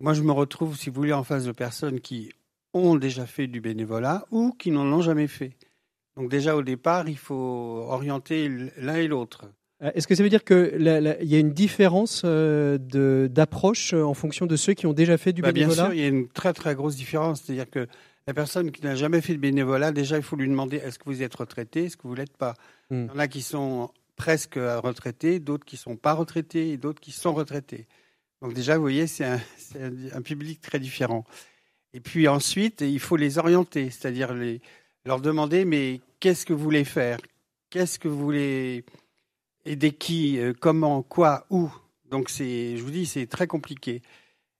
moi, 0.00 0.14
je 0.14 0.22
me 0.22 0.32
retrouve, 0.32 0.76
si 0.76 0.90
vous 0.90 0.96
voulez, 0.96 1.12
en 1.12 1.24
face 1.24 1.44
de 1.44 1.52
personnes 1.52 2.00
qui 2.00 2.32
ont 2.72 2.96
déjà 2.96 3.26
fait 3.26 3.46
du 3.46 3.60
bénévolat 3.60 4.24
ou 4.30 4.52
qui 4.52 4.70
n'en 4.70 4.86
ont 4.92 5.02
jamais 5.02 5.26
fait. 5.26 5.52
Donc 6.16 6.30
déjà, 6.30 6.56
au 6.56 6.62
départ, 6.62 7.08
il 7.08 7.18
faut 7.18 7.84
orienter 7.88 8.48
l'un 8.76 8.96
et 8.96 9.08
l'autre. 9.08 9.46
Euh, 9.82 9.90
Est-ce 9.94 10.06
que 10.06 10.14
ça 10.14 10.22
veut 10.22 10.28
dire 10.28 10.44
qu'il 10.44 10.82
y 11.22 11.34
a 11.34 11.38
une 11.38 11.52
différence 11.52 12.22
euh, 12.24 12.78
d'approche 13.28 13.94
euh, 13.94 14.02
en 14.04 14.14
fonction 14.14 14.46
de 14.46 14.56
ceux 14.56 14.74
qui 14.74 14.86
ont 14.86 14.92
déjà 14.92 15.16
fait 15.18 15.32
du 15.32 15.42
Bah, 15.42 15.52
bien 15.52 15.66
bénévolat? 15.68 15.88
sûr, 15.88 15.94
il 15.94 16.00
y 16.00 16.04
a 16.04 16.08
une 16.08 16.28
très 16.28 16.52
très 16.52 16.74
grosse 16.74 16.96
différence. 16.96 17.42
C'est-à-dire 17.42 17.68
que 17.70 17.86
la 18.26 18.34
personne 18.34 18.70
qui 18.70 18.82
n'a 18.84 18.94
jamais 18.94 19.20
fait 19.20 19.32
de 19.34 19.38
bénévolat, 19.38 19.92
déjà, 19.92 20.16
il 20.16 20.22
faut 20.22 20.36
lui 20.36 20.48
demander 20.48 20.76
est-ce 20.76 20.98
que 20.98 21.04
vous 21.06 21.22
êtes 21.22 21.34
retraité, 21.34 21.84
est-ce 21.84 21.96
que 21.96 22.06
vous 22.06 22.14
l'êtes 22.14 22.36
pas? 22.36 22.54
Hmm. 22.90 23.06
Il 23.06 23.12
y 23.14 23.16
en 23.16 23.18
a 23.18 23.28
qui 23.28 23.42
sont 23.42 23.90
presque 24.16 24.56
retraités, 24.56 25.40
d'autres 25.40 25.64
qui 25.64 25.78
sont 25.78 25.96
pas 25.96 26.12
retraités 26.12 26.70
et 26.72 26.76
d'autres 26.76 27.00
qui 27.00 27.10
sont 27.12 27.32
retraités. 27.32 27.86
Donc 28.42 28.54
déjà, 28.54 28.76
vous 28.76 28.82
voyez, 28.82 29.06
c'est 29.06 29.24
un, 29.24 30.22
public 30.22 30.60
très 30.60 30.78
différent. 30.78 31.24
Et 31.92 32.00
puis 32.00 32.28
ensuite, 32.28 32.80
il 32.80 33.00
faut 33.00 33.16
les 33.16 33.38
orienter, 33.38 33.90
c'est-à-dire 33.90 34.34
leur 35.04 35.20
demander 35.20 35.64
mais 35.64 36.00
qu'est-ce 36.20 36.46
que 36.46 36.52
vous 36.52 36.62
voulez 36.62 36.84
faire? 36.84 37.18
Qu'est-ce 37.68 37.98
que 37.98 38.08
vous 38.08 38.18
voulez 38.18 38.84
aider 39.64 39.92
qui 39.92 40.38
euh, 40.38 40.52
Comment 40.58 41.02
Quoi 41.02 41.46
Où? 41.50 41.70
Donc 42.10 42.30
c'est, 42.30 42.76
je 42.76 42.82
vous 42.82 42.90
dis, 42.90 43.06
c'est 43.06 43.26
très 43.26 43.46
compliqué. 43.46 44.02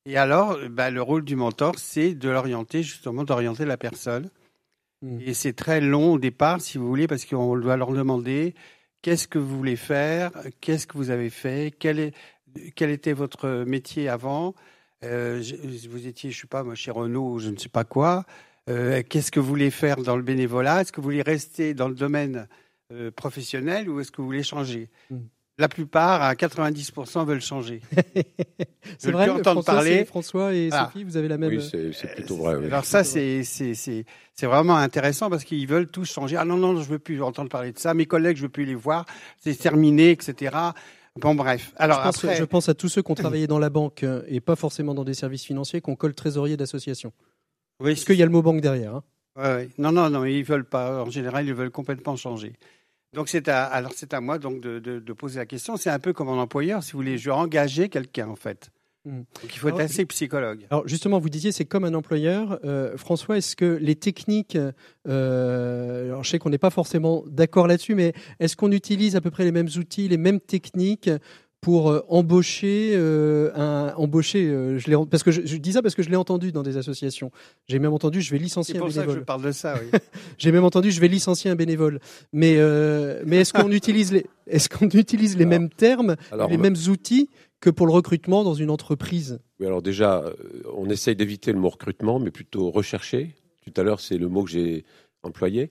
Et 0.07 0.17
alors, 0.17 0.59
bah, 0.71 0.91
le 0.91 1.03
rôle 1.03 1.25
du 1.25 1.37
mentor, 1.37 1.79
c'est 1.79 2.15
de 2.15 2.29
l'orienter, 2.29 2.83
justement, 2.83 3.25
d'orienter 3.25 3.65
la 3.65 3.77
personne. 3.77 4.31
Mm. 5.03 5.21
Et 5.21 5.35
c'est 5.35 5.53
très 5.53 5.81
long 5.81 6.15
au 6.15 6.19
départ, 6.19 6.61
si 6.61 6.79
vous 6.79 6.87
voulez, 6.87 7.07
parce 7.07 7.25
qu'on 7.25 7.57
doit 7.57 7.77
leur 7.77 7.93
demander 7.93 8.55
qu'est-ce 9.03 9.29
que 9.29 9.39
vous 9.39 9.57
voulez 9.57 9.77
faire, 9.77 10.31
qu'est-ce 10.61 10.87
que 10.87 10.97
vous 10.97 11.11
avez 11.11 11.31
fait, 11.31 11.75
quel, 11.79 11.99
est, 11.99 12.15
quel 12.75 12.91
était 12.91 13.13
votre 13.13 13.65
métier 13.67 14.09
avant? 14.09 14.55
Euh, 15.05 15.43
vous 15.89 16.07
étiez, 16.07 16.31
je 16.31 16.41
sais 16.41 16.47
pas, 16.47 16.63
moi, 16.63 16.75
chez 16.75 16.91
Renault, 16.91 17.33
ou 17.35 17.39
je 17.39 17.49
ne 17.51 17.57
sais 17.57 17.69
pas 17.71 17.85
quoi. 17.85 18.25
Euh, 18.69 19.03
qu'est-ce 19.09 19.31
que 19.31 19.41
vous 19.41 19.47
voulez 19.49 19.71
faire 19.71 19.97
dans 19.97 20.17
le 20.17 20.23
bénévolat? 20.23 20.83
Est-ce 20.83 20.93
que 20.93 21.01
vous 21.01 21.05
voulez 21.07 21.23
rester 21.23 21.73
dans 21.75 21.89
le 21.89 21.95
domaine 21.95 22.47
euh, 22.93 23.11
professionnel 23.11 23.89
ou 23.89 24.01
est-ce 24.01 24.11
que 24.13 24.19
vous 24.21 24.27
voulez 24.27 24.43
changer? 24.43 24.89
Mm. 25.11 25.17
La 25.59 25.69
plupart, 25.69 26.23
à 26.23 26.35
90%, 26.35 27.27
veulent 27.27 27.41
changer. 27.43 27.83
C'est 28.99 29.11
vrai, 29.11 29.25
plus 29.25 29.33
entendre 29.33 29.63
François, 29.63 29.75
parler. 29.75 30.05
François 30.07 30.55
et 30.55 30.71
Ah. 30.73 30.87
Sophie, 30.87 31.05
vous 31.05 31.17
avez 31.19 31.29
la 31.29 31.37
même. 31.37 31.51
Oui, 31.51 31.93
c'est 31.93 32.15
plutôt 32.15 32.37
vrai. 32.37 32.57
oui. 32.57 32.67
Alors 32.67 32.85
ça, 32.87 33.05
c'est 33.05 33.45
c'est 33.45 33.75
c'est 33.75 34.05
c'est 34.35 34.47
vraiment 34.47 34.77
intéressant 34.77 35.29
parce 35.29 35.45
qu'ils 35.45 35.67
veulent 35.67 35.89
tous 35.89 36.11
changer. 36.11 36.37
Ah 36.37 36.47
non 36.47 36.57
non, 36.57 36.81
je 36.81 36.89
veux 36.89 36.99
plus 36.99 37.23
entendre 37.23 37.51
parler 37.51 37.73
de 37.73 37.79
ça. 37.79 37.93
Mes 37.93 38.07
collègues, 38.07 38.39
je 38.39 38.43
veux 38.43 38.49
plus 38.49 38.65
les 38.65 38.75
voir. 38.75 39.05
C'est 39.39 39.55
terminé, 39.59 40.11
etc. 40.13 40.57
Bon 41.21 41.35
bref. 41.35 41.73
Alors 41.77 41.99
je, 41.99 42.03
pense, 42.05 42.25
après, 42.25 42.37
je 42.37 42.45
pense 42.45 42.69
à 42.69 42.75
tous 42.75 42.89
ceux 42.89 43.03
qui 43.03 43.11
ont 43.11 43.15
travaillé 43.15 43.47
dans 43.47 43.59
la 43.59 43.71
banque 43.71 44.03
euh, 44.03 44.23
et 44.27 44.41
pas 44.41 44.57
forcément 44.57 44.95
dans 44.95 45.05
des 45.05 45.15
services 45.15 45.45
financiers, 45.45 45.81
qu'on 45.81 45.97
colle 45.97 46.15
trésorier 46.15 46.57
d'association. 46.57 47.13
oui, 47.81 47.93
Parce 47.95 48.05
qu'il 48.05 48.17
y 48.17 48.23
a 48.23 48.27
le 48.27 48.33
mot 48.33 48.43
banque 48.43 48.61
derrière. 48.61 48.97
hein. 48.97 49.05
Ouais. 49.37 49.69
Non, 49.79 49.93
non, 49.93 50.11
non, 50.11 50.25
ils 50.25 50.43
veulent 50.43 50.65
pas. 50.65 51.03
En 51.05 51.11
général, 51.11 51.47
ils 51.47 51.55
veulent 51.55 51.71
complètement 51.71 52.17
changer. 52.17 52.55
Donc 53.13 53.29
c'est 53.29 53.49
à, 53.49 53.65
alors 53.65 53.93
c'est 53.95 54.13
à 54.15 54.21
moi 54.21 54.39
donc 54.39 54.61
de, 54.61 54.79
de, 54.79 54.99
de 54.99 55.13
poser 55.13 55.39
la 55.39 55.47
question. 55.47 55.77
C'est 55.77 55.91
un 55.91 55.99
peu 55.99 56.13
comme 56.13 56.29
un 56.29 56.39
employeur, 56.39 56.83
si 56.83 56.93
vous 56.93 56.99
voulez. 56.99 57.19
Je 57.19 57.31
veux 57.31 57.35
engager 57.35 57.89
quelqu'un 57.89 58.29
en 58.29 58.37
fait. 58.37 58.71
Mm. 59.07 59.19
Donc 59.43 59.55
il 59.55 59.59
faut 59.59 59.69
être 59.69 59.81
assez 59.81 60.05
psychologue. 60.07 60.67
Alors 60.71 60.87
justement, 60.87 61.19
vous 61.19 61.31
disiez 61.31 61.53
c'est 61.53 61.65
comme 61.65 61.85
un 61.85 61.95
employeur. 61.95 62.59
Euh, 62.65 62.97
François, 62.97 63.39
est-ce 63.39 63.57
que 63.57 63.79
les 63.81 63.97
techniques, 63.97 64.59
euh, 65.09 66.05
alors 66.09 66.25
je 66.25 66.31
sais 66.31 66.39
qu'on 66.39 66.51
n'est 66.51 66.59
pas 66.59 66.71
forcément 66.71 67.25
d'accord 67.27 67.67
là-dessus, 67.67 67.95
mais 67.95 68.13
est-ce 68.41 68.57
qu'on 68.57 68.73
utilise 68.73 69.17
à 69.17 69.21
peu 69.21 69.31
près 69.31 69.45
les 69.45 69.53
mêmes 69.53 69.69
outils, 69.79 70.09
les 70.09 70.17
mêmes 70.19 70.41
techniques 70.41 71.11
pour 71.63 71.91
euh, 71.91 72.01
embaucher 72.09 72.93
euh, 72.95 73.51
un 73.55 73.93
embaucher 73.97 74.47
euh, 74.47 74.79
je 74.79 74.89
l'ai 74.91 74.97
parce 75.11 75.23
que 75.23 75.31
je, 75.31 75.43
je 75.45 75.57
dis 75.59 75.75
ça 75.75 75.83
parce 75.83 75.95
que 75.95 76.03
je 76.03 76.09
l'ai 76.09 76.17
entendu 76.17 76.53
dans 76.53 76.63
des 76.63 76.79
associations. 76.79 77.31
J'ai 77.69 77.79
même 77.79 77.93
entendu 77.93 78.23
je 78.23 78.31
vais 78.31 78.39
licencier 78.39 78.75
C'est 78.75 78.79
un 78.79 78.83
pour 78.83 78.91
ça 78.93 79.01
que 79.01 79.03
je 79.03 79.07
bénévole. 79.09 79.25
parle 79.27 79.43
de 79.43 79.53
ça. 79.53 79.75
Oui. 79.79 79.99
J'ai 80.39 80.53
même 80.53 80.65
entendu 80.65 80.91
je 80.91 81.01
vais 81.03 81.09
licencier 81.09 81.51
un 81.51 81.57
bénévole. 81.57 82.01
Mais 82.33 82.55
euh, 82.59 83.23
mais 83.27 83.37
est-ce 83.39 83.53
qu'on 83.53 83.71
utilise 83.73 84.11
les 84.13 84.25
est-ce 84.47 84.71
qu'on 84.71 84.89
utilise 84.89 85.37
les 85.37 85.45
Alors- 85.45 85.51
mêmes 85.61 85.69
termes, 85.69 86.17
Alors, 86.33 86.49
les 86.49 86.57
mêmes 86.57 86.77
outils 86.89 87.29
que 87.61 87.71
pour 87.71 87.87
le 87.87 87.93
recrutement 87.93 88.43
dans 88.45 88.55
une 88.55 88.71
entreprise 88.71 89.41
Oui, 89.59 89.67
alors 89.67 89.83
déjà, 89.83 90.23
euh, 90.23 90.33
on 90.75 90.89
essaye 90.89 91.17
d'éviter 91.17 91.53
le 91.53 91.59
mot 91.59 91.69
recrutement, 91.69 92.19
mais 92.19 92.31
plutôt 92.31 92.71
rechercher. 92.71 93.35
Tout 93.65 93.79
à 93.81 93.83
l'heure, 93.85 94.01
c'est 94.01 94.17
le 94.19 94.29
mot 94.29 94.45
que 94.45 94.51
j'ai 94.51 94.85
employé. 95.23 95.71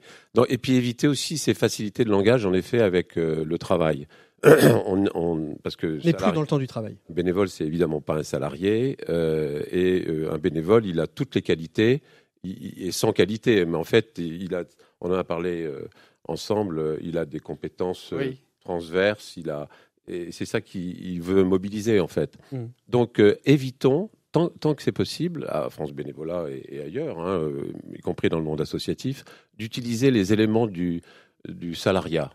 Et 0.49 0.57
puis 0.59 0.73
éviter 0.75 1.07
aussi 1.07 1.37
ces 1.39 1.53
facilités 1.55 2.03
de 2.05 2.09
langage, 2.11 2.45
en 2.45 2.53
effet, 2.53 2.79
avec 2.81 3.17
euh, 3.17 3.43
le 3.43 3.57
travail. 3.57 4.07
on, 4.43 5.05
on- 5.15 5.55
parce 5.63 5.75
que 5.75 5.87
n'est 6.05 6.13
plus 6.13 6.31
dans 6.31 6.41
le 6.41 6.47
temps 6.47 6.59
du 6.59 6.67
travail. 6.67 6.97
bénévole, 7.09 7.49
c'est 7.49 7.65
évidemment 7.65 7.99
pas 7.99 8.15
un 8.17 8.23
salarié, 8.23 8.95
euh, 9.09 9.63
et 9.71 10.05
euh, 10.07 10.31
un 10.31 10.37
bénévole, 10.37 10.85
il 10.85 10.99
a 10.99 11.07
toutes 11.07 11.35
les 11.35 11.41
qualités, 11.41 12.01
il, 12.43 12.73
et 12.87 12.91
sans 12.91 13.11
qualité, 13.11 13.65
mais 13.65 13.75
en 13.77 13.83
fait, 13.83 14.17
il 14.19 14.53
a, 14.55 14.63
on 15.01 15.09
en 15.11 15.15
a 15.17 15.23
parlé 15.25 15.63
euh, 15.63 15.89
ensemble, 16.25 16.99
il 17.01 17.17
a 17.17 17.25
des 17.25 17.39
compétences 17.39 18.13
euh, 18.13 18.17
Oui. 18.17 18.37
transverses, 18.63 19.35
il 19.35 19.49
a, 19.49 19.67
et 20.09 20.31
c'est 20.31 20.45
ça 20.45 20.61
qu'il 20.61 20.99
il 21.05 21.21
veut 21.21 21.43
mobiliser 21.43 21.99
en 21.99 22.07
fait. 22.07 22.37
Mm. 22.51 22.65
Donc, 22.87 23.19
euh, 23.19 23.37
évitons. 23.45 24.09
Tant, 24.31 24.49
tant 24.49 24.75
que 24.75 24.83
c'est 24.83 24.91
possible, 24.91 25.47
à 25.49 25.71
France 25.71 25.91
Bénévolat 25.91 26.51
et, 26.51 26.75
et 26.75 26.81
ailleurs, 26.81 27.19
hein, 27.19 27.39
euh, 27.39 27.73
y 27.95 27.99
compris 28.01 28.29
dans 28.29 28.37
le 28.37 28.43
monde 28.43 28.61
associatif, 28.61 29.23
d'utiliser 29.57 30.11
les 30.11 30.33
éléments 30.33 30.67
du, 30.67 31.01
du 31.47 31.73
salariat. 31.73 32.31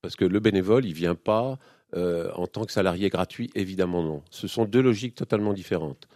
Parce 0.00 0.16
que 0.16 0.24
le 0.24 0.40
bénévole, 0.40 0.86
il 0.86 0.94
vient 0.94 1.14
pas 1.14 1.58
euh, 1.96 2.30
en 2.32 2.46
tant 2.46 2.64
que 2.64 2.72
salarié 2.72 3.10
gratuit, 3.10 3.50
évidemment 3.54 4.02
non. 4.02 4.22
Ce 4.30 4.48
sont 4.48 4.64
deux 4.64 4.80
logiques 4.80 5.14
totalement 5.14 5.52
différentes. 5.52 6.08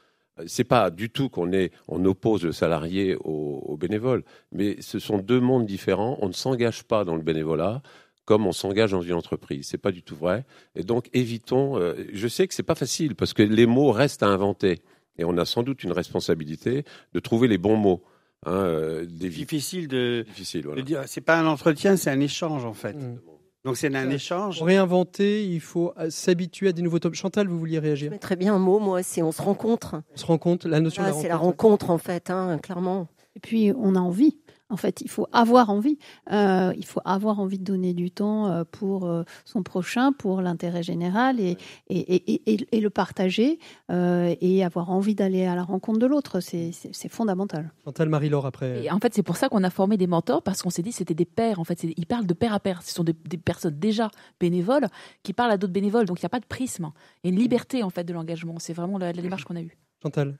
C'est 0.47 0.65
pas 0.65 0.91
du 0.91 1.11
tout 1.11 1.29
qu'on 1.29 1.53
est, 1.53 1.73
on 1.89 2.05
oppose 2.07 2.45
le 2.45 2.53
salarié 2.53 3.17
au, 3.17 3.63
au 3.67 3.77
bénévole, 3.77 4.25
mais 4.51 4.81
ce 4.81 4.99
sont 4.99 5.19
deux 5.19 5.41
mondes 5.41 5.67
différents. 5.67 6.17
On 6.23 6.29
ne 6.29 6.33
s'engage 6.33 6.85
pas 6.85 7.05
dans 7.05 7.17
le 7.17 7.23
bénévolat 7.23 7.83
comme 8.29 8.47
on 8.47 8.53
s'engage 8.53 8.91
dans 8.91 9.01
une 9.01 9.15
entreprise. 9.15 9.67
C'est 9.71 9.79
pas 9.79 9.91
du 9.91 10.03
tout 10.03 10.15
vrai. 10.15 10.45
Et 10.77 10.83
donc 10.83 11.09
évitons. 11.15 11.79
euh, 11.79 11.95
je 12.13 12.29
sais 12.29 12.47
que 12.47 12.53
c'est 12.53 12.63
pas 12.63 12.75
facile 12.75 13.15
parce 13.15 13.33
que 13.33 13.43
les 13.43 13.65
mots 13.65 13.91
restent 13.91 14.23
à 14.23 14.27
inventer 14.29 14.83
et 15.17 15.25
on 15.25 15.39
a 15.39 15.47
sans 15.47 15.63
doute 15.63 15.83
une 15.83 15.93
responsabilité 15.93 16.85
de 17.15 17.21
trouver 17.21 17.49
les 17.49 17.57
bons 17.57 17.77
mots. 17.77 18.03
Hein, 18.45 18.53
euh, 18.53 19.07
Difficile 19.07 19.89
de, 19.89 20.27
difficile. 20.29 20.61
de 20.61 20.67
Voilà. 20.67 20.83
dire. 20.83 21.03
C'est 21.07 21.23
pas 21.23 21.39
un 21.41 21.47
entretien, 21.47 21.97
c'est 21.97 22.11
un 22.11 22.21
échange 22.21 22.67
en 22.67 22.75
fait. 22.75 22.93
Mm. 22.97 23.19
Donc 23.65 23.79
c'est 23.79 23.95
un 23.97 24.11
échange. 24.11 24.59
Pour 24.59 24.67
réinventer, 24.67 25.47
il 25.47 25.61
faut 25.61 25.95
euh, 25.99 26.11
s'habituer 26.11 26.69
à 26.69 26.73
des 26.73 26.83
nouveaux 26.83 26.99
tops. 26.99 27.17
Chantal, 27.17 27.49
vous 27.49 27.59
vouliez 27.59 27.77
Je 27.77 27.81
réagir 27.81 28.11
mettrais 28.11 28.37
bien 28.37 28.55
un 28.55 28.59
mot, 28.59 28.79
moi, 28.79 29.03
c'est 29.03 29.23
on 29.23 29.33
se 29.33 29.41
rencontre. 29.41 30.03
On 30.15 30.17
se 30.19 30.27
rend 30.27 30.37
compte, 30.39 30.67
la 30.67 30.81
notion 30.81 31.03
Ah, 31.03 31.11
de 31.11 31.15
la 31.15 31.21
c'est 31.23 31.29
la 31.29 31.37
rencontre. 31.39 31.87
rencontre, 31.87 31.91
en 31.91 31.99
fait, 31.99 32.29
hein, 32.31 32.59
clairement. 32.63 33.09
Et 33.37 33.41
puis, 33.41 33.73
on 33.77 33.95
a 33.95 34.01
envie. 34.01 34.37
En 34.71 34.77
fait, 34.77 35.01
il 35.01 35.09
faut 35.09 35.27
avoir 35.33 35.71
envie. 35.71 35.99
Euh, 36.31 36.73
il 36.77 36.85
faut 36.85 37.01
avoir 37.05 37.41
envie 37.41 37.59
de 37.59 37.65
donner 37.65 37.95
du 37.95 38.11
temps 38.11 38.49
euh, 38.51 38.65
pour 38.71 39.07
euh, 39.07 39.23
son 39.47 39.63
prochain, 39.63 40.13
pour 40.13 40.43
l'intérêt 40.43 40.83
général 40.83 41.41
et, 41.41 41.57
et, 41.89 41.99
et, 42.17 42.53
et, 42.53 42.67
et 42.73 42.81
le 42.81 42.91
partager 42.91 43.59
euh, 43.91 44.35
et 44.41 44.63
avoir 44.65 44.91
envie 44.91 45.15
d'aller 45.15 45.47
à 45.47 45.55
la 45.55 45.63
rencontre 45.65 45.99
de 45.99 46.07
l'autre. 46.07 46.41
C'est 46.41 46.73
c'est- 46.73 46.91
c'est 46.93 47.09
fondamental. 47.09 47.73
Chantal, 47.85 48.09
Marie-Laure, 48.11 48.45
après. 48.47 48.85
Et 48.85 48.91
en 48.91 48.99
fait, 48.99 49.15
c'est 49.15 49.23
pour 49.23 49.37
ça 49.37 49.49
qu'on 49.49 49.65
a 49.65 49.71
formé 49.71 49.97
des 49.97 50.07
mentors 50.07 50.43
parce 50.43 50.63
qu'on 50.63 50.71
s'est 50.71 50.83
dit 50.83 50.91
que 50.91 50.97
c'était 50.97 51.15
des 51.15 51.25
pairs. 51.25 51.59
En 51.61 51.65
fait, 51.65 51.79
C'est- 51.81 51.95
ils 51.97 52.07
parlent 52.07 52.27
de 52.27 52.35
pair 52.35 52.53
à 52.53 52.61
pair. 52.61 52.83
Ce 52.83 52.93
sont 52.93 53.05
des, 53.05 53.15
des 53.15 53.39
personnes 53.39 53.79
déjà 53.79 54.11
bénévoles 54.39 54.87
qui 55.23 55.33
parlent 55.33 55.51
à 55.53 55.57
d'autres 55.57 55.73
bénévoles. 55.73 56.05
Donc, 56.07 56.21
il 56.21 56.25
n'y 56.25 56.27
a 56.27 56.31
pas 56.31 56.41
de 56.41 56.47
prisme. 56.47 56.91
Il 57.25 57.31
y 57.31 57.33
a 57.33 57.35
une 57.35 57.41
liberté 57.41 57.83
en 57.83 57.91
fait 57.91 58.05
de 58.05 58.13
l'engagement. 58.13 58.59
C'est 58.59 58.75
vraiment 58.75 58.99
la, 58.99 59.13
la 59.13 59.23
démarche 59.23 59.45
qu'on 59.45 59.57
a 59.57 59.63
eue. 59.63 59.77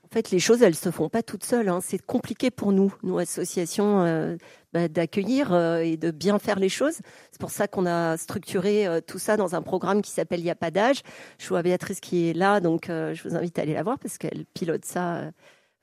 En 0.05 0.13
fait, 0.13 0.31
les 0.31 0.39
choses, 0.39 0.61
elles 0.61 0.75
se 0.75 0.89
font 0.89 1.09
pas 1.09 1.21
toutes 1.21 1.43
seules. 1.43 1.67
hein. 1.67 1.79
C'est 1.81 2.01
compliqué 2.01 2.49
pour 2.49 2.71
nous, 2.71 2.93
nous 3.03 3.17
associations, 3.17 4.03
euh, 4.03 4.37
bah, 4.73 4.87
d'accueillir 4.87 5.53
euh, 5.53 5.79
et 5.79 5.97
de 5.97 6.11
bien 6.11 6.39
faire 6.39 6.59
les 6.59 6.69
choses. 6.69 6.99
C'est 7.31 7.41
pour 7.41 7.51
ça 7.51 7.67
qu'on 7.67 7.85
a 7.85 8.15
structuré 8.15 8.87
euh, 8.87 9.01
tout 9.05 9.19
ça 9.19 9.35
dans 9.35 9.55
un 9.55 9.61
programme 9.61 10.01
qui 10.01 10.11
s'appelle 10.11 10.39
Il 10.39 10.43
n'y 10.43 10.49
a 10.49 10.55
pas 10.55 10.71
d'âge. 10.71 11.01
Je 11.39 11.49
vois 11.49 11.61
Béatrice 11.61 11.99
qui 11.99 12.29
est 12.29 12.33
là, 12.33 12.61
donc 12.61 12.85
je 12.87 13.21
vous 13.27 13.35
invite 13.35 13.59
à 13.59 13.63
aller 13.63 13.73
la 13.73 13.83
voir 13.83 13.99
parce 13.99 14.17
qu'elle 14.17 14.45
pilote 14.53 14.85
ça 14.85 15.31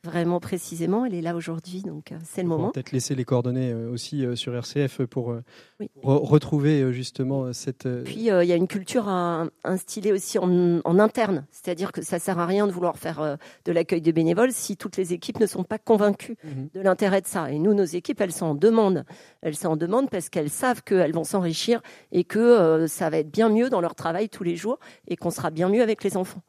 vraiment 0.05 0.39
précisément. 0.41 1.05
Elle 1.05 1.15
est 1.15 1.21
là 1.23 1.35
aujourd'hui, 1.35 1.83
donc 1.83 2.13
euh, 2.13 2.17
c'est 2.25 2.43
le 2.43 2.49
moment. 2.49 2.71
peut-être 2.71 2.93
laisser 2.93 3.15
les 3.15 3.25
coordonnées 3.25 3.73
euh, 3.73 3.91
aussi 3.91 4.25
euh, 4.25 4.37
sur 4.37 4.55
RCF 4.55 5.03
pour, 5.07 5.35
Oui. 5.81 5.89
pour 6.01 6.13
re- 6.13 6.25
retrouver 6.29 6.93
justement 6.93 7.53
cette. 7.53 7.89
Puis 8.05 8.31
euh, 8.31 8.45
il 8.45 8.49
y 8.49 8.53
a 8.53 8.57
une 8.57 8.69
culture 8.69 9.09
à 9.09 9.47
instiller 9.65 10.13
aussi 10.13 10.39
en, 10.39 10.81
en 10.85 10.99
interne, 10.99 11.47
c'est-à-dire 11.51 11.91
que 11.93 12.03
ça 12.03 12.19
sert 12.19 12.39
à 12.39 12.47
rien 12.47 12.67
de 12.67 12.73
vouloir 12.73 12.99
faire 12.99 13.37
de 13.65 13.73
l'accueil 13.73 14.01
de 14.01 14.13
bénévoles 14.13 14.53
si 14.53 14.77
toutes 14.77 14.97
les 14.97 15.13
équipes 15.13 15.41
ne 15.41 15.47
sont 15.47 15.65
pas 15.65 15.79
convaincues 15.79 16.37
Mhm. 16.45 16.69
de 16.75 16.81
l'intérêt 16.81 17.21
de 17.21 17.27
ça. 17.27 17.51
Et 17.51 17.59
nous, 17.59 17.75
nos 17.75 17.85
équipes, 17.85 18.21
elles 18.21 18.33
sont 18.33 18.47
en 18.47 18.55
demande. 18.55 19.05
Elles 19.43 19.57
sont 19.57 19.69
en 19.69 19.77
demande 19.77 20.09
parce 20.11 20.29
qu'elles 20.29 20.51
savent 20.51 20.83
qu'elles 20.83 21.13
vont 21.13 21.25
s'enrichir 21.25 21.81
et 22.13 22.25
que 22.25 22.39
euh, 22.39 22.87
ça 22.87 23.11
va 23.11 23.19
être 23.19 23.31
bien 23.31 23.49
mieux 23.49 23.71
dans 23.71 23.81
leur 23.81 23.95
travail 23.95 24.29
tous 24.29 24.45
les 24.45 24.55
jours 24.57 24.79
et 25.09 25.17
qu'on 25.17 25.31
sera 25.31 25.51
bien 25.51 25.69
mieux 25.69 25.83
avec 25.83 26.05
les 26.05 26.17
enfants. 26.17 26.43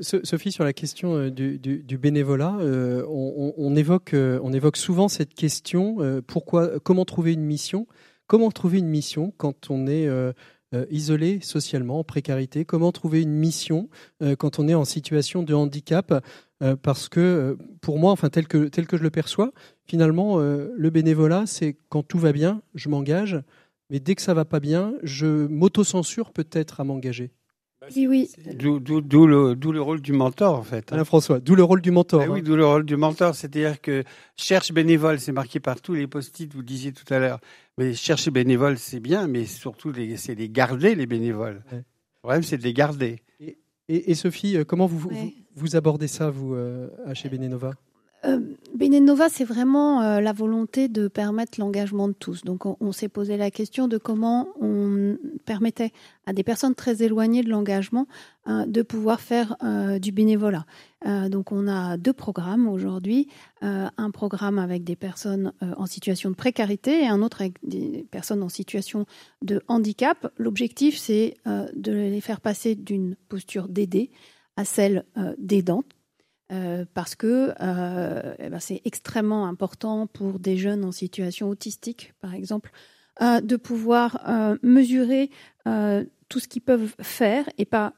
Sophie, 0.00 0.52
sur 0.52 0.64
la 0.64 0.72
question 0.72 1.16
euh, 1.16 1.30
du, 1.30 1.98
bénévolat, 1.98 2.56
euh, 2.60 3.02
euh, 3.02 4.40
on 4.42 4.52
évoque 4.52 4.76
souvent 4.76 5.08
cette 5.08 5.34
question 5.34 6.22
pourquoi, 6.26 6.78
comment 6.80 7.04
trouver 7.04 7.32
une 7.32 7.44
mission? 7.44 7.86
Comment 8.26 8.50
trouver 8.50 8.78
une 8.78 8.88
mission 8.88 9.32
quand 9.36 9.70
on 9.70 9.86
est 9.86 10.08
isolé 10.90 11.40
socialement, 11.42 12.00
en 12.00 12.04
précarité? 12.04 12.64
Comment 12.64 12.90
trouver 12.90 13.22
une 13.22 13.34
mission 13.34 13.88
quand 14.38 14.58
on 14.58 14.66
est 14.66 14.74
en 14.74 14.84
situation 14.84 15.42
de 15.44 15.54
handicap? 15.54 16.24
Parce 16.82 17.08
que 17.08 17.56
pour 17.80 17.98
moi, 17.98 18.10
enfin 18.10 18.30
tel 18.30 18.48
que 18.48 18.66
tel 18.66 18.86
que 18.88 18.96
je 18.96 19.04
le 19.04 19.10
perçois, 19.10 19.52
finalement, 19.84 20.38
le 20.38 20.90
bénévolat, 20.90 21.44
c'est 21.46 21.76
quand 21.88 22.02
tout 22.02 22.18
va 22.18 22.32
bien, 22.32 22.62
je 22.74 22.88
m'engage, 22.88 23.40
mais 23.90 24.00
dès 24.00 24.16
que 24.16 24.22
ça 24.22 24.34
va 24.34 24.44
pas 24.44 24.58
bien, 24.58 24.94
je 25.04 25.46
m'auto-censure 25.46 26.32
peut-être 26.32 26.80
à 26.80 26.84
m'engager. 26.84 27.30
Oui, 27.94 28.06
oui. 28.06 28.30
D'où 28.54 28.78
le, 29.26 29.54
d'où 29.54 29.72
le 29.72 29.80
rôle 29.82 30.00
du 30.00 30.12
mentor 30.12 30.56
en 30.58 30.62
fait. 30.62 30.90
hein. 30.92 30.96
Alain 30.96 31.04
François, 31.04 31.38
d'où 31.40 31.54
le 31.54 31.62
rôle 31.62 31.80
du 31.80 31.90
mentor. 31.90 32.22
Eh 32.24 32.28
oui, 32.28 32.40
hein. 32.40 32.42
d'où 32.44 32.56
le 32.56 32.66
rôle 32.66 32.84
du 32.84 32.96
mentor, 32.96 33.34
c'est-à-dire 33.34 33.80
que 33.80 34.02
cherche 34.36 34.72
bénévole, 34.72 35.20
c'est 35.20 35.32
marqué 35.32 35.60
partout 35.60 35.94
les 35.94 36.06
post-it, 36.06 36.52
vous 36.52 36.60
le 36.60 36.64
disiez 36.66 36.92
tout 36.92 37.12
à 37.12 37.18
l'heure. 37.18 37.38
Mais 37.78 37.94
chercher 37.94 38.30
bénévole, 38.30 38.78
c'est 38.78 39.00
bien, 39.00 39.26
mais 39.28 39.44
surtout 39.44 39.92
les- 39.92 40.16
c'est 40.16 40.34
les 40.34 40.48
garder 40.48 40.94
les 40.94 41.06
bénévoles. 41.06 41.62
Ouais. 41.70 41.78
Le 41.78 41.84
problème, 42.22 42.42
c'est 42.42 42.58
de 42.58 42.62
les 42.62 42.72
garder. 42.72 43.20
Et, 43.88 44.10
et 44.10 44.14
Sophie, 44.16 44.56
euh, 44.56 44.64
comment 44.64 44.86
vous, 44.86 44.98
vous- 44.98 45.10
Ouais. 45.10 45.32
vous, 45.54 45.76
abordez 45.76 46.08
ça, 46.08 46.28
vous, 46.30 46.54
euh, 46.54 46.88
à 47.06 47.14
chez 47.14 47.28
Benenova 47.28 47.70
Euh, 48.24 48.40
Benenova, 48.74 49.28
c'est 49.28 49.44
vraiment 49.44 50.02
euh, 50.02 50.20
la 50.20 50.32
volonté 50.32 50.88
de 50.88 51.06
permettre 51.08 51.60
l'engagement 51.60 52.08
de 52.08 52.12
tous. 52.12 52.42
Donc, 52.42 52.64
on, 52.66 52.92
s'est 52.92 53.08
posé 53.08 53.36
la 53.36 53.50
question 53.50 53.88
de 53.88 53.98
comment 53.98 54.48
on 54.60 55.16
permettait 55.44 55.92
à 56.26 56.32
des 56.32 56.42
personnes 56.42 56.74
très 56.74 57.02
éloignées 57.02 57.42
de 57.42 57.50
l'engagement 57.50 58.06
euh, 58.48 58.66
de 58.66 58.82
pouvoir 58.82 59.20
faire 59.20 59.56
du 60.00 60.12
bénévolat. 60.12 60.64
Donc, 61.04 61.52
on 61.52 61.68
a 61.68 61.96
deux 61.96 62.12
programmes 62.12 62.66
aujourd'hui. 62.66 63.28
Un 63.60 64.10
programme 64.12 64.58
avec 64.58 64.82
des 64.82 64.96
personnes 64.96 65.52
en 65.60 65.86
situation 65.86 66.30
de 66.30 66.34
précarité 66.34 67.02
et 67.02 67.06
un 67.06 67.22
autre 67.22 67.42
avec 67.42 67.58
des 67.62 68.06
personnes 68.10 68.42
en 68.42 68.48
situation 68.48 69.06
de 69.42 69.62
handicap. 69.68 70.32
L'objectif, 70.36 70.98
c'est 70.98 71.36
de 71.44 71.92
les 71.92 72.20
faire 72.20 72.40
passer 72.40 72.74
d'une 72.74 73.14
posture 73.28 73.68
d'aidé 73.68 74.10
à 74.56 74.64
celle 74.64 75.04
d'aidante. 75.38 75.95
Euh, 76.52 76.84
parce 76.94 77.16
que 77.16 77.52
euh, 77.60 78.34
eh 78.38 78.48
ben, 78.48 78.60
c'est 78.60 78.80
extrêmement 78.84 79.46
important 79.46 80.06
pour 80.06 80.38
des 80.38 80.56
jeunes 80.56 80.84
en 80.84 80.92
situation 80.92 81.48
autistique, 81.48 82.14
par 82.20 82.34
exemple, 82.34 82.70
euh, 83.20 83.40
de 83.40 83.56
pouvoir 83.56 84.20
mesurer 84.62 85.30
tout 86.28 86.38
ce 86.40 86.48
qu'ils 86.48 86.62
peuvent 86.62 86.94
faire 87.00 87.48
et 87.58 87.64
pas 87.64 87.94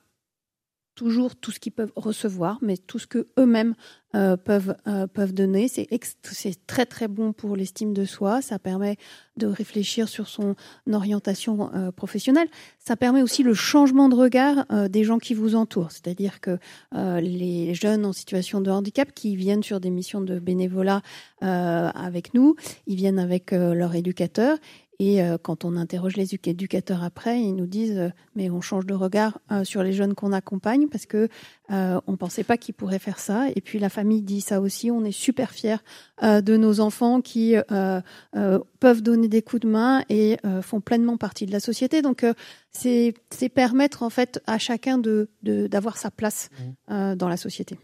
toujours 0.99 1.37
tout 1.37 1.53
ce 1.53 1.61
qu'ils 1.61 1.71
peuvent 1.71 1.93
recevoir, 1.95 2.59
mais 2.61 2.77
tout 2.77 2.99
ce 2.99 3.07
que 3.07 3.29
eux-mêmes 3.39 3.77
euh, 4.17 4.37
peuvent 4.37 4.75
euh, 4.89 5.07
peuvent 5.07 5.33
donner. 5.33 5.69
C'est 5.69 5.87
c'est 6.25 6.67
très 6.67 6.87
très 6.87 7.07
bon 7.07 7.33
pour 7.33 7.55
l'estime 7.55 7.93
de 7.95 8.05
soi. 8.05 8.43
Ça 8.43 8.59
permet 8.59 8.97
de 9.37 9.47
réfléchir 9.47 10.09
sur 10.09 10.27
son 10.27 10.57
orientation 10.91 11.73
euh, 11.73 11.93
professionnelle. 11.93 12.49
Ça 12.81 12.97
permet 12.97 13.23
aussi 13.23 13.45
le 13.45 13.55
changement 13.55 14.09
de 14.09 14.17
regard 14.17 14.67
des 14.89 15.05
gens 15.05 15.19
qui 15.19 15.35
vous 15.35 15.55
entourent. 15.55 15.93
C'est-à-dire 15.93 16.41
que 16.41 16.59
les 16.95 17.75
jeunes 17.75 18.07
en 18.07 18.13
situation 18.13 18.61
de 18.61 18.71
handicap 18.71 19.13
qui 19.15 19.37
viennent 19.37 19.63
sur 19.63 19.79
des 19.79 19.91
missions 19.91 20.23
de 20.23 20.39
bénévolat 20.39 21.03
avec 21.41 22.33
nous, 22.33 22.57
ils 22.87 22.97
viennent 22.97 23.19
avec 23.19 23.53
leur 23.53 23.95
éducateur. 23.95 24.57
Et 25.01 25.23
euh, 25.23 25.39
quand 25.41 25.65
on 25.65 25.77
interroge 25.77 26.17
les 26.17 26.35
édu- 26.35 26.51
éducateurs 26.51 27.05
après, 27.05 27.41
ils 27.41 27.55
nous 27.55 27.67
disent 27.69 27.97
euh, 27.99 28.09
mais 28.35 28.51
on 28.51 28.61
change 28.61 28.85
de 28.85 28.95
regard 28.95 29.39
euh, 29.53 29.63
sur 29.63 29.85
les 29.85 29.93
jeunes 29.93 30.15
qu'on 30.15 30.33
accompagne 30.33 30.89
parce 30.89 31.07
que 31.07 31.29
euh, 31.71 32.01
on 32.09 32.17
pensait 32.17 32.43
pas 32.43 32.57
qu'ils 32.57 32.75
pourraient 32.75 32.99
faire 32.99 33.21
ça. 33.21 33.47
Et 33.55 33.61
puis 33.61 33.79
la 33.79 33.91
famille 33.91 34.23
dit 34.23 34.41
ça 34.41 34.61
aussi. 34.61 34.91
On 34.91 35.05
est 35.05 35.13
super 35.13 35.53
fiers 35.53 35.77
euh, 36.25 36.41
de 36.41 36.57
nos 36.57 36.81
enfants 36.81 37.21
qui 37.21 37.55
euh, 37.57 38.01
euh, 38.35 38.59
peuvent 38.81 39.03
donner 39.03 39.29
des 39.29 39.41
coups 39.41 39.63
de 39.63 39.69
main 39.69 40.03
et 40.09 40.37
euh, 40.45 40.63
font 40.63 40.81
pleinement 40.81 41.17
partie 41.17 41.47
de 41.47 41.53
la 41.53 41.61
société. 41.61 42.03
Donc 42.03 42.25
euh, 42.25 42.35
c'est 42.73 43.15
c'est 43.31 43.49
permettre 43.49 44.03
en 44.03 44.11
fait 44.11 44.43
à 44.49 44.59
chacun 44.59 44.99
de 44.99 45.29
de- 45.45 45.69
d'avoir 45.69 45.97
sa 45.97 46.11
place 46.11 46.51
euh, 46.91 47.15
dans 47.15 47.29
la 47.29 47.37
société. 47.37 47.79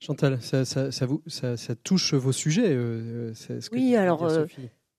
Chantal, 0.00 0.40
ça, 0.40 0.64
ça, 0.64 0.90
ça 0.90 1.06
vous, 1.06 1.22
ça, 1.26 1.56
ça 1.56 1.74
touche 1.76 2.14
vos 2.14 2.32
sujets 2.32 2.70
euh, 2.74 3.32
c'est 3.34 3.60
ce 3.60 3.70
que 3.70 3.76
Oui, 3.76 3.94
alors. 3.94 4.26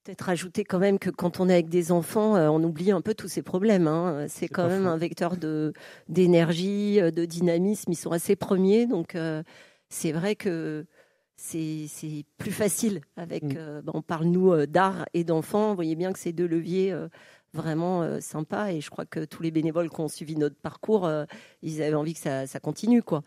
Peut-être 0.03 0.29
ajouter 0.29 0.63
quand 0.63 0.79
même 0.79 0.97
que 0.97 1.11
quand 1.11 1.39
on 1.39 1.47
est 1.47 1.53
avec 1.53 1.69
des 1.69 1.91
enfants, 1.91 2.35
euh, 2.35 2.47
on 2.49 2.63
oublie 2.63 2.89
un 2.91 3.01
peu 3.01 3.13
tous 3.13 3.27
ces 3.27 3.43
problèmes. 3.43 3.87
hein. 3.87 4.25
C'est 4.29 4.47
quand 4.47 4.67
même 4.67 4.87
un 4.87 4.97
vecteur 4.97 5.37
de 5.37 5.73
d'énergie, 6.09 6.99
euh, 6.99 7.11
de 7.11 7.23
dynamisme. 7.23 7.91
Ils 7.91 7.95
sont 7.95 8.11
assez 8.11 8.35
premiers, 8.35 8.87
donc 8.87 9.13
euh, 9.13 9.43
c'est 9.89 10.11
vrai 10.11 10.35
que 10.35 10.85
c'est 11.35 12.25
plus 12.39 12.51
facile 12.51 13.01
avec. 13.15 13.43
Mm. 13.43 13.57
euh, 13.57 13.81
bah, 13.83 13.91
on 13.93 14.01
parle 14.01 14.25
nous 14.25 14.65
d'art 14.65 15.05
et 15.13 15.23
d'enfants. 15.23 15.69
Vous 15.69 15.75
voyez 15.75 15.95
bien 15.95 16.11
que 16.13 16.19
c'est 16.19 16.33
deux 16.33 16.47
leviers 16.47 16.91
euh, 16.91 17.07
vraiment 17.53 18.19
sympas. 18.21 18.71
Et 18.71 18.81
je 18.81 18.89
crois 18.89 19.05
que 19.05 19.23
tous 19.23 19.43
les 19.43 19.51
bénévoles 19.51 19.91
qui 19.91 20.01
ont 20.01 20.07
suivi 20.07 20.35
notre 20.35 20.55
parcours, 20.55 21.07
ils 21.61 21.83
avaient 21.83 21.93
envie 21.93 22.13
que 22.15 22.19
ça, 22.21 22.47
ça 22.47 22.59
continue, 22.59 23.03
quoi. 23.03 23.21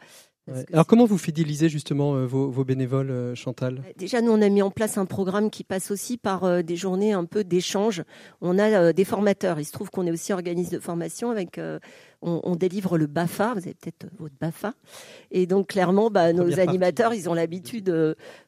Ouais. 0.47 0.67
Alors 0.75 0.87
comment 0.87 1.07
vous 1.07 1.17
fidélisez 1.17 1.71
justement 1.71 2.17
euh, 2.17 2.27
vos, 2.27 2.51
vos 2.51 2.65
bénévoles, 2.65 3.11
euh, 3.11 3.35
Chantal? 3.35 3.83
Déjà, 3.97 4.21
nous, 4.21 4.31
on 4.31 4.43
a 4.43 4.49
mis 4.51 4.61
en 4.61 4.71
place 4.71 4.99
un 4.99 5.07
programme 5.07 5.49
qui 5.51 5.65
passe 5.65 5.91
aussi 5.91 6.19
par 6.19 6.45
euh, 6.45 6.61
des 6.61 6.77
journées 6.77 7.15
un 7.15 7.25
peu 7.25 7.45
d'échange. 7.45 8.03
On 8.43 8.59
a 8.59 8.93
des 8.93 9.05
formateurs. 9.07 9.59
Il 9.59 9.65
se 9.65 9.73
trouve 9.73 9.91
qu'on 9.91 10.07
est 10.07 10.11
aussi 10.11 10.33
organisme 10.35 10.75
de 10.75 10.81
formation 10.81 11.31
avec. 11.31 11.57
euh, 11.57 11.79
on, 12.27 12.41
on 12.45 12.57
délivre 12.57 12.97
le 12.99 13.07
BAFA. 13.07 13.53
Vous 13.53 13.61
avez 13.61 13.75
peut-être 13.75 14.07
votre 14.19 14.35
BAFA. 14.41 14.73
Et 15.31 15.47
donc, 15.47 15.69
clairement, 15.69 16.11
bah, 16.11 16.33
nos 16.33 16.43
Première 16.43 16.57
partie. 16.57 16.69
animateurs, 16.71 17.15
ils 17.15 17.29
ont 17.29 17.35
l'habitude 17.35 17.95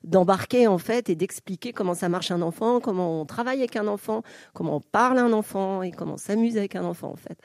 d'embarquer 0.04 0.66
en 0.66 0.78
fait 0.78 1.10
et 1.10 1.14
d'expliquer 1.14 1.72
comment 1.72 1.94
ça 1.94 2.08
marche 2.08 2.30
un 2.30 2.40
enfant, 2.42 2.80
comment 2.80 3.20
on 3.20 3.26
travaille 3.26 3.58
avec 3.58 3.76
un 3.76 3.86
enfant, 3.86 4.22
comment 4.54 4.76
on 4.76 4.80
parle 4.80 5.18
à 5.18 5.24
un 5.24 5.32
enfant 5.32 5.82
et 5.82 5.90
comment 5.92 6.14
on 6.14 6.18
s'amuse 6.18 6.56
avec 6.56 6.74
un 6.76 6.84
enfant 6.84 7.10
en 7.10 7.16
fait. 7.16 7.38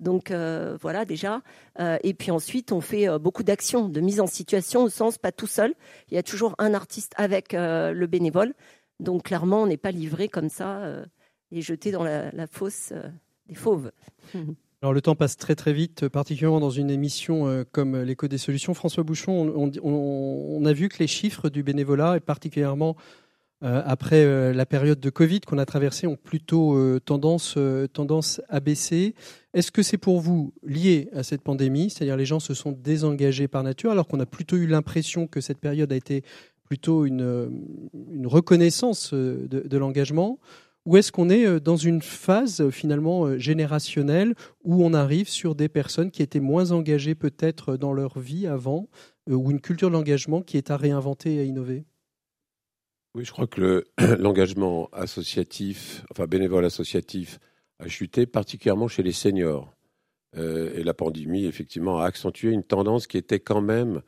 Donc 0.00 0.30
euh, 0.30 0.76
voilà 0.80 1.04
déjà. 1.04 1.42
Euh, 1.80 1.98
et 2.02 2.14
puis 2.14 2.30
ensuite, 2.30 2.72
on 2.72 2.80
fait 2.80 3.08
euh, 3.08 3.18
beaucoup 3.18 3.42
d'actions 3.42 3.88
de 3.88 4.00
mise 4.00 4.20
en 4.20 4.26
situation 4.26 4.84
au 4.84 4.88
sens 4.88 5.18
pas 5.18 5.32
tout 5.32 5.46
seul. 5.46 5.74
Il 6.10 6.14
y 6.14 6.18
a 6.18 6.22
toujours 6.22 6.54
un 6.58 6.74
artiste 6.74 7.12
avec 7.16 7.52
le 7.52 8.06
bénévole. 8.06 8.54
Donc 9.00 9.24
clairement, 9.24 9.62
on 9.62 9.66
n'est 9.66 9.76
pas 9.76 9.90
livré 9.90 10.28
comme 10.28 10.48
ça 10.48 10.82
et 11.50 11.62
jeté 11.62 11.90
dans 11.90 12.02
la, 12.04 12.46
fosse 12.46 12.92
des 13.46 13.54
fauves. 13.54 13.90
Alors 14.82 14.92
le 14.92 15.00
temps 15.00 15.16
passe 15.16 15.36
très 15.36 15.56
très 15.56 15.72
vite, 15.72 16.08
particulièrement 16.08 16.60
dans 16.60 16.70
une 16.70 16.90
émission 16.90 17.64
comme 17.72 18.00
l'écho 18.00 18.28
des 18.28 18.38
solutions. 18.38 18.74
François 18.74 19.02
Bouchon, 19.02 19.52
on, 19.56 19.70
on- 19.82 20.64
a 20.64 20.72
vu 20.72 20.88
que 20.88 20.98
les 20.98 21.08
chiffres 21.08 21.48
du 21.48 21.64
bénévolat, 21.64 22.16
et 22.16 22.20
particulièrement 22.20 22.96
après 23.62 24.24
euh, 24.24 24.52
la 24.52 24.66
période 24.66 25.00
de 25.00 25.10
Covid 25.10 25.40
qu'on 25.40 25.58
a 25.58 25.66
traversée, 25.66 26.06
ont 26.06 26.16
plutôt 26.16 26.76
euh, 26.76 27.00
tendance, 27.00 27.54
euh, 27.56 27.86
à 28.48 28.60
baisser. 28.60 29.14
Est-ce 29.54 29.72
que 29.72 29.82
c'est 29.82 29.98
pour 29.98 30.20
vous 30.20 30.52
lié 30.62 31.08
à 31.12 31.22
cette 31.22 31.42
pandémie, 31.42 31.90
c'est-à-dire 31.90 32.16
les 32.16 32.26
gens 32.26 32.40
se 32.40 32.54
sont 32.54 32.72
désengagés 32.72 33.48
par 33.48 33.62
nature, 33.62 33.90
alors 33.90 34.06
qu'on 34.06 34.20
a 34.20 34.26
plutôt 34.26 34.56
eu 34.56 34.66
l'impression 34.66 35.26
que 35.26 35.40
cette 35.40 35.58
période 35.58 35.92
a 35.92 35.96
été 35.96 36.22
plutôt 36.64 37.04
une, 37.06 37.22
euh, 37.22 37.48
reconnaissance 38.24 39.12
euh, 39.12 39.48
de, 39.48 39.60
de 39.66 39.78
l'engagement? 39.78 40.38
Ou 40.84 40.96
est-ce 40.96 41.12
qu'on 41.12 41.28
est 41.28 41.44
euh, 41.46 41.60
dans 41.60 41.76
une 41.76 42.00
phase 42.00 42.60
euh, 42.60 42.70
finalement 42.70 43.26
euh, 43.26 43.38
générationnelle 43.38 44.34
où 44.64 44.84
on 44.84 44.94
arrive 44.94 45.28
sur 45.28 45.54
des 45.54 45.68
personnes 45.68 46.10
qui 46.10 46.22
étaient 46.22 46.40
moins 46.40 46.70
engagées 46.72 47.14
peut-être 47.14 47.76
dans 47.76 47.92
leur 47.92 48.18
vie 48.18 48.46
avant, 48.46 48.88
euh, 49.28 49.34
ou 49.34 49.50
une 49.50 49.60
culture 49.60 49.88
de 49.88 49.94
l'engagement 49.94 50.42
qui 50.42 50.56
est 50.56 50.70
à 50.70 50.76
réinventer 50.76 51.34
et 51.34 51.40
à 51.40 51.42
innover? 51.42 51.84
Oui, 53.14 53.24
je 53.24 53.32
crois 53.32 53.46
que 53.46 53.60
le- 53.60 53.84
l'engagement 54.18 54.88
associatif, 54.92 56.04
enfin 56.10 56.26
bénévole 56.26 56.64
associatif, 56.64 57.38
a 57.78 57.88
chuté 57.88 58.26
particulièrement 58.26 58.88
chez 58.88 59.02
les 59.02 59.12
seniors. 59.12 59.72
Euh, 60.36 60.72
et 60.74 60.82
la 60.82 60.92
pandémie, 60.94 61.46
effectivement, 61.46 62.00
a 62.00 62.04
accentué 62.04 62.50
une 62.50 62.62
tendance 62.62 63.06
qui 63.06 63.16
était 63.16 63.40
quand 63.40 63.62
même 63.62 64.02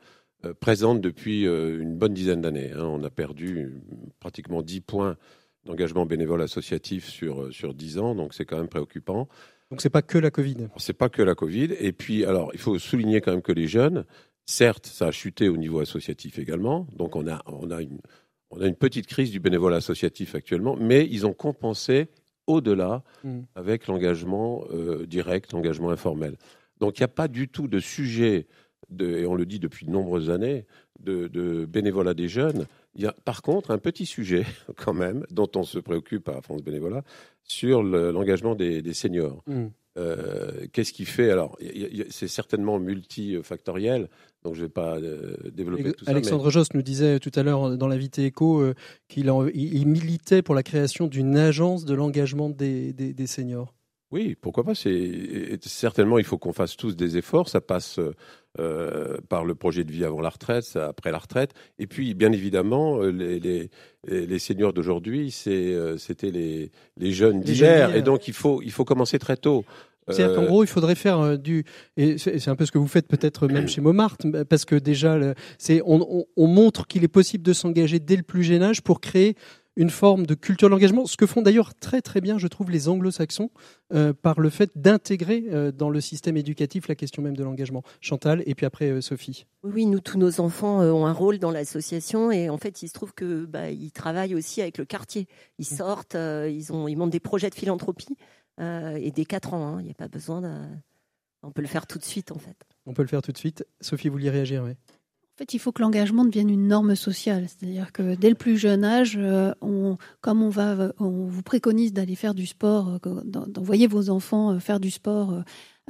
euh, 0.45 0.53
présente 0.53 1.01
depuis 1.01 1.47
euh, 1.47 1.81
une 1.81 1.95
bonne 1.97 2.13
dizaine 2.13 2.41
d'années. 2.41 2.71
hein. 2.73 2.85
On 2.85 3.03
a 3.03 3.09
perdu 3.09 3.81
pratiquement 4.19 4.61
10 4.61 4.81
points 4.81 5.17
d'engagement 5.65 6.05
bénévole 6.05 6.41
associatif 6.41 7.07
sur, 7.07 7.51
sur 7.53 7.73
10 7.73 7.97
ans, 7.97 8.13
donc 8.15 8.33
c'est 8.33 8.45
quand 8.45 8.57
même 8.57 8.67
préoccupant. 8.67 9.27
Donc 9.71 9.81
c'est 9.81 9.89
pas 9.89 10.01
que 10.03 10.17
la 10.17 10.29
Covid. 10.31 10.67
C'est 10.77 10.93
pas 10.93 11.09
que 11.09 11.21
la 11.23 11.33
Covid. 11.33 11.69
Et 11.79 11.91
puis, 11.91 12.23
alors, 12.25 12.51
il 12.53 12.59
faut 12.59 12.77
souligner 12.77 13.21
quand 13.21 13.31
même 13.31 13.41
que 13.41 13.51
les 13.51 13.67
jeunes, 13.67 14.05
certes, 14.45 14.85
ça 14.85 15.07
a 15.07 15.11
chuté 15.11 15.49
au 15.49 15.57
niveau 15.57 15.79
associatif 15.79 16.37
également. 16.39 16.87
Donc, 16.95 17.15
on 17.15 17.27
a, 17.27 17.41
on 17.47 17.71
a 17.71 17.81
une, 17.81 17.99
on 18.51 18.61
a 18.61 18.67
une 18.67 18.75
petite 18.75 19.07
crise 19.07 19.31
du 19.31 19.39
bénévolat 19.39 19.77
associatif 19.77 20.35
actuellement, 20.35 20.75
mais 20.79 21.07
ils 21.09 21.25
ont 21.25 21.33
compensé 21.33 22.07
au-delà 22.47 23.03
Mm. 23.23 23.41
avec 23.55 23.87
l'engagement 23.87 24.63
euh, 24.73 25.05
direct, 25.05 25.53
l'engagement 25.53 25.91
informel. 25.91 26.37
Donc, 26.79 26.97
il 26.97 27.01
n'y 27.01 27.05
a 27.05 27.09
pas 27.09 27.27
du 27.27 27.47
tout 27.47 27.67
de 27.67 27.79
sujet, 27.79 28.47
de, 28.89 29.05
et 29.19 29.25
on 29.27 29.35
le 29.35 29.45
dit 29.45 29.59
depuis 29.59 29.85
de 29.85 29.91
nombreuses 29.91 30.29
années, 30.31 30.65
de, 30.99 31.27
de 31.27 31.65
bénévolat 31.65 32.13
des 32.15 32.27
jeunes. 32.27 32.65
Il 32.95 33.01
y 33.03 33.05
a 33.05 33.13
par 33.25 33.41
contre 33.43 33.69
un 33.71 33.77
petit 33.77 34.05
sujet, 34.07 34.43
quand 34.75 34.93
même, 34.93 35.23
dont 35.29 35.49
on 35.55 35.63
se 35.63 35.77
préoccupe 35.79 36.27
à 36.29 36.41
France 36.41 36.63
Bénévolat, 36.63 37.03
sur 37.43 37.83
le- 37.83 38.11
l'engagement 38.11 38.55
des, 38.55 38.81
des 38.81 38.93
seniors. 38.93 39.43
Mm. 39.47 39.67
Euh, 39.97 40.65
Qu'est-ce 40.73 40.93
qui 40.93 41.05
fait 41.05 41.29
Alors, 41.29 41.57
c'est 42.09 42.27
certainement 42.29 42.79
multifactoriel, 42.79 44.09
donc 44.43 44.55
je 44.55 44.61
ne 44.61 44.65
vais 44.65 44.69
pas 44.71 44.97
euh, 44.97 45.35
développer 45.53 45.93
tout 45.93 46.05
ça. 46.05 46.11
Alexandre 46.11 46.49
Jost 46.49 46.73
nous 46.73 46.81
disait 46.81 47.19
tout 47.19 47.31
à 47.35 47.43
l'heure 47.43 47.77
dans 47.77 47.87
l'invité 47.87 48.25
écho 48.25 48.59
euh, 48.61 48.73
qu'il 49.07 49.29
en- 49.29 49.45
il 49.47 49.73
il 49.75 49.87
militait 49.87 50.41
pour 50.41 50.55
la 50.55 50.63
création 50.63 51.07
d'une 51.07 51.37
agence 51.37 51.85
de 51.85 51.93
l'engagement 51.93 52.49
des, 52.49 52.93
des- 52.93 53.13
des 53.13 53.27
seniors. 53.27 53.73
Oui, 54.11 54.35
pourquoi 54.41 54.65
pas 54.65 54.75
C'est 54.75 55.57
certainement 55.63 56.17
il 56.19 56.25
faut 56.25 56.37
qu'on 56.37 56.51
fasse 56.51 56.75
tous 56.75 56.97
des 56.97 57.15
efforts. 57.17 57.47
Ça 57.47 57.61
passe 57.61 57.97
euh, 58.59 59.17
par 59.29 59.45
le 59.45 59.55
projet 59.55 59.85
de 59.85 59.91
vie 59.93 60.03
avant 60.03 60.19
la 60.19 60.27
retraite, 60.29 60.65
ça, 60.65 60.87
après 60.89 61.11
la 61.13 61.17
retraite, 61.19 61.51
et 61.79 61.87
puis 61.87 62.13
bien 62.13 62.33
évidemment 62.33 63.01
euh, 63.01 63.09
les, 63.09 63.39
les, 63.39 63.69
les 64.09 64.39
seniors 64.39 64.73
d'aujourd'hui, 64.73 65.31
c'est 65.31 65.73
euh, 65.73 65.95
c'était 65.97 66.31
les, 66.31 66.71
les 66.97 67.11
jeunes 67.13 67.39
d'hier, 67.39 67.55
jeunes 67.55 67.87
d'hier. 67.91 67.95
et 67.95 68.01
donc 68.01 68.27
il 68.27 68.33
faut 68.33 68.61
il 68.61 68.71
faut 68.71 68.83
commencer 68.83 69.17
très 69.19 69.37
tôt. 69.37 69.63
C'est-à-dire 70.11 70.35
qu'en 70.35 70.43
Euh, 70.43 70.47
gros, 70.47 70.63
il 70.63 70.67
faudrait 70.67 70.95
faire 70.95 71.19
euh, 71.19 71.37
du. 71.37 71.63
Et 71.97 72.17
c'est 72.17 72.47
un 72.49 72.55
peu 72.55 72.65
ce 72.65 72.71
que 72.71 72.77
vous 72.77 72.87
faites 72.87 73.07
peut-être 73.07 73.47
même 73.47 73.67
chez 73.67 73.81
Montmartre, 73.81 74.25
parce 74.49 74.65
que 74.65 74.75
déjà, 74.75 75.17
c'est 75.57 75.81
on, 75.85 76.01
on- 76.09 76.25
on 76.37 76.47
montre 76.47 76.87
qu'il 76.87 77.03
est 77.03 77.07
possible 77.07 77.43
de 77.43 77.53
s'engager 77.53 77.99
dès 77.99 78.15
le 78.15 78.23
plus 78.23 78.43
jeune 78.43 78.63
âge 78.63 78.81
pour 78.81 79.01
créer 79.01 79.35
une 79.77 79.89
forme 79.89 80.25
de 80.25 80.33
culture 80.35 80.67
de 80.67 80.71
l'engagement, 80.73 81.05
ce 81.05 81.15
que 81.15 81.25
font 81.25 81.41
d'ailleurs 81.41 81.73
très 81.73 82.01
très 82.01 82.19
bien, 82.19 82.37
je 82.37 82.47
trouve, 82.47 82.69
les 82.69 82.89
anglo-saxons, 82.89 83.49
euh, 83.93 84.11
par 84.11 84.41
le 84.41 84.49
fait 84.49 84.69
d'intégrer 84.75 85.45
euh, 85.49 85.71
dans 85.71 85.89
le 85.89 86.01
système 86.01 86.35
éducatif 86.35 86.89
la 86.89 86.95
question 86.95 87.23
même 87.23 87.37
de 87.37 87.43
l'engagement. 87.45 87.81
Chantal, 88.01 88.43
et 88.45 88.53
puis 88.53 88.65
après 88.65 88.89
euh, 88.89 88.99
Sophie. 88.99 89.45
Oui, 89.63 89.85
nous, 89.85 90.01
tous 90.01 90.17
nos 90.17 90.41
enfants 90.41 90.81
euh, 90.81 90.91
ont 90.91 91.05
un 91.05 91.13
rôle 91.13 91.39
dans 91.39 91.51
l'association 91.51 92.31
et 92.31 92.49
en 92.49 92.57
fait, 92.57 92.81
il 92.83 92.89
se 92.89 92.93
trouve 92.93 93.13
que 93.13 93.45
bah, 93.45 93.71
ils 93.71 93.93
travaillent 93.93 94.35
aussi 94.35 94.61
avec 94.61 94.77
le 94.77 94.83
quartier. 94.83 95.27
Ils 95.57 95.65
sortent, 95.65 96.15
euh, 96.15 96.49
ils 96.51 96.73
ont, 96.73 96.89
ils 96.89 96.97
montent 96.97 97.11
des 97.11 97.21
projets 97.21 97.49
de 97.49 97.55
philanthropie 97.55 98.17
euh, 98.59 98.95
et 99.01 99.11
dès 99.11 99.25
4 99.25 99.53
ans. 99.53 99.65
hein. 99.75 99.77
Il 99.79 99.85
n'y 99.85 99.91
a 99.91 99.95
pas 99.95 100.07
besoin 100.07 100.41
de... 100.41 100.51
On 101.43 101.51
peut 101.51 101.61
le 101.61 101.67
faire 101.67 101.87
tout 101.87 101.97
de 101.97 102.03
suite 102.03 102.31
en 102.31 102.37
fait. 102.37 102.55
On 102.85 102.93
peut 102.93 103.01
le 103.01 103.07
faire 103.07 103.21
tout 103.21 103.31
de 103.31 103.37
suite. 103.37 103.65
Sophie, 103.79 104.09
vous 104.09 104.13
vouliez 104.13 104.29
réagir 104.29 104.63
oui. 104.63 104.71
En 104.71 105.37
fait, 105.37 105.53
il 105.55 105.59
faut 105.59 105.71
que 105.71 105.81
l'engagement 105.81 106.23
devienne 106.25 106.49
une 106.51 106.67
norme 106.67 106.95
sociale. 106.95 107.47
C'est-à-dire 107.47 107.91
que 107.91 108.13
dès 108.15 108.29
le 108.29 108.35
plus 108.35 108.57
jeune 108.57 108.83
âge, 108.83 109.15
euh, 109.17 109.53
on, 109.61 109.97
comme 110.19 110.43
on, 110.43 110.49
va, 110.49 110.93
on 110.99 111.09
vous 111.25 111.41
préconise 111.41 111.93
d'aller 111.93 112.15
faire 112.15 112.35
du 112.35 112.45
sport, 112.45 112.99
euh, 113.07 113.21
d'envoyer 113.23 113.87
vos 113.87 114.09
enfants 114.11 114.51
euh, 114.51 114.59
faire 114.59 114.79
du 114.79 114.91
sport 114.91 115.31
euh, 115.33 115.41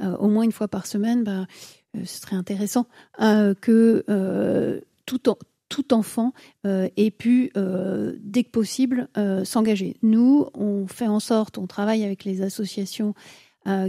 euh, 0.02 0.16
au 0.16 0.28
moins 0.28 0.44
une 0.44 0.52
fois 0.52 0.68
par 0.68 0.86
semaine, 0.86 1.22
ben, 1.24 1.46
euh, 1.96 2.04
ce 2.06 2.20
serait 2.20 2.36
intéressant 2.36 2.86
euh, 3.20 3.52
que 3.54 4.04
euh, 4.08 4.80
tout, 5.04 5.28
en- 5.28 5.36
tout 5.72 5.94
enfant 5.94 6.34
euh, 6.66 6.90
ait 6.98 7.10
pu, 7.10 7.50
euh, 7.56 8.12
dès 8.20 8.44
que 8.44 8.50
possible, 8.50 9.08
euh, 9.16 9.42
s'engager. 9.42 9.96
Nous, 10.02 10.46
on 10.52 10.86
fait 10.86 11.06
en 11.06 11.18
sorte, 11.18 11.56
on 11.56 11.66
travaille 11.66 12.04
avec 12.04 12.24
les 12.24 12.42
associations 12.42 13.14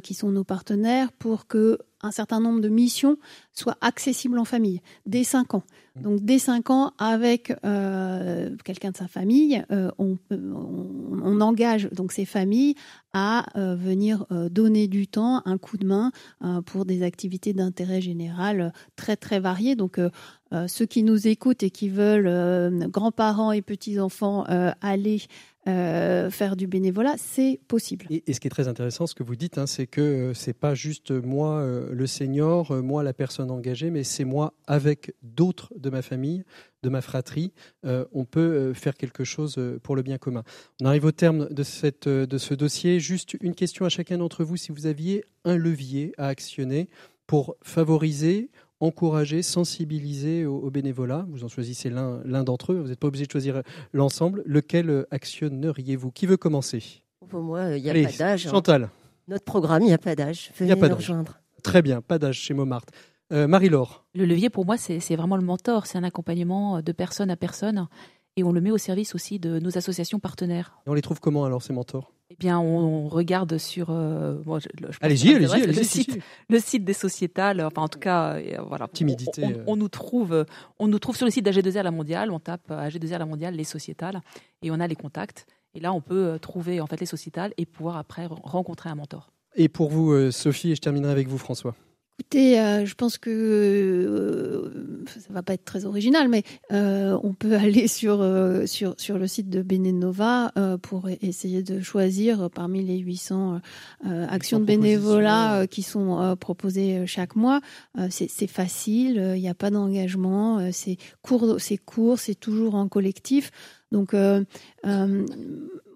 qui 0.04 0.14
sont 0.14 0.30
nos 0.30 0.44
partenaires 0.44 1.12
pour 1.12 1.48
que 1.48 1.80
un 2.04 2.12
certain 2.12 2.40
nombre 2.40 2.62
de 2.62 2.70
missions 2.70 3.18
soient 3.54 3.78
accessibles 3.82 4.38
en 4.38 4.46
famille 4.46 4.82
dès 5.06 5.24
5 5.24 5.56
ans. 5.56 5.64
Donc 5.96 6.22
dès 6.26 6.40
5 6.40 6.72
ans, 6.72 6.92
avec 6.98 7.54
euh, 7.64 8.50
quelqu'un 8.66 8.90
de 8.92 8.98
sa 8.98 9.08
famille, 9.08 9.64
euh, 9.72 9.92
on, 10.00 10.16
peut- 10.16 10.52
on, 10.56 11.20
on 11.24 11.40
engage 11.40 11.88
donc 11.92 12.12
ces 12.12 12.26
familles 12.26 12.74
à 13.14 13.46
euh, 13.60 13.76
venir 13.76 14.26
euh, 14.32 14.50
donner 14.50 14.88
du 14.88 15.08
temps, 15.08 15.44
un 15.46 15.60
coup 15.60 15.78
de 15.78 15.86
main 15.86 16.12
euh, 16.44 16.62
pour 16.62 16.86
des 16.86 17.04
activités 17.04 17.54
d'intérêt 17.54 18.02
général 18.02 18.60
euh, 18.62 18.70
très 18.96 19.16
très 19.16 19.40
variées. 19.40 19.76
Donc 19.76 20.00
euh, 20.00 20.10
euh, 20.52 20.68
ceux 20.68 20.88
qui 20.88 21.04
nous 21.04 21.28
écoutent 21.28 21.62
et 21.62 21.70
qui 21.70 21.90
veulent, 21.90 22.28
euh, 22.28 22.72
grands-parents 22.88 23.52
et 23.52 23.62
petits-enfants, 23.62 24.46
euh, 24.50 24.72
aller 24.82 25.22
euh, 25.66 26.30
faire 26.30 26.58
du 26.58 26.68
bénévolat, 26.68 27.16
c'est 27.18 27.60
possible. 27.70 28.06
Et, 28.10 28.34
ce 28.34 28.40
qui 28.42 28.48
est 28.48 28.52
très 28.52 28.68
intéressant, 28.68 29.08
ce 29.08 29.16
que 29.16 29.24
vous 29.24 29.38
dites, 29.38 29.58
hein, 29.58 29.66
c'est 29.66 29.88
que 29.88 30.02
euh, 30.02 30.34
c'est 30.34 30.54
pas 30.54 30.76
juste 30.76 31.12
moi, 31.12 31.60
euh, 31.60 31.90
le 31.94 32.06
senior, 32.06 32.74
moi, 32.84 33.02
la 33.02 33.14
personne 33.14 33.50
engagée, 33.50 33.90
mais 33.90 34.04
c'est 34.04 34.26
moi 34.26 34.54
avec 34.68 35.14
d'autres 35.22 35.72
de 35.78 35.90
ma 35.90 36.02
famille, 36.02 36.44
de 36.84 36.90
ma 36.90 37.02
fratrie. 37.02 37.54
On 37.84 38.26
peut 38.26 38.74
faire 38.74 38.94
quelque 38.96 39.24
chose 39.24 39.58
pour 39.84 39.96
le 39.96 40.02
bien 40.02 40.18
commun. 40.18 40.44
On 40.82 40.86
arrive 40.86 41.06
au 41.06 41.14
terme 41.14 41.48
de, 41.50 41.64
cette, 41.64 42.10
de 42.10 42.38
ce 42.38 42.54
dossier. 42.54 43.00
Juste 43.00 43.38
une 43.40 43.56
question 43.56 43.86
à 43.86 43.90
chacun 43.90 44.18
d'entre 44.18 44.44
vous, 44.44 44.58
si 44.58 44.74
vous 44.74 44.86
aviez 44.86 45.24
un 45.46 45.56
levier 45.56 46.12
à 46.18 46.28
actionner 46.28 46.90
pour 47.26 47.56
favoriser 47.62 48.50
encourager, 48.84 49.42
sensibiliser 49.42 50.46
au, 50.46 50.58
au 50.58 50.70
bénévolat. 50.70 51.26
Vous 51.30 51.44
en 51.44 51.48
choisissez 51.48 51.90
l'un 51.90 52.22
l'un 52.26 52.44
d'entre 52.44 52.74
eux. 52.74 52.80
Vous 52.80 52.88
n'êtes 52.90 53.00
pas 53.00 53.08
obligé 53.08 53.26
de 53.26 53.32
choisir 53.32 53.62
l'ensemble. 53.94 54.44
Lequel 54.46 55.06
actionneriez-vous? 55.12 56.12
Qui 56.12 56.26
veut 56.26 56.38
commencer? 56.38 56.84
Pour 57.30 57.42
moi, 57.42 57.76
il 57.78 57.84
n'y 57.84 57.90
a 57.90 57.92
Allez, 57.92 58.04
pas 58.06 58.12
d'âge. 58.18 58.48
hein. 58.48 58.52
Chantal. 58.52 58.90
Notre 59.28 59.46
programme, 59.46 59.82
il 59.84 59.88
n'y 59.88 59.94
a 59.94 59.98
pas 59.98 60.16
d'âge. 60.16 60.52
Il 60.60 60.66
n'y 60.66 60.70
Venez 60.70 60.72
a 60.74 60.76
pas 60.76 60.90
nous 60.90 60.96
rejoindre. 60.96 61.40
Très 61.64 61.82
bien, 61.82 62.02
pas 62.02 62.20
d'âge 62.20 62.38
chez 62.38 62.54
Montmartre. 62.54 62.92
Euh, 63.32 63.48
Marie-Laure. 63.48 64.06
Le 64.14 64.26
levier 64.26 64.50
pour 64.50 64.66
moi, 64.66 64.78
c'est 64.78 65.00
c'est 65.00 65.16
vraiment 65.16 65.38
le 65.38 65.44
mentor. 65.44 65.86
C'est 65.88 65.98
un 65.98 66.04
accompagnement 66.04 66.82
de 66.82 66.92
personne 66.92 67.30
à 67.32 67.38
personne. 67.38 67.88
Et 68.36 68.44
on 68.44 68.52
le 68.52 68.62
met 68.62 68.72
au 68.72 68.78
service 68.80 69.14
aussi 69.16 69.40
de 69.40 69.60
nos 69.60 69.78
associations 69.78 70.20
partenaires. 70.20 70.78
Et 70.86 70.90
on 70.90 70.94
les 70.96 71.02
trouve 71.04 71.20
comment 71.20 71.46
alors 71.46 71.62
ces 71.62 71.72
mentors? 71.72 72.12
Eh 72.34 72.36
bien, 72.40 72.60
on, 72.60 73.06
on 73.06 73.08
regarde 73.10 73.60
sur. 73.60 73.92
euh, 73.92 74.42
bon, 74.44 74.58
je- 74.58 74.68
je 74.76 74.86
pense 74.88 74.96
Allez-y, 75.02 75.36
allez-y, 75.36 75.52
allez-y, 75.54 75.68
Le 75.68 75.74
si, 75.84 76.04
site, 76.04 76.12
si. 76.14 76.20
le 76.50 76.60
site 76.60 76.84
des 76.84 76.94
sociétales. 76.94 77.62
Enfin, 77.62 77.84
en 77.84 77.88
tout 77.88 78.00
cas, 78.00 78.38
euh, 78.38 78.58
voilà. 78.68 78.88
Timidité, 78.88 79.44
On, 79.44 79.48
on- 79.48 79.52
euh. 79.52 79.64
on 79.68 79.76
nous 79.76 79.88
trouve, 79.90 80.46
on 80.80 80.88
nous 80.88 80.98
trouve 81.00 81.16
sur 81.16 81.26
le 81.26 81.32
site 81.32 81.46
d'AG2R 81.46 81.84
La 81.84 81.92
Mondiale. 81.92 82.32
On 82.32 82.40
tape 82.40 82.72
euh, 82.72 82.88
AG2R 82.90 83.20
La 83.20 83.26
Mondiale, 83.28 83.54
les 83.56 83.64
sociétales, 83.64 84.22
et 84.64 84.72
on 84.72 84.80
a 84.80 84.88
les 84.88 84.96
contacts. 84.96 85.46
Et 85.76 85.80
là, 85.80 85.94
on 85.94 86.02
peut 86.02 86.26
euh, 86.34 86.38
trouver 86.40 86.82
en 86.82 86.88
fait 86.88 87.00
les 87.00 87.06
sociétales 87.06 87.54
et 87.58 87.66
pouvoir 87.68 87.98
après 87.98 88.26
re- 88.26 88.40
rencontrer 88.44 88.90
un 88.90 88.96
mentor. 88.96 89.32
Et 89.56 89.70
pour 89.70 89.90
vous, 89.92 90.12
euh, 90.12 90.32
Sophie, 90.32 90.72
et 90.72 90.76
je 90.76 90.82
terminerai 90.82 91.12
avec 91.12 91.28
vous, 91.28 91.38
François. 91.38 91.76
Écoutez, 92.20 92.60
euh, 92.60 92.86
je 92.86 92.94
pense 92.94 93.18
que 93.18 93.30
euh, 93.32 95.04
ça 95.08 95.34
va 95.34 95.42
pas 95.42 95.56
être 95.56 95.66
très 95.66 95.86
original, 95.86 96.30
mais 96.30 96.44
euh, 96.72 97.18
on 97.24 97.34
peut 97.34 97.54
aller 97.58 97.88
sur, 97.88 98.22
euh, 98.22 98.68
sur, 98.68 98.94
sur 99.00 99.18
le 99.18 99.26
site 99.26 99.50
de 99.50 99.64
Benenova 99.64 100.52
euh, 100.58 100.78
pour 100.78 101.08
e- 101.08 101.18
essayer 101.22 101.64
de 101.64 101.82
choisir 101.82 102.52
parmi 102.52 102.84
les 102.84 103.00
800 103.00 103.62
euh, 104.06 104.28
actions 104.30 104.60
de 104.60 104.66
bénévolat 104.66 105.62
euh, 105.62 105.66
qui 105.66 105.82
sont 105.82 106.22
euh, 106.22 106.36
proposées 106.36 107.00
euh, 107.00 107.06
chaque 107.08 107.36
mois. 107.36 107.62
Euh, 107.98 108.08
c'est 108.12 108.48
facile, 108.48 109.18
euh, 109.18 109.36
il 109.36 109.42
n'y 109.42 109.50
a 109.50 109.56
pas 109.56 109.72
d'engagement, 109.72 110.60
euh, 110.60 110.70
c'est 110.72 110.98
court, 111.24 111.56
c'est 111.58 111.78
court, 111.78 112.20
c'est 112.20 112.36
toujours 112.36 112.76
en 112.76 112.88
collectif. 112.88 113.50
Donc, 113.92 114.14
euh, 114.14 114.44
euh, 114.86 115.26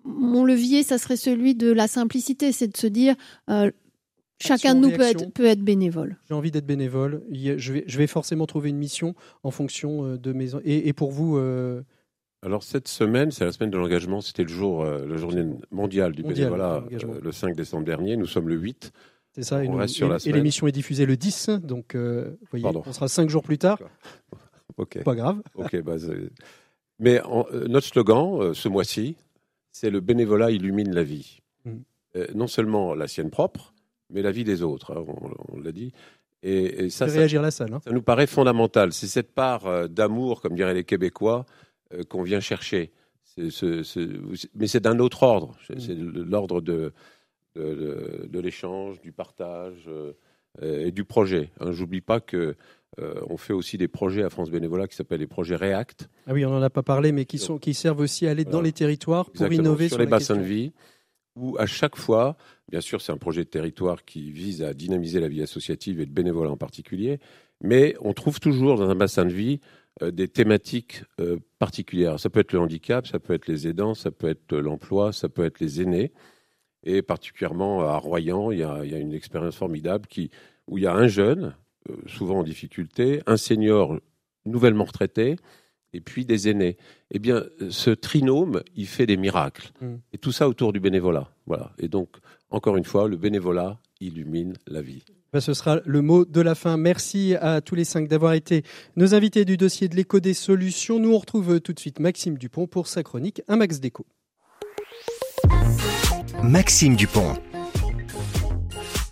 mon 0.03 0.43
levier, 0.45 0.82
ça 0.82 0.97
serait 0.97 1.18
celui 1.18 1.53
de 1.53 1.72
la 1.72 1.88
simplicité, 1.88 2.51
c'est 2.51 2.68
de 2.70 2.78
se 2.78 2.88
dire, 2.88 3.15
euh, 3.51 3.72
chacun 4.39 4.75
de 4.75 4.79
nous 4.79 4.91
peut 4.91 5.01
être, 5.01 5.31
peut 5.33 5.45
être 5.45 5.61
bénévole. 5.61 6.17
J'ai 6.27 6.33
envie 6.33 6.51
d'être 6.51 6.65
bénévole. 6.65 7.23
Je 7.31 7.73
vais, 7.73 7.83
je 7.88 7.97
vais 7.97 8.07
forcément 8.07 8.45
trouver 8.45 8.69
une 8.69 8.77
mission 8.77 9.15
en 9.43 9.51
fonction 9.51 10.05
euh, 10.05 10.17
de 10.17 10.33
mes. 10.33 10.55
Et, 10.63 10.88
et 10.88 10.93
pour 10.93 11.11
vous, 11.11 11.38
euh, 11.38 11.81
Alors 12.43 12.63
cette 12.63 12.88
semaine, 12.88 13.31
c'est 13.31 13.45
la 13.45 13.51
semaine 13.51 13.71
de 13.71 13.77
l'engagement, 13.77 14.21
c'était 14.21 14.43
le 14.43 14.49
jour, 14.49 14.83
euh, 14.83 15.05
la 15.07 15.17
journée 15.17 15.45
mondiale 15.71 16.13
du 16.13 16.23
Mondiale 16.23 16.51
bénévolat, 16.51 16.83
euh, 16.91 17.19
le 17.21 17.31
5 17.31 17.55
décembre 17.55 17.85
dernier. 17.85 18.15
Nous 18.17 18.27
sommes 18.27 18.47
le 18.49 18.55
8. 18.55 18.91
c'est 19.33 19.43
ça. 19.43 19.63
et 19.63 19.67
On 19.67 19.73
nous- 19.73 19.77
reste 19.77 19.95
sur 19.95 20.07
et- 20.07 20.09
la 20.11 20.17
et 20.25 20.31
l'émission 20.31 20.67
est 20.67 20.71
diffusée 20.71 21.05
le 21.05 21.17
10, 21.17 21.49
donc 21.49 21.95
euh, 21.95 22.38
vous 22.41 22.47
voyez, 22.51 22.63
Pardon. 22.63 22.83
on 22.85 22.93
sera 22.93 23.07
cinq 23.07 23.29
jours 23.29 23.43
plus 23.43 23.57
tard. 23.57 23.79
Ok. 24.77 25.01
Pas 25.03 25.15
grave. 25.15 25.41
Ok, 25.55 25.81
bah, 25.81 25.95
Mais 26.99 27.21
en- 27.21 27.45
euh, 27.53 27.67
notre 27.67 27.85
slogan 27.88 28.39
euh, 28.41 28.53
ce 28.53 28.67
mois-ci, 28.69 29.15
c'est 29.71 29.89
le 29.89 29.99
bénévolat 29.99 30.51
illumine 30.51 30.93
la 30.93 31.03
vie. 31.03 31.39
Euh, 32.15 32.25
non 32.33 32.47
seulement 32.47 32.95
la 32.95 33.07
sienne 33.07 33.29
propre, 33.29 33.73
mais 34.09 34.21
la 34.21 34.31
vie 34.31 34.43
des 34.43 34.61
autres. 34.63 34.95
hein, 34.97 35.03
on 35.07 35.55
on 35.57 35.59
l'a 35.59 35.71
dit. 35.71 35.91
Et, 36.43 36.85
et 36.85 36.89
ça, 36.89 37.05
Fait 37.05 37.11
ça, 37.13 37.17
réagir 37.19 37.41
la 37.41 37.51
salle. 37.51 37.73
hein. 37.73 37.81
ça 37.83 37.91
nous 37.91 38.01
paraît 38.01 38.27
fondamental. 38.27 38.93
C'est 38.93 39.07
cette 39.07 39.33
part 39.33 39.65
euh, 39.65 39.87
d'amour, 39.87 40.41
comme 40.41 40.55
diraient 40.55 40.73
les 40.75 40.83
Québécois, 40.83 41.45
euh, 41.93 42.03
qu'on 42.03 42.21
vient 42.23 42.39
chercher. 42.39 42.91
Mais 44.55 44.67
c'est 44.67 44.79
d'un 44.79 44.99
autre 44.99 45.23
ordre. 45.23 45.55
C'est 45.79 45.95
Mm. 45.95 46.23
l'ordre 46.29 46.61
de, 46.61 46.93
de, 47.55 47.61
de- 47.73 48.27
de 48.27 48.39
l'échange, 48.39 49.01
du 49.01 49.11
partage 49.11 49.87
euh, 49.87 50.13
et 50.85 50.91
du 50.91 51.03
projet. 51.05 51.51
Hein, 51.59 51.71
J'oublie 51.71 52.01
pas 52.01 52.19
que 52.19 52.55
euh, 52.99 53.21
on 53.29 53.37
fait 53.37 53.53
aussi 53.53 53.77
des 53.77 53.87
projets 53.87 54.23
à 54.23 54.29
France 54.29 54.49
Bénévolat 54.49 54.87
qui 54.87 54.95
s'appellent 54.95 55.19
les 55.19 55.27
projets 55.27 55.55
React. 55.55 56.09
Ah 56.25 56.33
oui, 56.33 56.45
on 56.45 56.49
n'en 56.49 56.61
a 56.61 56.69
pas 56.69 56.83
parlé, 56.83 57.11
mais 57.11 57.25
qui, 57.25 57.37
sont, 57.37 57.57
qui 57.59 57.73
servent 57.73 57.99
aussi 57.99 58.25
à 58.27 58.31
aller 58.31 58.45
dans 58.45 58.61
les 58.61 58.71
territoires 58.71 59.25
pour 59.25 59.35
Exactement, 59.35 59.61
innover 59.63 59.87
sur, 59.89 59.95
sur, 59.97 59.99
les 60.03 60.09
bassins 60.09 60.35
question. 60.35 60.37
de 60.37 60.41
vie, 60.43 60.71
où 61.35 61.57
à 61.59 61.65
chaque 61.67 61.95
fois, 61.95 62.37
bien 62.70 62.82
sûr, 62.82 63.01
c'est 63.01 63.11
un 63.11 63.18
projet 63.18 63.43
de 63.43 63.49
territoire 63.49 64.05
qui 64.05 64.32
vise 64.32 64.63
à 64.63 64.74
dynamiser 64.74 65.20
la 65.20 65.28
vie 65.28 65.41
associative 65.41 65.99
et 65.99 66.05
le 66.05 66.11
bénévolat 66.11 66.51
en 66.51 66.57
particulier, 66.57 67.20
mais 67.61 67.95
on 68.01 68.13
trouve 68.13 68.39
toujours 68.39 68.78
dans 68.78 68.89
un 68.89 68.95
bassin 68.95 69.26
de 69.26 69.34
vie 69.34 69.59
euh, 70.03 70.11
des 70.11 70.28
thématiques 70.28 71.03
euh, 71.20 71.38
particulières. 71.59 72.20
Ça 72.20 72.30
peut 72.30 72.41
être 72.41 72.53
le 72.53 72.59
handicap, 72.59 73.07
ça 73.07 73.20
peut 73.20 73.34
être 73.34 73.47
les 73.47 73.68
aidants, 73.68 73.95
ça 73.95 74.11
peut 74.11 74.30
être 74.30 74.55
l'emploi, 74.55 75.11
ça 75.11 75.30
peut 75.30 75.45
être 75.45 75.59
les 75.59 75.82
aînés. 75.82 76.11
Et 76.84 77.01
particulièrement 77.01 77.82
à 77.82 77.97
Royan, 77.97 78.51
il 78.51 78.59
y 78.59 78.63
a, 78.63 78.84
une 78.84 79.13
expérience 79.13 79.55
formidable 79.55 80.07
qui, 80.07 80.30
où 80.68 80.78
il 80.78 80.84
y 80.84 80.88
a 80.88 80.93
un 80.93 81.07
jeune, 81.07 81.55
euh, 81.89 81.95
souvent 82.05 82.39
en 82.39 82.43
difficulté, 82.43 83.22
un 83.26 83.38
senior 83.38 83.99
nouvellement 84.45 84.86
retraité, 84.86 85.38
et 85.93 86.01
puis 86.01 86.25
des 86.25 86.49
aînés. 86.49 86.77
Eh 87.11 87.19
bien, 87.19 87.43
ce 87.69 87.89
trinôme, 87.89 88.61
il 88.75 88.88
fait 88.88 89.05
des 89.05 89.17
miracles. 89.17 89.71
Mm. 89.81 89.95
Et 90.13 90.17
tout 90.17 90.31
ça 90.31 90.47
autour 90.47 90.73
du 90.73 90.79
bénévolat. 90.79 91.29
Voilà. 91.45 91.71
Et 91.79 91.88
donc, 91.88 92.09
encore 92.49 92.77
une 92.77 92.83
fois, 92.83 93.07
le 93.07 93.17
bénévolat 93.17 93.79
illumine 93.99 94.53
la 94.67 94.81
vie. 94.81 95.03
Ben, 95.33 95.41
ce 95.41 95.53
sera 95.53 95.79
le 95.85 96.01
mot 96.01 96.25
de 96.25 96.41
la 96.41 96.55
fin. 96.55 96.77
Merci 96.77 97.35
à 97.35 97.61
tous 97.61 97.75
les 97.75 97.83
cinq 97.83 98.07
d'avoir 98.07 98.33
été 98.33 98.63
nos 98.95 99.13
invités 99.13 99.43
du 99.43 99.57
dossier 99.57 99.88
de 99.88 99.95
l'écho 99.95 100.19
des 100.19 100.33
solutions. 100.33 100.99
Nous, 100.99 101.13
on 101.13 101.17
retrouve 101.17 101.59
tout 101.59 101.73
de 101.73 101.79
suite 101.79 101.99
Maxime 101.99 102.38
Dupont 102.38 102.67
pour 102.67 102.88
sa 102.88 103.03
chronique 103.03 103.41
Un 103.47 103.57
Max 103.57 103.79
Déco. 103.79 104.05
Maxime 106.43 106.95
Dupont. 106.95 107.33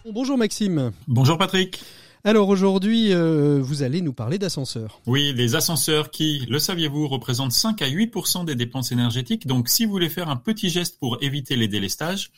Bonjour 0.09 0.37
Maxime. 0.37 0.91
Bonjour 1.07 1.37
Patrick. 1.37 1.83
Alors 2.27 2.49
aujourd'hui, 2.49 3.13
euh, 3.13 3.59
vous 3.61 3.83
allez 3.83 4.01
nous 4.01 4.11
parler 4.11 4.39
d'ascenseurs. 4.39 4.99
Oui, 5.05 5.31
les 5.35 5.53
ascenseurs 5.53 6.09
qui, 6.09 6.43
le 6.49 6.57
saviez-vous, 6.57 7.07
représentent 7.07 7.51
5 7.51 7.83
à 7.83 7.87
8% 7.87 8.45
des 8.45 8.55
dépenses 8.55 8.91
énergétiques. 8.91 9.45
Donc 9.45 9.69
si 9.69 9.85
vous 9.85 9.91
voulez 9.91 10.09
faire 10.09 10.27
un 10.27 10.35
petit 10.35 10.71
geste 10.71 10.97
pour 10.97 11.19
éviter 11.21 11.55
les 11.55 11.67
délestages, 11.67 12.31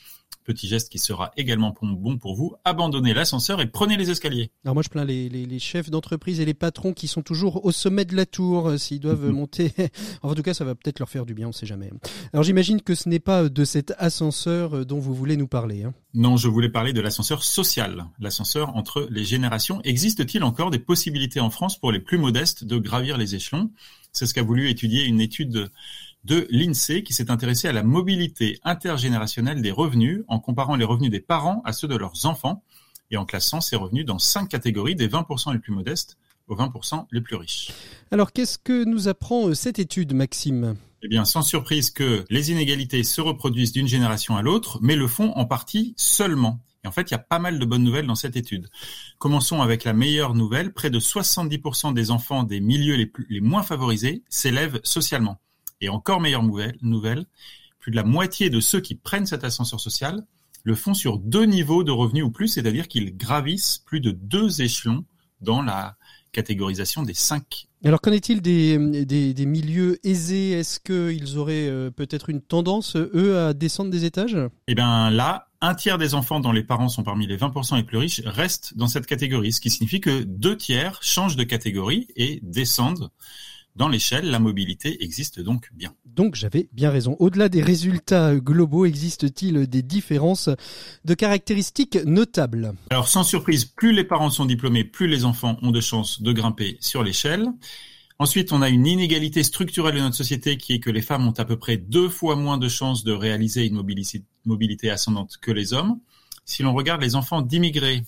Petit 0.44 0.70
geste 0.70 0.88
qui 0.90 0.98
sera 0.98 1.32
également 1.36 1.76
bon 1.82 2.18
pour 2.18 2.34
vous, 2.34 2.56
abandonnez 2.64 3.14
l'ascenseur 3.14 3.60
et 3.60 3.68
prenez 3.68 3.98
les 3.98 4.12
escaliers. 4.12 4.50
Alors 4.64 4.76
moi 4.76 4.82
je 4.82 4.88
plains 4.88 5.04
les, 5.04 5.28
les, 5.28 5.46
les 5.46 5.60
chefs 5.60 5.90
d'entreprise 5.90 6.40
et 6.40 6.46
les 6.46 6.54
patrons 6.54 6.94
qui 6.94 7.10
sont 7.10 7.22
toujours 7.22 7.66
au 7.66 7.74
sommet 7.74 8.06
de 8.06 8.16
la 8.16 8.26
tour 8.26 8.70
euh, 8.70 8.78
s'ils 8.78 9.02
doivent 9.02 9.26
Mhm. 9.26 9.32
monter. 9.36 9.74
en 10.22 10.34
tout 10.36 10.44
cas 10.44 10.54
ça 10.54 10.64
va 10.64 10.74
peut-être 10.74 11.00
leur 11.00 11.10
faire 11.10 11.26
du 11.26 11.34
bien, 11.34 11.50
on 11.50 11.52
sait 11.52 11.66
jamais. 11.66 11.92
Alors 12.32 12.44
j'imagine 12.44 12.82
que 12.82 12.96
ce 12.96 13.10
n'est 13.10 13.20
pas 13.20 13.50
de 13.50 13.66
cet 13.66 13.94
ascenseur 13.98 14.74
euh, 14.78 14.86
dont 14.86 15.00
vous 15.00 15.14
voulez 15.14 15.36
nous 15.36 15.48
parler. 15.50 15.84
Hein. 15.84 15.94
Non, 16.14 16.38
je 16.38 16.48
voulais 16.48 16.70
parler 16.70 16.94
de 16.94 17.02
l'ascenseur 17.02 17.44
social, 17.44 18.06
l'ascenseur 18.18 18.74
entre 18.78 19.06
les 19.12 19.26
générations. 19.26 19.82
Existe-t-il 19.84 20.44
encore 20.46 20.72
des 20.72 20.80
possibilités 20.80 21.42
en 21.42 21.50
France 21.50 21.78
pour 21.78 21.92
les 21.92 22.00
plus 22.00 22.18
modestes 22.18 22.64
de 22.64 22.78
gravir 22.78 23.18
les 23.18 23.36
échelons? 23.36 23.70
C'est 24.14 24.26
ce 24.26 24.34
qu'a 24.34 24.44
voulu 24.44 24.70
étudier 24.70 25.04
une 25.04 25.20
étude 25.20 25.70
de 26.28 26.46
l'INSEE 26.50 27.04
qui 27.04 27.14
s'est 27.14 27.32
intéressée 27.32 27.70
à 27.70 27.72
la 27.72 27.84
mobilité 27.84 28.60
intergénérationnelle 28.64 29.62
des 29.62 29.72
revenus 29.72 30.24
en 30.28 30.40
comparant 30.40 30.76
les 30.76 30.84
revenus 30.84 31.10
des 31.10 31.22
parents 31.22 31.62
à 31.64 31.72
ceux 31.72 31.88
de 31.88 31.96
leurs 31.96 32.26
enfants 32.26 32.64
et 33.12 33.18
en 33.18 33.26
classant 33.26 33.62
ces 33.62 33.78
revenus 33.78 34.06
dans 34.06 34.20
cinq 34.20 34.50
catégories 34.50 34.96
des 34.96 35.08
20% 35.08 35.54
les 35.54 35.60
plus 35.60 35.72
modestes 35.72 36.18
aux 36.50 36.58
20% 36.58 37.06
les 37.14 37.22
plus 37.22 37.38
riches. 37.38 37.72
Alors 38.12 38.34
qu'est-ce 38.34 38.58
que 38.58 38.84
nous 38.84 39.08
apprend 39.08 39.48
euh, 39.48 39.54
cette 39.54 39.80
étude, 39.80 40.14
Maxime? 40.14 40.76
Eh 41.02 41.08
bien, 41.08 41.24
sans 41.24 41.44
surprise 41.44 41.92
que 41.92 42.26
les 42.30 42.52
inégalités 42.52 43.04
se 43.04 43.22
reproduisent 43.22 43.72
d'une 43.72 43.88
génération 43.88 44.36
à 44.36 44.42
l'autre, 44.42 44.80
mais 44.82 44.98
le 44.98 45.08
font 45.08 45.32
en 45.36 45.46
partie 45.46 45.94
seulement. 45.96 46.60
Et 46.84 46.88
en 46.90 46.92
fait, 46.92 47.10
il 47.10 47.12
y 47.12 47.16
a 47.16 47.20
pas 47.20 47.40
mal 47.40 47.58
de 47.58 47.66
bonnes 47.66 47.84
nouvelles 47.84 48.08
dans 48.08 48.16
cette 48.16 48.36
étude. 48.36 48.68
Commençons 49.18 49.62
avec 49.62 49.86
la 49.86 49.94
meilleure 49.94 50.36
nouvelle. 50.36 50.74
Près 50.74 50.90
de 50.90 51.00
70% 51.00 51.94
des 51.94 52.12
enfants 52.12 52.44
des 52.44 52.60
milieux 52.60 52.96
les, 52.96 53.06
plus, 53.06 53.28
les 53.30 53.42
moins 53.42 53.64
favorisés 53.64 54.24
s'élèvent 54.28 54.82
socialement. 54.84 55.40
Et 55.82 55.90
encore 55.90 56.20
meilleure 56.20 56.44
nouvelle, 56.44 57.26
plus 57.80 57.92
de 57.92 57.96
la 57.96 58.04
moitié 58.04 58.50
de 58.50 58.60
ceux 58.60 58.82
qui 58.82 58.96
prennent 58.96 59.26
cet 59.26 59.44
ascenseur 59.44 59.80
social 59.80 60.26
le 60.64 60.76
font 60.76 60.94
sur 60.94 61.18
deux 61.18 61.46
niveaux 61.46 61.84
de 61.84 61.92
revenus 61.92 62.26
ou 62.26 62.32
plus, 62.32 62.50
c'est-à-dire 62.50 62.88
qu'ils 62.88 63.16
gravissent 63.16 63.82
plus 63.86 64.02
de 64.02 64.12
deux 64.12 64.62
échelons 64.62 65.06
dans 65.40 65.62
la 65.62 65.96
catégorisation 66.34 67.04
des 67.04 67.14
cinq. 67.14 67.68
Alors 67.86 68.02
qu'en 68.02 68.12
est-il 68.12 68.42
des, 68.42 69.06
des, 69.06 69.34
des, 69.34 69.46
milieux 69.46 69.98
aisés? 70.06 70.52
Est-ce 70.52 70.80
qu'ils 70.80 71.38
auraient 71.38 71.70
euh, 71.70 71.90
peut-être 71.90 72.30
une 72.30 72.42
tendance, 72.42 72.96
eux, 72.96 73.38
à 73.38 73.54
descendre 73.54 73.92
des 73.92 74.04
étages? 74.04 74.38
Eh 74.68 74.76
bien 74.76 75.10
là, 75.10 75.48
un 75.62 75.74
tiers 75.74 75.98
des 75.98 76.16
enfants 76.16 76.40
dont 76.40 76.52
les 76.52 76.64
parents 76.64 76.90
sont 76.90 77.04
parmi 77.04 77.28
les 77.28 77.38
20% 77.38 77.78
les 77.78 77.84
plus 77.84 77.98
riches 77.98 78.22
restent 78.26 78.76
dans 78.76 78.88
cette 78.88 79.06
catégorie, 79.06 79.54
ce 79.54 79.62
qui 79.62 79.70
signifie 79.70 80.02
que 80.02 80.24
deux 80.24 80.58
tiers 80.58 81.00
changent 81.02 81.36
de 81.38 81.44
catégorie 81.44 82.08
et 82.16 82.40
descendent 82.44 83.10
dans 83.78 83.88
l'échelle. 83.88 84.30
La 84.30 84.40
mobilité 84.40 85.04
existe 85.04 85.40
donc 85.40 85.70
bien. 85.74 85.94
Donc 86.06 86.36
j'avais 86.36 86.68
bien 86.74 86.90
raison. 86.90 87.16
Au-delà 87.20 87.48
des 87.48 87.62
résultats 87.62 88.36
globaux, 88.36 88.86
existe-t-il 88.86 89.68
des 89.68 89.84
différences 89.84 90.50
de 91.06 91.14
caractéristiques 91.14 92.00
notables? 92.06 92.74
Alors 92.90 93.08
sans 93.08 93.24
surprise, 93.24 93.66
plus 93.66 93.94
les 93.94 94.04
parents 94.04 94.30
sont 94.30 94.46
diplômés, 94.46 94.84
plus 94.84 95.08
les 95.08 95.26
enfants 95.26 95.58
ont 95.62 95.72
de 95.72 95.82
chances 95.82 96.22
de 96.22 96.32
grimper 96.32 96.78
sur 96.80 97.04
l'échelle. 97.04 97.48
Ensuite, 98.20 98.52
on 98.52 98.64
a 98.64 98.70
une 98.70 98.88
inégalité 98.88 99.44
structurelle 99.44 99.94
de 99.94 100.00
notre 100.00 100.16
société 100.16 100.58
qui 100.58 100.74
est 100.74 100.80
que 100.80 100.90
les 100.90 101.04
femmes 101.04 101.28
ont 101.28 101.34
à 101.38 101.46
peu 101.46 101.58
près 101.58 101.78
deux 101.78 102.10
fois 102.10 102.36
moins 102.36 102.58
de 102.58 102.68
chances 102.68 103.04
de 103.04 103.12
réaliser 103.12 103.68
une 103.68 103.76
mobilité 104.46 104.90
ascendante 104.90 105.38
que 105.40 105.52
les 105.52 105.74
hommes. 105.74 106.00
Si 106.44 106.64
l'on 106.64 106.74
regarde 106.74 107.02
les 107.02 107.14
enfants 107.16 107.44
d'immigrés, 107.44 108.02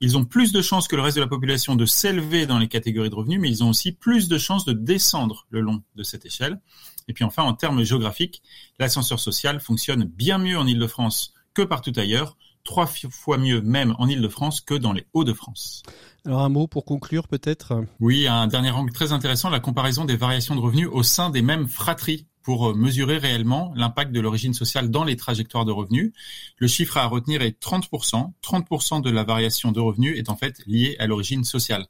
ils 0.00 0.16
ont 0.16 0.24
plus 0.24 0.52
de 0.52 0.62
chances 0.62 0.88
que 0.88 0.96
le 0.96 1.02
reste 1.02 1.16
de 1.16 1.22
la 1.22 1.28
population 1.28 1.74
de 1.74 1.86
s'élever 1.86 2.46
dans 2.46 2.58
les 2.58 2.68
catégories 2.68 3.10
de 3.10 3.14
revenus, 3.14 3.40
mais 3.40 3.50
ils 3.50 3.64
ont 3.64 3.70
aussi 3.70 3.92
plus 3.92 4.28
de 4.28 4.38
chances 4.38 4.64
de 4.64 4.72
descendre 4.72 5.46
le 5.50 5.60
long 5.60 5.82
de 5.96 6.02
cette 6.02 6.24
échelle. 6.24 6.60
Et 7.08 7.12
puis 7.12 7.24
enfin, 7.24 7.42
en 7.42 7.54
termes 7.54 7.82
géographiques, 7.82 8.42
l'ascenseur 8.78 9.18
social 9.18 9.60
fonctionne 9.60 10.04
bien 10.04 10.38
mieux 10.38 10.58
en 10.58 10.66
Ile-de-France 10.66 11.32
que 11.54 11.62
partout 11.62 11.92
ailleurs, 11.96 12.36
trois 12.64 12.86
fois 12.86 13.38
mieux 13.38 13.60
même 13.62 13.94
en 13.98 14.08
Ile-de-France 14.08 14.60
que 14.60 14.74
dans 14.74 14.92
les 14.92 15.06
Hauts-de-France. 15.14 15.82
Alors 16.26 16.42
un 16.42 16.48
mot 16.48 16.66
pour 16.66 16.84
conclure 16.84 17.26
peut-être? 17.26 17.82
Oui, 17.98 18.28
un 18.28 18.46
dernier 18.46 18.70
angle 18.70 18.92
très 18.92 19.12
intéressant, 19.12 19.48
la 19.48 19.60
comparaison 19.60 20.04
des 20.04 20.16
variations 20.16 20.54
de 20.54 20.60
revenus 20.60 20.88
au 20.92 21.02
sein 21.02 21.30
des 21.30 21.42
mêmes 21.42 21.66
fratries 21.66 22.26
pour 22.42 22.74
mesurer 22.74 23.18
réellement 23.18 23.72
l'impact 23.76 24.12
de 24.12 24.20
l'origine 24.20 24.54
sociale 24.54 24.90
dans 24.90 25.04
les 25.04 25.16
trajectoires 25.16 25.64
de 25.64 25.72
revenus. 25.72 26.12
Le 26.56 26.66
chiffre 26.66 26.96
à 26.96 27.06
retenir 27.06 27.42
est 27.42 27.62
30%. 27.62 28.32
30% 28.42 29.02
de 29.02 29.10
la 29.10 29.24
variation 29.24 29.72
de 29.72 29.80
revenus 29.80 30.18
est 30.18 30.30
en 30.30 30.36
fait 30.36 30.62
liée 30.66 30.96
à 30.98 31.06
l'origine 31.06 31.44
sociale. 31.44 31.86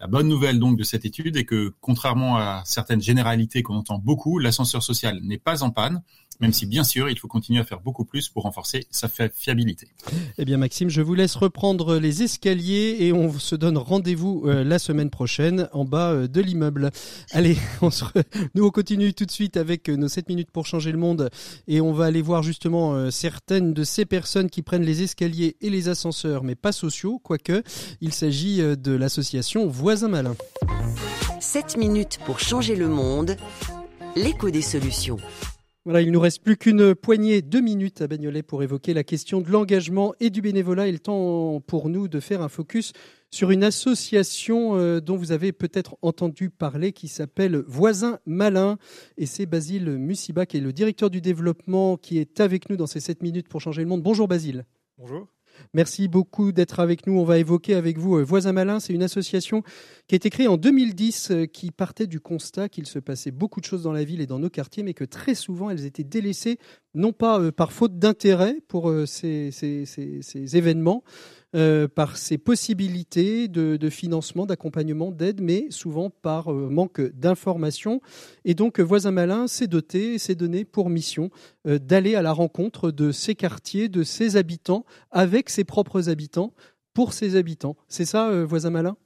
La 0.00 0.06
bonne 0.06 0.28
nouvelle 0.28 0.58
donc 0.58 0.78
de 0.78 0.84
cette 0.84 1.04
étude 1.04 1.36
est 1.36 1.44
que, 1.44 1.74
contrairement 1.80 2.36
à 2.36 2.62
certaines 2.64 3.02
généralités 3.02 3.62
qu'on 3.62 3.76
entend 3.76 3.98
beaucoup, 3.98 4.38
l'ascenseur 4.38 4.82
social 4.82 5.20
n'est 5.22 5.38
pas 5.38 5.62
en 5.62 5.70
panne, 5.70 6.02
même 6.40 6.52
si 6.52 6.66
bien 6.66 6.84
sûr 6.84 7.08
il 7.08 7.18
faut 7.18 7.28
continuer 7.28 7.60
à 7.60 7.64
faire 7.64 7.80
beaucoup 7.80 8.04
plus 8.04 8.28
pour 8.28 8.44
renforcer 8.44 8.86
sa 8.90 9.08
fiabilité. 9.08 9.88
Eh 10.38 10.44
bien 10.44 10.56
Maxime, 10.56 10.88
je 10.88 11.02
vous 11.02 11.14
laisse 11.14 11.36
reprendre 11.36 11.98
les 11.98 12.22
escaliers 12.22 12.96
et 13.00 13.12
on 13.12 13.32
se 13.38 13.54
donne 13.54 13.78
rendez-vous 13.78 14.44
euh, 14.46 14.64
la 14.64 14.78
semaine 14.78 15.10
prochaine 15.10 15.68
en 15.72 15.84
bas 15.84 16.12
euh, 16.12 16.28
de 16.28 16.40
l'immeuble. 16.40 16.90
Allez, 17.32 17.56
on 17.82 17.90
se 17.90 18.04
re... 18.04 18.12
nous 18.54 18.64
on 18.64 18.70
continue 18.70 19.14
tout 19.14 19.26
de 19.26 19.30
suite 19.30 19.56
avec 19.56 19.88
nos 19.88 20.08
7 20.08 20.28
minutes 20.28 20.50
pour 20.50 20.66
changer 20.66 20.92
le 20.92 20.98
monde 20.98 21.30
et 21.66 21.80
on 21.80 21.92
va 21.92 22.06
aller 22.06 22.22
voir 22.22 22.42
justement 22.42 22.94
euh, 22.94 23.10
certaines 23.10 23.74
de 23.74 23.84
ces 23.84 24.04
personnes 24.04 24.50
qui 24.50 24.62
prennent 24.62 24.84
les 24.84 25.02
escaliers 25.02 25.56
et 25.60 25.70
les 25.70 25.88
ascenseurs 25.88 26.44
mais 26.44 26.54
pas 26.54 26.72
sociaux, 26.72 27.18
quoique 27.18 27.62
il 28.00 28.12
s'agit 28.12 28.58
de 28.58 28.92
l'association 28.92 29.66
Voisin 29.66 30.08
Malin. 30.08 30.36
7 31.40 31.76
minutes 31.76 32.18
pour 32.24 32.40
changer 32.40 32.76
le 32.76 32.88
monde, 32.88 33.36
l'écho 34.16 34.50
des 34.50 34.62
solutions. 34.62 35.18
Voilà, 35.88 36.02
il 36.02 36.12
nous 36.12 36.20
reste 36.20 36.42
plus 36.42 36.58
qu'une 36.58 36.94
poignée 36.94 37.40
de 37.40 37.60
minutes 37.60 38.02
à 38.02 38.08
Bagnolet 38.08 38.42
pour 38.42 38.62
évoquer 38.62 38.92
la 38.92 39.04
question 39.04 39.40
de 39.40 39.50
l'engagement 39.50 40.12
et 40.20 40.28
du 40.28 40.42
bénévolat. 40.42 40.86
Et 40.86 40.92
le 40.92 40.98
temps 40.98 41.62
pour 41.66 41.88
nous 41.88 42.08
de 42.08 42.20
faire 42.20 42.42
un 42.42 42.50
focus 42.50 42.92
sur 43.30 43.50
une 43.50 43.64
association 43.64 44.76
euh, 44.76 45.00
dont 45.00 45.16
vous 45.16 45.32
avez 45.32 45.50
peut-être 45.50 45.96
entendu 46.02 46.50
parler 46.50 46.92
qui 46.92 47.08
s'appelle 47.08 47.64
Voisin 47.66 48.18
Malin. 48.26 48.76
Et 49.16 49.24
c'est 49.24 49.46
Basile 49.46 49.96
Musiba 49.96 50.44
qui 50.44 50.58
est 50.58 50.60
le 50.60 50.74
directeur 50.74 51.08
du 51.08 51.22
développement 51.22 51.96
qui 51.96 52.18
est 52.18 52.38
avec 52.40 52.68
nous 52.68 52.76
dans 52.76 52.86
ces 52.86 53.00
7 53.00 53.22
minutes 53.22 53.48
pour 53.48 53.62
changer 53.62 53.80
le 53.80 53.88
monde. 53.88 54.02
Bonjour 54.02 54.28
Basile. 54.28 54.66
Bonjour. 54.98 55.26
Merci 55.74 56.08
beaucoup 56.08 56.52
d'être 56.52 56.80
avec 56.80 57.06
nous. 57.06 57.18
On 57.18 57.24
va 57.24 57.38
évoquer 57.38 57.74
avec 57.74 57.98
vous 57.98 58.24
Voisin 58.24 58.52
Malin. 58.52 58.80
C'est 58.80 58.92
une 58.92 59.02
association 59.02 59.62
qui 60.06 60.14
a 60.14 60.16
été 60.16 60.30
créée 60.30 60.48
en 60.48 60.56
2010, 60.56 61.32
qui 61.52 61.70
partait 61.70 62.06
du 62.06 62.20
constat 62.20 62.68
qu'il 62.68 62.86
se 62.86 62.98
passait 62.98 63.30
beaucoup 63.30 63.60
de 63.60 63.64
choses 63.64 63.82
dans 63.82 63.92
la 63.92 64.04
ville 64.04 64.20
et 64.20 64.26
dans 64.26 64.38
nos 64.38 64.50
quartiers, 64.50 64.82
mais 64.82 64.94
que 64.94 65.04
très 65.04 65.34
souvent 65.34 65.70
elles 65.70 65.84
étaient 65.84 66.04
délaissées, 66.04 66.58
non 66.94 67.12
pas 67.12 67.52
par 67.52 67.72
faute 67.72 67.98
d'intérêt 67.98 68.56
pour 68.68 68.92
ces, 69.06 69.50
ces, 69.50 69.84
ces, 69.86 70.22
ces 70.22 70.56
événements, 70.56 71.04
euh, 71.56 71.88
par 71.88 72.18
ses 72.18 72.36
possibilités 72.36 73.48
de, 73.48 73.88
financement, 73.88 74.44
d'accompagnement, 74.44 75.10
d'aide, 75.10 75.40
mais 75.40 75.70
souvent 75.70 76.10
par 76.10 76.52
euh, 76.52 76.68
manque 76.68 77.00
d'information. 77.00 78.02
Et 78.44 78.52
donc, 78.52 78.80
Voisin 78.80 79.12
Malin 79.12 79.46
s'est 79.46 79.66
doté, 79.66 80.18
s'est 80.18 80.34
donné 80.34 80.66
pour 80.66 80.90
mission 80.90 81.30
euh, 81.66 81.78
d'aller 81.78 82.16
à 82.16 82.22
la 82.22 82.32
rencontre 82.32 82.90
de 82.90 83.12
ces 83.12 83.34
quartiers, 83.34 83.88
de 83.88 84.02
ses 84.02 84.36
habitants, 84.36 84.84
avec 85.10 85.48
ses 85.48 85.64
propres 85.64 86.10
habitants, 86.10 86.52
pour 86.92 87.14
ses 87.14 87.34
habitants. 87.34 87.78
C'est 87.88 88.04
ça, 88.04 88.44
Voisin 88.44 88.68
Malin? 88.68 88.98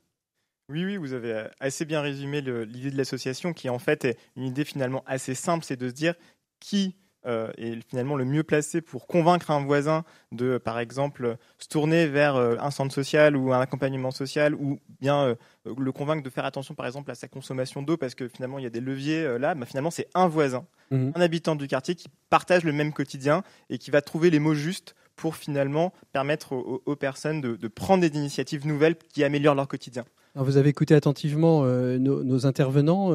Oui, 0.68 0.84
oui, 0.84 0.96
vous 0.96 1.12
avez 1.12 1.44
assez 1.60 1.84
bien 1.84 2.00
résumé 2.00 2.40
l'idée 2.40 2.90
de 2.90 2.96
l'association, 2.96 3.52
qui 3.52 3.68
en 3.68 3.78
fait 3.78 4.04
est 4.04 4.18
une 4.34 4.46
idée 4.46 4.64
finalement 4.64 5.04
assez 5.06 5.36
simple, 5.36 5.64
c'est 5.64 5.76
de 5.76 5.88
se 5.88 5.94
dire 5.94 6.14
qui 6.58 6.86
euh, 6.86 7.01
est 7.24 7.80
finalement 7.88 8.16
le 8.16 8.24
mieux 8.24 8.42
placé 8.42 8.80
pour 8.80 9.06
convaincre 9.06 9.50
un 9.50 9.64
voisin 9.64 10.04
de, 10.32 10.58
par 10.58 10.78
exemple, 10.78 11.36
se 11.58 11.68
tourner 11.68 12.06
vers 12.06 12.36
euh, 12.36 12.56
un 12.60 12.70
centre 12.70 12.94
social 12.94 13.36
ou 13.36 13.52
un 13.52 13.60
accompagnement 13.60 14.10
social, 14.10 14.54
ou 14.54 14.78
bien 15.00 15.22
euh, 15.22 15.34
le 15.78 15.92
convaincre 15.92 16.22
de 16.22 16.30
faire 16.30 16.44
attention, 16.44 16.74
par 16.74 16.86
exemple, 16.86 17.10
à 17.10 17.14
sa 17.14 17.28
consommation 17.28 17.82
d'eau, 17.82 17.96
parce 17.96 18.14
que 18.14 18.28
finalement, 18.28 18.58
il 18.58 18.64
y 18.64 18.66
a 18.66 18.70
des 18.70 18.80
leviers 18.80 19.38
là. 19.38 19.54
Mais 19.54 19.66
finalement, 19.66 19.90
c'est 19.90 20.08
un 20.14 20.28
voisin, 20.28 20.66
mmh. 20.90 21.10
un 21.14 21.20
habitant 21.20 21.54
du 21.54 21.68
quartier 21.68 21.94
qui 21.94 22.08
partage 22.30 22.64
le 22.64 22.72
même 22.72 22.92
quotidien 22.92 23.42
et 23.70 23.78
qui 23.78 23.90
va 23.90 24.02
trouver 24.02 24.30
les 24.30 24.38
mots 24.38 24.54
justes 24.54 24.94
pour 25.16 25.36
finalement 25.36 25.92
permettre 26.12 26.54
aux, 26.54 26.82
aux 26.84 26.96
personnes 26.96 27.40
de, 27.40 27.56
de, 27.56 27.68
prendre 27.68 28.00
des 28.00 28.16
initiatives 28.18 28.66
nouvelles 28.66 28.96
qui 28.96 29.22
améliorent 29.22 29.54
leur 29.54 29.68
quotidien. 29.68 30.04
Alors 30.34 30.46
vous 30.46 30.56
avez 30.56 30.70
écouté 30.70 30.94
attentivement 30.94 31.64
nos, 31.64 32.24
nos, 32.24 32.46
intervenants. 32.46 33.10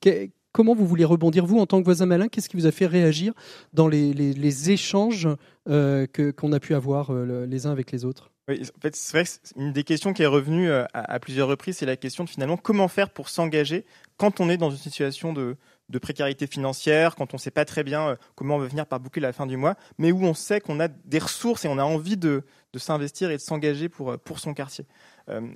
Que, 0.00 0.30
Comment 0.52 0.74
vous 0.74 0.86
voulez 0.86 1.04
rebondir, 1.04 1.46
vous, 1.46 1.58
en 1.58 1.66
tant 1.66 1.78
que 1.78 1.84
voisin 1.84 2.06
malin? 2.06 2.28
Qu'est-ce 2.28 2.48
qui 2.48 2.56
vous 2.56 2.66
a 2.66 2.72
fait 2.72 2.86
réagir 2.86 3.32
dans 3.72 3.86
les, 3.86 4.70
échanges 4.70 5.28
euh, 5.68 6.06
qu'on 6.36 6.52
a 6.52 6.60
pu 6.60 6.74
avoir 6.74 7.10
euh, 7.10 7.46
les 7.46 7.66
uns 7.66 7.70
avec 7.70 7.92
les 7.92 8.04
autres? 8.04 8.30
Oui, 8.48 8.62
en 8.76 8.80
fait, 8.80 8.96
c'est 8.96 9.16
vrai 9.16 9.24
que 9.24 9.60
une 9.60 9.72
des 9.72 9.84
questions 9.84 10.12
qui 10.12 10.22
est 10.22 10.26
revenue 10.26 10.70
à, 10.72 10.88
à 10.92 11.20
plusieurs 11.20 11.46
reprises, 11.46 11.76
c'est 11.76 11.86
la 11.86 11.96
question 11.96 12.24
de 12.24 12.28
finalement 12.28 12.56
comment 12.56 12.88
faire 12.88 13.10
pour 13.10 13.28
s'engager 13.28 13.84
quand 14.16 14.40
on 14.40 14.50
est 14.50 14.56
dans 14.56 14.70
une 14.70 14.76
situation 14.76 15.32
de, 15.32 15.56
précarité 16.02 16.46
financière, 16.46 17.14
quand 17.14 17.32
on 17.32 17.36
ne 17.36 17.40
sait 17.40 17.50
pas 17.50 17.64
très 17.64 17.84
bien 17.84 18.16
comment 18.34 18.56
on 18.56 18.58
va 18.58 18.66
venir 18.66 18.86
par 18.86 19.00
boucler 19.00 19.22
la 19.22 19.32
fin 19.32 19.46
du 19.46 19.56
mois, 19.56 19.76
mais 19.98 20.10
où 20.12 20.24
on 20.24 20.34
sait 20.34 20.60
qu'on 20.60 20.80
a 20.80 20.88
des 20.88 21.18
ressources 21.18 21.64
et 21.64 21.68
on 21.68 21.78
a 21.78 21.84
envie 21.84 22.16
de, 22.16 22.42
s'investir 22.76 23.30
et 23.30 23.36
de 23.36 23.40
s'engager 23.40 23.88
pour 23.88 24.38
son 24.38 24.52
quartier. 24.52 24.84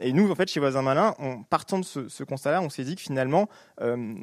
Et 0.00 0.12
nous, 0.12 0.30
en 0.30 0.34
fait, 0.34 0.48
chez 0.48 0.60
Voisin 0.60 0.82
Malin, 0.82 1.14
en 1.18 1.42
partant 1.42 1.78
de 1.78 1.84
ce, 1.84 2.08
ce 2.08 2.22
constat-là, 2.24 2.60
on 2.62 2.68
s'est 2.70 2.84
dit 2.84 2.94
que 2.96 3.02
finalement, 3.02 3.48
euh, 3.80 4.14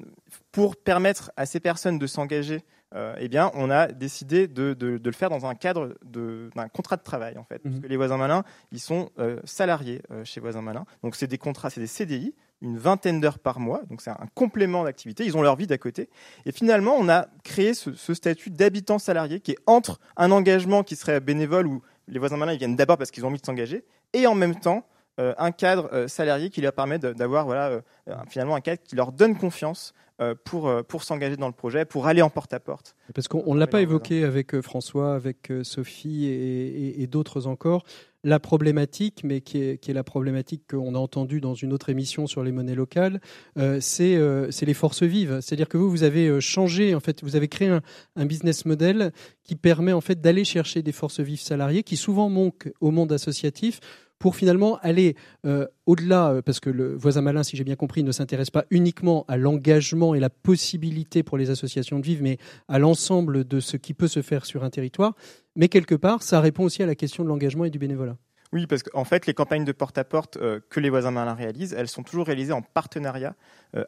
pour 0.51 0.75
permettre 0.75 1.31
à 1.37 1.45
ces 1.45 1.59
personnes 1.59 1.99
de 1.99 2.07
s'engager 2.07 2.63
euh, 2.93 3.15
eh 3.19 3.29
bien, 3.29 3.51
on 3.53 3.69
a 3.69 3.87
décidé 3.87 4.49
de, 4.49 4.73
de- 4.73 4.97
de 4.97 5.09
le 5.09 5.15
faire 5.15 5.29
dans 5.29 5.45
un 5.45 5.55
cadre 5.55 5.95
de- 6.03 6.49
d'un 6.57 6.67
contrat 6.67 6.97
de 6.97 7.03
travail, 7.03 7.37
en 7.37 7.45
fait. 7.45 7.59
Parce 7.59 7.75
Mhm. 7.75 7.81
que 7.83 7.87
les 7.87 7.95
voisins 7.95 8.17
malins, 8.17 8.43
ils 8.73 8.81
sont 8.81 9.11
euh, 9.17 9.39
salariés 9.45 10.01
euh, 10.11 10.25
chez 10.25 10.41
Voisins 10.41 10.61
Malins. 10.61 10.83
Donc, 11.01 11.15
c'est 11.15 11.27
des 11.27 11.37
contrats, 11.37 11.69
c'est 11.69 11.79
des 11.79 11.87
CDI, 11.87 12.35
une 12.61 12.77
vingtaine 12.77 13.21
d'heures 13.21 13.39
par 13.39 13.61
mois. 13.61 13.81
Donc, 13.89 14.01
c'est 14.01 14.09
un 14.09 14.27
complément 14.35 14.83
d'activité. 14.83 15.23
Ils 15.25 15.37
ont 15.37 15.41
leur 15.41 15.55
vie 15.55 15.67
d'à 15.67 15.77
côté. 15.77 16.09
Et 16.45 16.51
finalement, 16.51 16.95
on 16.99 17.07
a 17.07 17.27
créé 17.45 17.73
ce, 17.73 17.93
ce 17.93 18.13
statut 18.13 18.49
d'habitant 18.49 18.99
salarié 18.99 19.39
qui 19.39 19.51
est 19.51 19.59
entre 19.67 20.01
un 20.17 20.29
engagement 20.29 20.83
qui 20.83 20.97
serait 20.97 21.21
bénévole 21.21 21.67
où 21.67 21.81
les 22.09 22.19
voisins 22.19 22.35
malins 22.35 22.51
ils 22.51 22.59
viennent 22.59 22.75
d'abord 22.75 22.97
parce 22.97 23.09
qu'ils 23.09 23.23
ont 23.23 23.29
envie 23.29 23.39
de 23.39 23.45
s'engager 23.45 23.85
et 24.11 24.27
en 24.27 24.35
même 24.35 24.59
temps 24.59 24.79
euh, 24.79 24.90
un 25.38 25.51
cadre 25.51 25.89
euh, 25.93 26.07
salarié 26.07 26.49
qui 26.49 26.62
leur 26.62 26.74
permet 26.74 26.99
d'avoir 26.99 27.45
voilà, 27.45 27.70
euh, 27.70 27.82
euh, 28.09 28.16
finalement 28.30 28.55
un 28.55 28.62
cadre 28.62 28.82
qui 28.84 28.95
leur 28.95 29.12
donne 29.12 29.38
confiance 29.38 29.93
euh, 30.22 30.36
pour, 30.45 30.68
euh, 30.68 30.84
pour 30.84 31.03
s'engager 31.03 31.36
dans 31.38 31.47
le 31.47 31.53
projet, 31.53 31.84
pour 31.86 32.05
aller 32.07 32.22
en 32.22 32.30
porte-à-porte. 32.30 32.95
Parce 33.14 33.28
qu'on 33.28 33.53
ne 33.55 33.59
l'a 33.59 33.68
pas 33.68 33.82
évoqué 33.82 34.24
avec 34.24 34.53
euh, 34.53 34.62
François, 34.62 35.16
avec 35.16 35.49
euh, 35.51 35.64
Sophie 35.64 36.26
et, 36.26 36.68
et- 36.68 37.01
et 37.03 37.07
d'autres 37.07 37.47
encore, 37.47 37.84
la 38.24 38.39
problématique, 38.39 39.22
mais 39.24 39.41
qui 39.41 39.57
est, 39.64 39.78
qui 39.80 39.89
est 39.89 39.95
la 39.95 40.03
problématique 40.03 40.62
qu'on 40.70 40.93
a 40.93 40.97
entendue 40.99 41.41
dans 41.41 41.55
une 41.55 41.74
autre 41.74 41.89
émission 41.89 42.28
sur 42.28 42.43
les 42.43 42.51
monnaies 42.51 42.76
locales, 42.76 43.20
euh, 43.57 43.80
c'est 43.82 44.16
euh, 44.16 44.47
les 44.62 44.74
forces 44.76 45.01
vives. 45.01 45.39
C'est-à-dire 45.41 45.68
que 45.68 45.78
vous, 45.78 45.89
vous 45.89 46.03
avez 46.03 46.28
euh, 46.28 46.39
changé, 46.39 46.93
en 46.93 46.99
fait, 46.99 47.24
vous 47.24 47.36
avez 47.36 47.47
créé 47.47 47.70
un, 47.70 47.82
un 48.16 48.26
business 48.28 48.66
model 48.66 49.12
qui 49.43 49.55
permet 49.55 49.91
en 49.91 50.01
fait 50.01 50.22
d'aller 50.22 50.43
chercher 50.43 50.84
des 50.84 50.91
forces 50.91 51.20
vives 51.20 51.41
salariées 51.41 51.82
qui 51.82 51.97
souvent 51.97 52.30
manquent 52.30 52.72
au 52.80 52.91
monde 52.91 53.12
associatif 53.12 53.80
pour 54.22 54.36
finalement 54.36 54.78
aller 54.84 55.15
euh, 55.47 55.65
au-delà, 55.88 56.30
euh, 56.30 56.41
parce 56.43 56.59
que 56.59 56.69
le 56.69 56.95
voisin 56.95 57.22
malin, 57.22 57.41
si 57.41 57.57
j'ai 57.57 57.63
bien 57.63 57.76
compris, 57.76 58.03
ne 58.03 58.11
s'intéresse 58.11 58.51
pas 58.51 58.65
uniquement 58.69 59.26
à 59.28 59.36
l'engagement 59.36 60.13
et 60.13 60.19
la 60.19 60.30
possibilité 60.30 61.24
pour 61.24 61.39
les 61.39 61.49
associations 61.49 61.97
de 61.97 62.05
vivre, 62.05 62.22
mais 62.22 62.38
à 62.67 62.78
l'ensemble 62.78 63.45
de 63.45 63.59
ce 63.59 63.78
qui 63.78 63.95
peut 63.95 64.07
se 64.07 64.22
faire 64.22 64.45
sur 64.45 64.63
un 64.63 64.69
territoire. 64.69 65.15
Mais 65.55 65.69
quelque 65.69 65.95
part, 65.95 66.22
ça 66.22 66.39
répond 66.39 66.63
aussi 66.63 66.84
à 66.84 66.86
la 66.86 66.93
question 66.93 67.24
de 67.24 67.30
l'engagement 67.30 67.65
et 67.65 67.72
du 67.72 67.80
bénévolat. 67.80 68.15
Oui, 68.53 68.67
parce 68.67 68.84
qu'en 68.84 69.05
fait, 69.05 69.26
les 69.26 69.34
campagnes 69.34 69.65
de 69.65 69.72
porte-à-porte 69.72 70.38
euh, 70.38 70.59
que 70.69 70.80
les 70.80 70.91
voisins 70.91 71.09
malins 71.09 71.34
réalisent, 71.34 71.74
elles 71.74 71.88
sont 71.88 72.03
toujours 72.03 72.28
réalisées 72.28 72.53
en 72.53 72.61
partenariat 72.61 73.36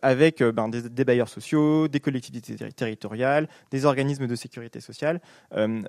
avec 0.01 0.41
ben, 0.41 0.69
des, 0.69 1.03
bailleurs 1.03 1.27
sociaux, 1.27 1.89
des 1.89 1.99
collectivités 1.99 2.55
terri- 2.55 2.73
territoriales, 2.73 3.49
des 3.69 3.83
organismes 3.83 4.27
de 4.27 4.35
sécurité 4.35 4.79
sociale, 4.79 5.19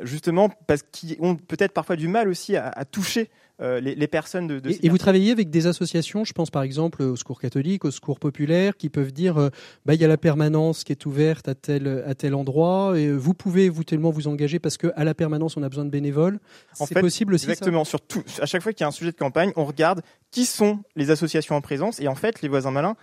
justement 0.02 0.50
parce 0.66 0.82
qu'ils 0.82 1.16
ont 1.20 1.36
peut-être 1.36 1.72
parfois 1.72 1.94
du 1.94 2.08
mal 2.08 2.28
aussi 2.28 2.56
à 2.56 2.84
toucher 2.84 3.30
euh, 3.60 3.78
les, 3.80 3.94
les 3.94 4.06
personnes 4.08 4.46
de, 4.48 4.60
Et, 4.68 4.86
et 4.86 4.88
vous 4.88 4.98
travaillez 4.98 5.30
avec 5.30 5.48
des 5.48 5.66
associations, 5.68 6.24
je 6.24 6.32
pense 6.32 6.50
par 6.50 6.62
exemple 6.64 7.02
au 7.02 7.14
Secours 7.14 7.40
catholique, 7.40 7.84
au 7.84 7.90
Secours 7.92 8.18
populaire, 8.18 8.76
qui 8.76 8.88
peuvent 8.88 9.12
dire 9.12 9.38
euh, 9.38 9.50
bah, 9.86 9.94
il 9.94 10.00
y 10.00 10.04
a 10.04 10.08
la 10.08 10.16
permanence 10.16 10.82
qui 10.82 10.90
est 10.92 11.06
ouverte 11.06 11.48
à 11.48 11.54
tel, 11.54 12.02
à 12.06 12.14
tel 12.14 12.34
endroit, 12.34 12.98
et 12.98 13.12
vous 13.12 13.32
pouvez 13.34 13.68
vous 13.68 13.84
tellement 13.84 14.10
vous 14.10 14.26
engager 14.26 14.58
parce 14.58 14.76
qu'à 14.76 15.04
la 15.04 15.14
permanence 15.14 15.56
on 15.56 15.62
a 15.62 15.68
besoin 15.68 15.84
de 15.84 15.90
bénévoles. 15.90 16.40
C'est 16.72 16.98
possible 17.00 17.34
aussi 17.34 17.46
ça 17.46 17.52
Exactement. 17.52 17.84
Sur 17.84 18.00
tout- 18.00 18.24
à 18.40 18.46
chaque 18.46 18.62
fois 18.62 18.72
qu'il 18.72 18.80
y 18.82 18.84
a 18.84 18.88
un 18.88 18.92
sujet 18.92 19.12
de 19.12 19.16
campagne, 19.16 19.52
on 19.56 19.64
regarde 19.64 20.02
qui 20.32 20.46
sont 20.46 20.80
les 20.96 21.10
associations 21.10 21.54
en 21.54 21.60
présence 21.60 22.00
et 22.00 22.08
en 22.08 22.16
fait, 22.16 22.42
les 22.42 22.48
voisins 22.48 22.72
malins 22.72 22.96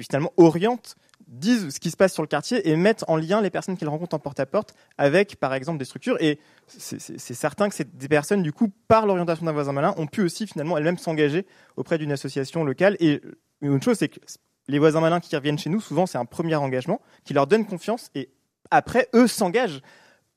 finalement 0.00 0.32
orientent, 0.36 0.96
disent 1.26 1.70
ce 1.70 1.80
qui 1.80 1.90
se 1.90 1.96
passe 1.96 2.12
sur 2.12 2.22
le 2.22 2.28
quartier 2.28 2.68
et 2.68 2.76
mettent 2.76 3.04
en 3.08 3.16
lien 3.16 3.40
les 3.40 3.50
personnes 3.50 3.76
qu'ils 3.76 3.88
rencontrent 3.88 4.14
en 4.14 4.18
porte-à-porte 4.18 4.74
avec, 4.96 5.36
par 5.36 5.54
exemple, 5.54 5.78
des 5.78 5.84
structures. 5.84 6.16
Et 6.20 6.38
c'est 6.66 7.34
certain 7.34 7.68
que 7.68 7.82
des 7.82 8.08
personnes, 8.08 8.42
du 8.42 8.52
coup, 8.52 8.70
par 8.88 9.06
l'orientation 9.06 9.44
d'un 9.46 9.52
voisin 9.52 9.72
malin, 9.72 9.94
ont 9.96 10.06
pu 10.06 10.22
aussi 10.22 10.46
finalement 10.46 10.78
elles-mêmes 10.78 10.98
s'engager 10.98 11.46
auprès 11.76 11.98
d'une 11.98 12.12
association 12.12 12.64
locale. 12.64 12.96
Et 13.00 13.20
une 13.60 13.74
autre 13.74 13.84
chose, 13.84 13.98
c'est 13.98 14.08
que 14.08 14.20
les 14.68 14.78
voisins 14.78 15.00
malins 15.00 15.20
qui 15.20 15.34
reviennent 15.36 15.58
chez 15.58 15.70
nous, 15.70 15.80
souvent, 15.80 16.06
c'est 16.06 16.18
un 16.18 16.24
premier 16.24 16.54
engagement 16.56 17.00
qui 17.24 17.34
leur 17.34 17.46
donne 17.46 17.66
confiance 17.66 18.10
et 18.14 18.30
après, 18.70 19.08
eux 19.14 19.28
s'engagent 19.28 19.80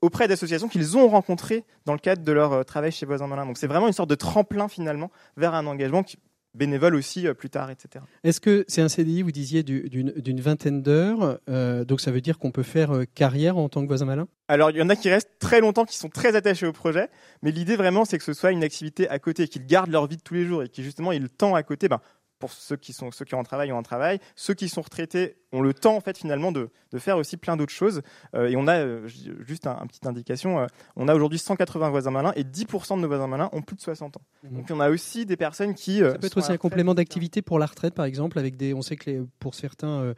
auprès 0.01 0.27
d'associations 0.27 0.69
qu'ils 0.69 0.97
ont 0.97 1.09
rencontrées 1.09 1.65
dans 1.85 1.93
le 1.93 1.99
cadre 1.99 2.23
de 2.23 2.31
leur 2.31 2.53
euh, 2.53 2.63
travail 2.63 2.91
chez 2.91 3.05
Voisins 3.05 3.27
Malins. 3.27 3.45
Donc 3.45 3.57
c'est 3.57 3.67
vraiment 3.67 3.87
une 3.87 3.93
sorte 3.93 4.09
de 4.09 4.15
tremplin 4.15 4.67
finalement 4.67 5.11
vers 5.35 5.53
un 5.53 5.65
engagement 5.65 6.03
qui- 6.03 6.17
bénévole 6.53 6.95
aussi 6.95 7.27
euh, 7.27 7.33
plus 7.33 7.49
tard, 7.49 7.69
etc. 7.69 8.03
Est-ce 8.23 8.41
que 8.41 8.65
c'est 8.67 8.81
un 8.81 8.89
CDI, 8.89 9.21
vous 9.21 9.31
disiez, 9.31 9.63
du- 9.63 9.89
d'une 9.89 10.11
d'une 10.11 10.41
vingtaine 10.41 10.81
d'heures 10.81 11.39
euh, 11.49 11.85
Donc 11.85 12.01
ça 12.01 12.11
veut 12.11 12.21
dire 12.21 12.37
qu'on 12.39 12.51
peut 12.51 12.63
faire 12.63 12.91
euh, 12.95 13.05
carrière 13.05 13.57
en 13.57 13.69
tant 13.69 13.81
que 13.81 13.87
voisin 13.87 14.05
malin? 14.05 14.27
Alors 14.47 14.71
il 14.71 14.77
y 14.77 14.81
en 14.81 14.89
a 14.89 14.95
qui 14.95 15.09
restent 15.09 15.37
très 15.39 15.61
longtemps, 15.61 15.85
qui 15.85 15.97
sont 15.97 16.09
très 16.09 16.35
attachés 16.35 16.65
au 16.65 16.73
projet, 16.73 17.07
mais 17.43 17.51
l'idée 17.51 17.75
vraiment 17.75 18.03
c'est 18.05 18.17
que 18.17 18.23
ce 18.23 18.33
soit 18.33 18.51
une 18.51 18.63
activité 18.63 19.07
à 19.09 19.19
côté, 19.19 19.47
qu'ils 19.47 19.65
gardent 19.65 19.91
leur 19.91 20.07
vie 20.07 20.17
de 20.17 20.21
tous 20.23 20.33
les 20.33 20.45
jours 20.45 20.63
et 20.63 20.69
qui 20.69 20.83
justement 20.83 21.11
ils 21.11 21.21
le 21.21 21.29
temps 21.29 21.53
à 21.55 21.61
côté. 21.63 21.87
Ben, 21.87 21.99
pour 22.39 22.51
ceux 22.51 22.77
qui 22.77 22.93
sont 22.93 23.11
ceux 23.11 23.25
qui 23.25 23.35
ont 23.35 23.39
un 23.39 23.43
travail 23.43 23.71
ont 23.71 23.77
un 23.77 23.83
travail, 23.83 24.19
ceux 24.35 24.53
qui 24.53 24.69
sont 24.69 24.81
retraités 24.81 25.35
ont 25.51 25.61
le 25.61 25.73
temps 25.73 25.95
en 25.95 25.99
fait 26.01 26.17
finalement 26.17 26.51
de, 26.51 26.69
de 26.91 26.99
faire 26.99 27.17
aussi 27.17 27.35
plein 27.35 27.57
d'autres 27.57 27.73
choses. 27.73 28.01
Euh, 28.35 28.47
et 28.49 28.55
on 28.55 28.67
a 28.67 28.77
euh, 28.79 29.07
juste 29.07 29.65
un, 29.67 29.77
un 29.81 29.87
petite 29.87 30.05
indication, 30.05 30.59
euh, 30.59 30.67
on 30.95 31.07
a 31.07 31.15
aujourd'hui 31.15 31.39
180 31.39 31.89
voisins 31.89 32.11
malins 32.11 32.33
et 32.35 32.43
10% 32.43 32.95
de 32.97 33.01
nos 33.01 33.07
voisins 33.07 33.27
malins 33.27 33.49
ont 33.51 33.61
plus 33.63 33.75
de 33.75 33.81
60 33.81 34.17
ans. 34.17 34.21
Donc 34.43 34.67
on 34.69 34.79
a 34.79 34.89
aussi 34.89 35.25
des 35.25 35.37
personnes 35.37 35.73
qui 35.73 35.99
Ça 35.99 36.13
peut 36.19 36.27
être 36.27 36.37
aussi 36.37 36.51
un 36.51 36.57
complément 36.57 36.93
d'activité 36.93 37.41
pour 37.41 37.57
la 37.59 37.65
retraite, 37.65 37.93
par 37.95 38.05
exemple, 38.05 38.37
avec 38.39 38.57
des. 38.57 38.73
On 38.73 38.81
sait 38.81 38.95
que 38.95 39.09
les- 39.09 39.21
pour 39.39 39.55
certains, 39.55 40.13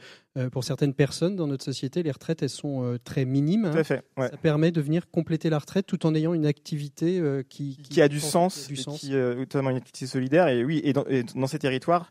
pour 0.52 0.64
certaines 0.64 0.94
personnes 0.94 1.36
dans 1.36 1.48
notre 1.48 1.64
société, 1.64 2.04
les 2.04 2.12
retraites 2.12 2.44
elles 2.44 2.50
sont 2.50 2.98
très 3.04 3.26
minimes. 3.26 3.70
Tout 3.72 3.78
à 3.80 3.84
fait, 3.84 4.04
ouais. 4.18 4.30
Ça 4.30 4.38
permet 4.38 4.72
de 4.72 4.82
venir 4.82 5.10
compléter 5.10 5.50
la 5.50 5.60
retraite 5.60 5.86
tout 5.88 6.06
en 6.06 6.14
ayant 6.14 6.34
une 6.34 6.46
activité 6.46 7.22
qui, 7.50 7.78
qui 7.78 8.02
a 8.02 8.08
du 8.08 8.20
sens, 8.20 8.68
du 8.68 8.74
et 8.74 8.78
sens. 8.78 9.00
qui 9.00 9.12
notamment 9.12 9.70
une 9.70 9.78
activité 9.78 10.06
solidaire. 10.08 10.48
Et 10.50 10.64
oui, 10.64 10.82
et 10.84 10.94
dans, 10.94 11.06
et 11.06 11.24
dans 11.24 11.48
ces 11.48 11.60
territoires, 11.60 12.11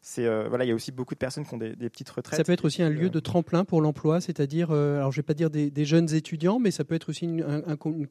c'est 0.00 0.26
euh, 0.26 0.48
voilà, 0.48 0.64
il 0.64 0.68
y 0.68 0.70
a 0.70 0.74
aussi 0.74 0.92
beaucoup 0.92 1.14
de 1.14 1.18
personnes 1.18 1.44
qui 1.44 1.54
ont 1.54 1.58
des, 1.58 1.74
des 1.76 1.90
petites 1.90 2.08
retraites. 2.10 2.36
Ça 2.36 2.44
peut 2.44 2.52
être 2.52 2.64
aussi 2.64 2.82
un 2.82 2.88
lieu 2.90 3.10
de 3.10 3.20
tremplin 3.20 3.64
pour 3.64 3.80
l'emploi, 3.80 4.20
c'est-à-dire, 4.20 4.68
euh, 4.70 4.98
alors 4.98 5.12
je 5.12 5.16
vais 5.16 5.22
pas 5.24 5.34
dire 5.34 5.50
des, 5.50 5.70
des 5.70 5.84
jeunes 5.84 6.12
étudiants, 6.14 6.58
mais 6.58 6.70
ça 6.70 6.84
peut 6.84 6.94
être 6.94 7.08
aussi 7.10 7.24
une- 7.24 7.42
un, 7.42 7.76
une 7.86 8.06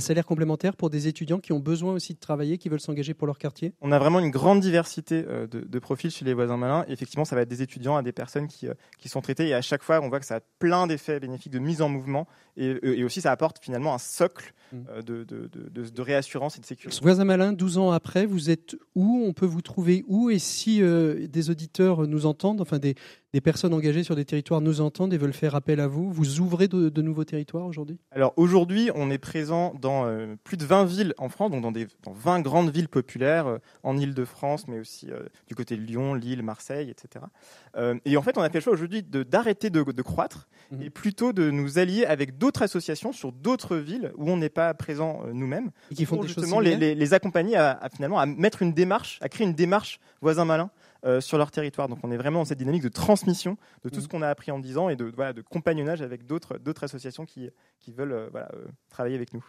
salaire 0.00 0.24
complémentaire 0.26 0.76
pour 0.76 0.90
des 0.90 1.08
étudiants 1.08 1.38
qui 1.38 1.52
ont 1.52 1.58
besoin 1.60 1.92
aussi 1.94 2.14
de 2.14 2.18
travailler, 2.18 2.58
qui 2.58 2.68
veulent 2.68 2.80
s'engager 2.80 3.14
pour 3.14 3.26
leur 3.26 3.38
quartier. 3.38 3.72
On 3.80 3.92
a 3.92 3.98
vraiment 3.98 4.20
une 4.20 4.30
grande 4.30 4.60
diversité 4.60 5.24
euh, 5.26 5.46
de, 5.46 5.60
de 5.60 5.78
profils 5.78 6.10
chez 6.10 6.24
les 6.24 6.34
voisins 6.34 6.56
malins. 6.56 6.84
Effectivement, 6.88 7.24
ça 7.24 7.36
va 7.36 7.42
être 7.42 7.48
des 7.48 7.62
étudiants 7.62 7.96
à 7.96 8.02
des 8.02 8.12
personnes 8.12 8.48
qui, 8.48 8.68
euh, 8.68 8.74
qui 8.98 9.08
sont 9.08 9.20
traitées. 9.20 9.48
Et 9.48 9.54
à 9.54 9.62
chaque 9.62 9.82
fois, 9.82 10.00
on 10.02 10.08
voit 10.08 10.20
que 10.20 10.26
ça 10.26 10.36
a 10.36 10.40
plein 10.58 10.86
d'effets 10.86 11.20
bénéfiques 11.20 11.52
de 11.52 11.58
mise 11.58 11.82
en 11.82 11.88
mouvement. 11.88 12.26
Et, 12.56 12.68
euh, 12.68 12.98
et 12.98 13.04
aussi, 13.04 13.20
ça 13.20 13.32
apporte 13.32 13.58
finalement 13.62 13.94
un 13.94 13.98
socle 13.98 14.52
euh, 14.74 15.02
de, 15.02 15.24
de, 15.24 15.48
de, 15.48 15.68
de- 15.68 15.88
de 15.90 16.02
réassurance 16.02 16.56
et 16.56 16.60
de 16.60 16.66
sécurité. 16.66 17.00
Voisin 17.02 17.24
malin, 17.24 17.52
12 17.52 17.78
ans 17.78 17.90
après, 17.90 18.26
vous 18.26 18.50
êtes 18.50 18.76
où? 18.94 19.24
On 19.26 19.32
peut 19.32 19.46
vous 19.46 19.62
trouver 19.62 20.04
où? 20.06 20.30
Et 20.30 20.38
si 20.38 20.59
euh, 20.68 21.26
des 21.26 21.50
auditeurs 21.50 22.06
nous 22.06 22.26
entendent, 22.26 22.60
enfin 22.60 22.78
des, 22.78 22.94
des 23.32 23.40
personnes 23.40 23.72
engagées 23.74 24.02
sur 24.02 24.16
des 24.16 24.24
territoires 24.24 24.60
nous 24.60 24.80
entendent 24.80 25.12
et 25.14 25.18
veulent 25.18 25.32
faire 25.32 25.54
appel 25.54 25.78
à 25.80 25.86
vous, 25.86 26.10
vous 26.12 26.40
ouvrez 26.40 26.66
de, 26.68 26.88
de 26.88 27.02
nouveaux 27.02 27.24
territoires 27.24 27.66
aujourd'hui? 27.66 27.98
Alors 28.10 28.32
aujourd'hui, 28.36 28.90
on 28.94 29.10
est 29.10 29.18
présent 29.18 29.72
dans 29.80 30.04
euh, 30.06 30.34
plus 30.42 30.56
de 30.56 30.64
20 30.64 30.84
villes 30.84 31.14
en 31.18 31.28
France, 31.28 31.50
donc 31.50 31.62
dans, 31.62 31.72
des, 31.72 31.86
dans 32.02 32.12
20 32.12 32.40
grandes 32.40 32.70
villes 32.70 32.88
populaires, 32.88 33.46
euh, 33.46 33.58
en 33.82 33.96
Ile-de-France, 33.96 34.66
mais 34.68 34.80
aussi 34.80 35.10
euh, 35.10 35.20
du 35.46 35.54
côté 35.54 35.76
de 35.76 35.82
Lyon, 35.82 36.14
Lille, 36.14 36.42
Marseille, 36.42 36.90
etc. 36.90 37.24
Et 38.04 38.16
en 38.16 38.22
fait, 38.22 38.36
on 38.36 38.42
a 38.42 38.50
fait 38.50 38.58
le 38.58 38.62
choix 38.64 38.72
aujourd'hui 38.72 39.02
de- 39.02 39.22
d'arrêter 39.22 39.70
de, 39.70 39.82
de 39.82 40.02
croître 40.02 40.48
Mhm. 40.72 40.82
et 40.82 40.90
plutôt 40.90 41.32
de 41.32 41.50
nous 41.50 41.78
allier 41.80 42.04
avec 42.04 42.38
d'autres 42.38 42.62
associations 42.62 43.12
sur 43.12 43.32
d'autres 43.32 43.76
villes 43.76 44.12
où 44.16 44.30
on 44.30 44.36
n'est 44.36 44.48
pas 44.48 44.72
présent 44.74 45.22
nous-mêmes. 45.32 45.70
Et 45.90 45.96
qui 45.96 46.04
font 46.04 46.14
pour 46.16 46.24
des 46.24 46.28
choses 46.28 46.36
justement 46.44 46.60
les, 46.60 46.70
similaires 46.72 46.94
les- 46.94 47.00
les 47.00 47.14
accompagner 47.14 47.56
à, 47.56 47.72
à 47.72 47.88
finalement 47.90 48.20
à 48.20 48.26
mettre 48.26 48.62
une 48.62 48.72
démarche, 48.72 49.18
à 49.20 49.28
créer 49.28 49.46
une 49.48 49.54
démarche 49.54 49.98
voisin 50.20 50.44
malin. 50.44 50.70
Euh, 51.04 51.20
sur 51.20 51.38
leur 51.38 51.50
territoire. 51.50 51.88
Donc 51.88 51.98
on 52.02 52.10
est 52.10 52.16
vraiment 52.16 52.40
dans 52.40 52.44
cette 52.44 52.58
dynamique 52.58 52.82
de 52.82 52.88
transmission 52.88 53.56
de 53.84 53.88
tout 53.88 53.96
Mhm. 53.96 54.02
ce 54.02 54.08
qu'on 54.08 54.22
a 54.22 54.28
appris 54.28 54.50
en 54.50 54.58
10 54.58 54.78
ans 54.78 54.88
et 54.88 54.96
de, 54.96 55.10
voilà, 55.14 55.32
de 55.32 55.42
compagnonnage 55.42 56.02
avec 56.02 56.26
d'autres 56.26 56.58
d'autres 56.58 56.84
associations 56.84 57.24
qui, 57.26 57.50
qui 57.78 57.92
veulent 57.92 58.12
euh, 58.12 58.28
voilà, 58.30 58.48
euh, 58.54 58.66
travailler 58.88 59.16
avec 59.16 59.32
nous. 59.34 59.44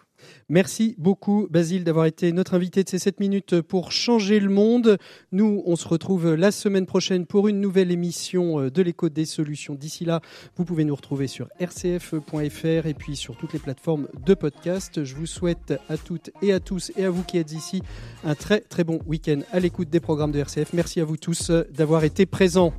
Merci 0.49 0.95
beaucoup, 0.97 1.47
Basile, 1.49 1.83
d'avoir 1.83 2.05
été 2.05 2.31
notre 2.31 2.53
invité 2.53 2.83
de 2.83 2.89
ces 2.89 2.99
7 2.99 3.19
minutes 3.19 3.61
pour 3.61 3.91
changer 3.91 4.39
le 4.39 4.49
monde. 4.49 4.97
Nous, 5.31 5.63
on 5.65 5.75
se 5.75 5.87
retrouve 5.87 6.33
la 6.33 6.51
semaine 6.51 6.85
prochaine 6.85 7.25
pour 7.25 7.47
une 7.47 7.61
nouvelle 7.61 7.91
émission 7.91 8.59
euh, 8.59 8.69
de 8.69 8.81
l'écho 8.81 9.09
des 9.09 9.25
solutions. 9.25 9.75
D'ici 9.75 10.05
là, 10.05 10.21
vous 10.55 10.65
pouvez 10.65 10.83
nous 10.83 10.95
retrouver 10.95 11.27
sur 11.27 11.47
rcf.fr 11.59 12.85
et 12.85 12.93
puis 12.93 13.15
sur 13.15 13.37
toutes 13.37 13.53
les 13.53 13.59
plateformes 13.59 14.07
de 14.25 14.33
podcast. 14.33 15.03
Je 15.03 15.15
vous 15.15 15.25
souhaite 15.25 15.73
à 15.89 15.97
toutes 15.97 16.31
et 16.41 16.53
à 16.53 16.59
tous 16.59 16.91
et 16.97 17.05
à 17.05 17.09
vous 17.09 17.23
qui 17.23 17.37
êtes 17.37 17.53
ici 17.53 17.81
un 18.23 18.35
très 18.35 18.59
très 18.59 18.83
bon 18.83 18.99
week-end 19.05 19.39
à 19.51 19.59
l'écoute 19.59 19.89
des 19.89 19.99
programmes 19.99 20.31
de 20.31 20.39
RCF. 20.39 20.73
Merci 20.73 20.99
à 20.99 21.05
vous 21.05 21.17
tous 21.17 21.49
euh, 21.49 21.63
d'avoir 21.73 22.03
été 22.03 22.25
présents. 22.25 22.73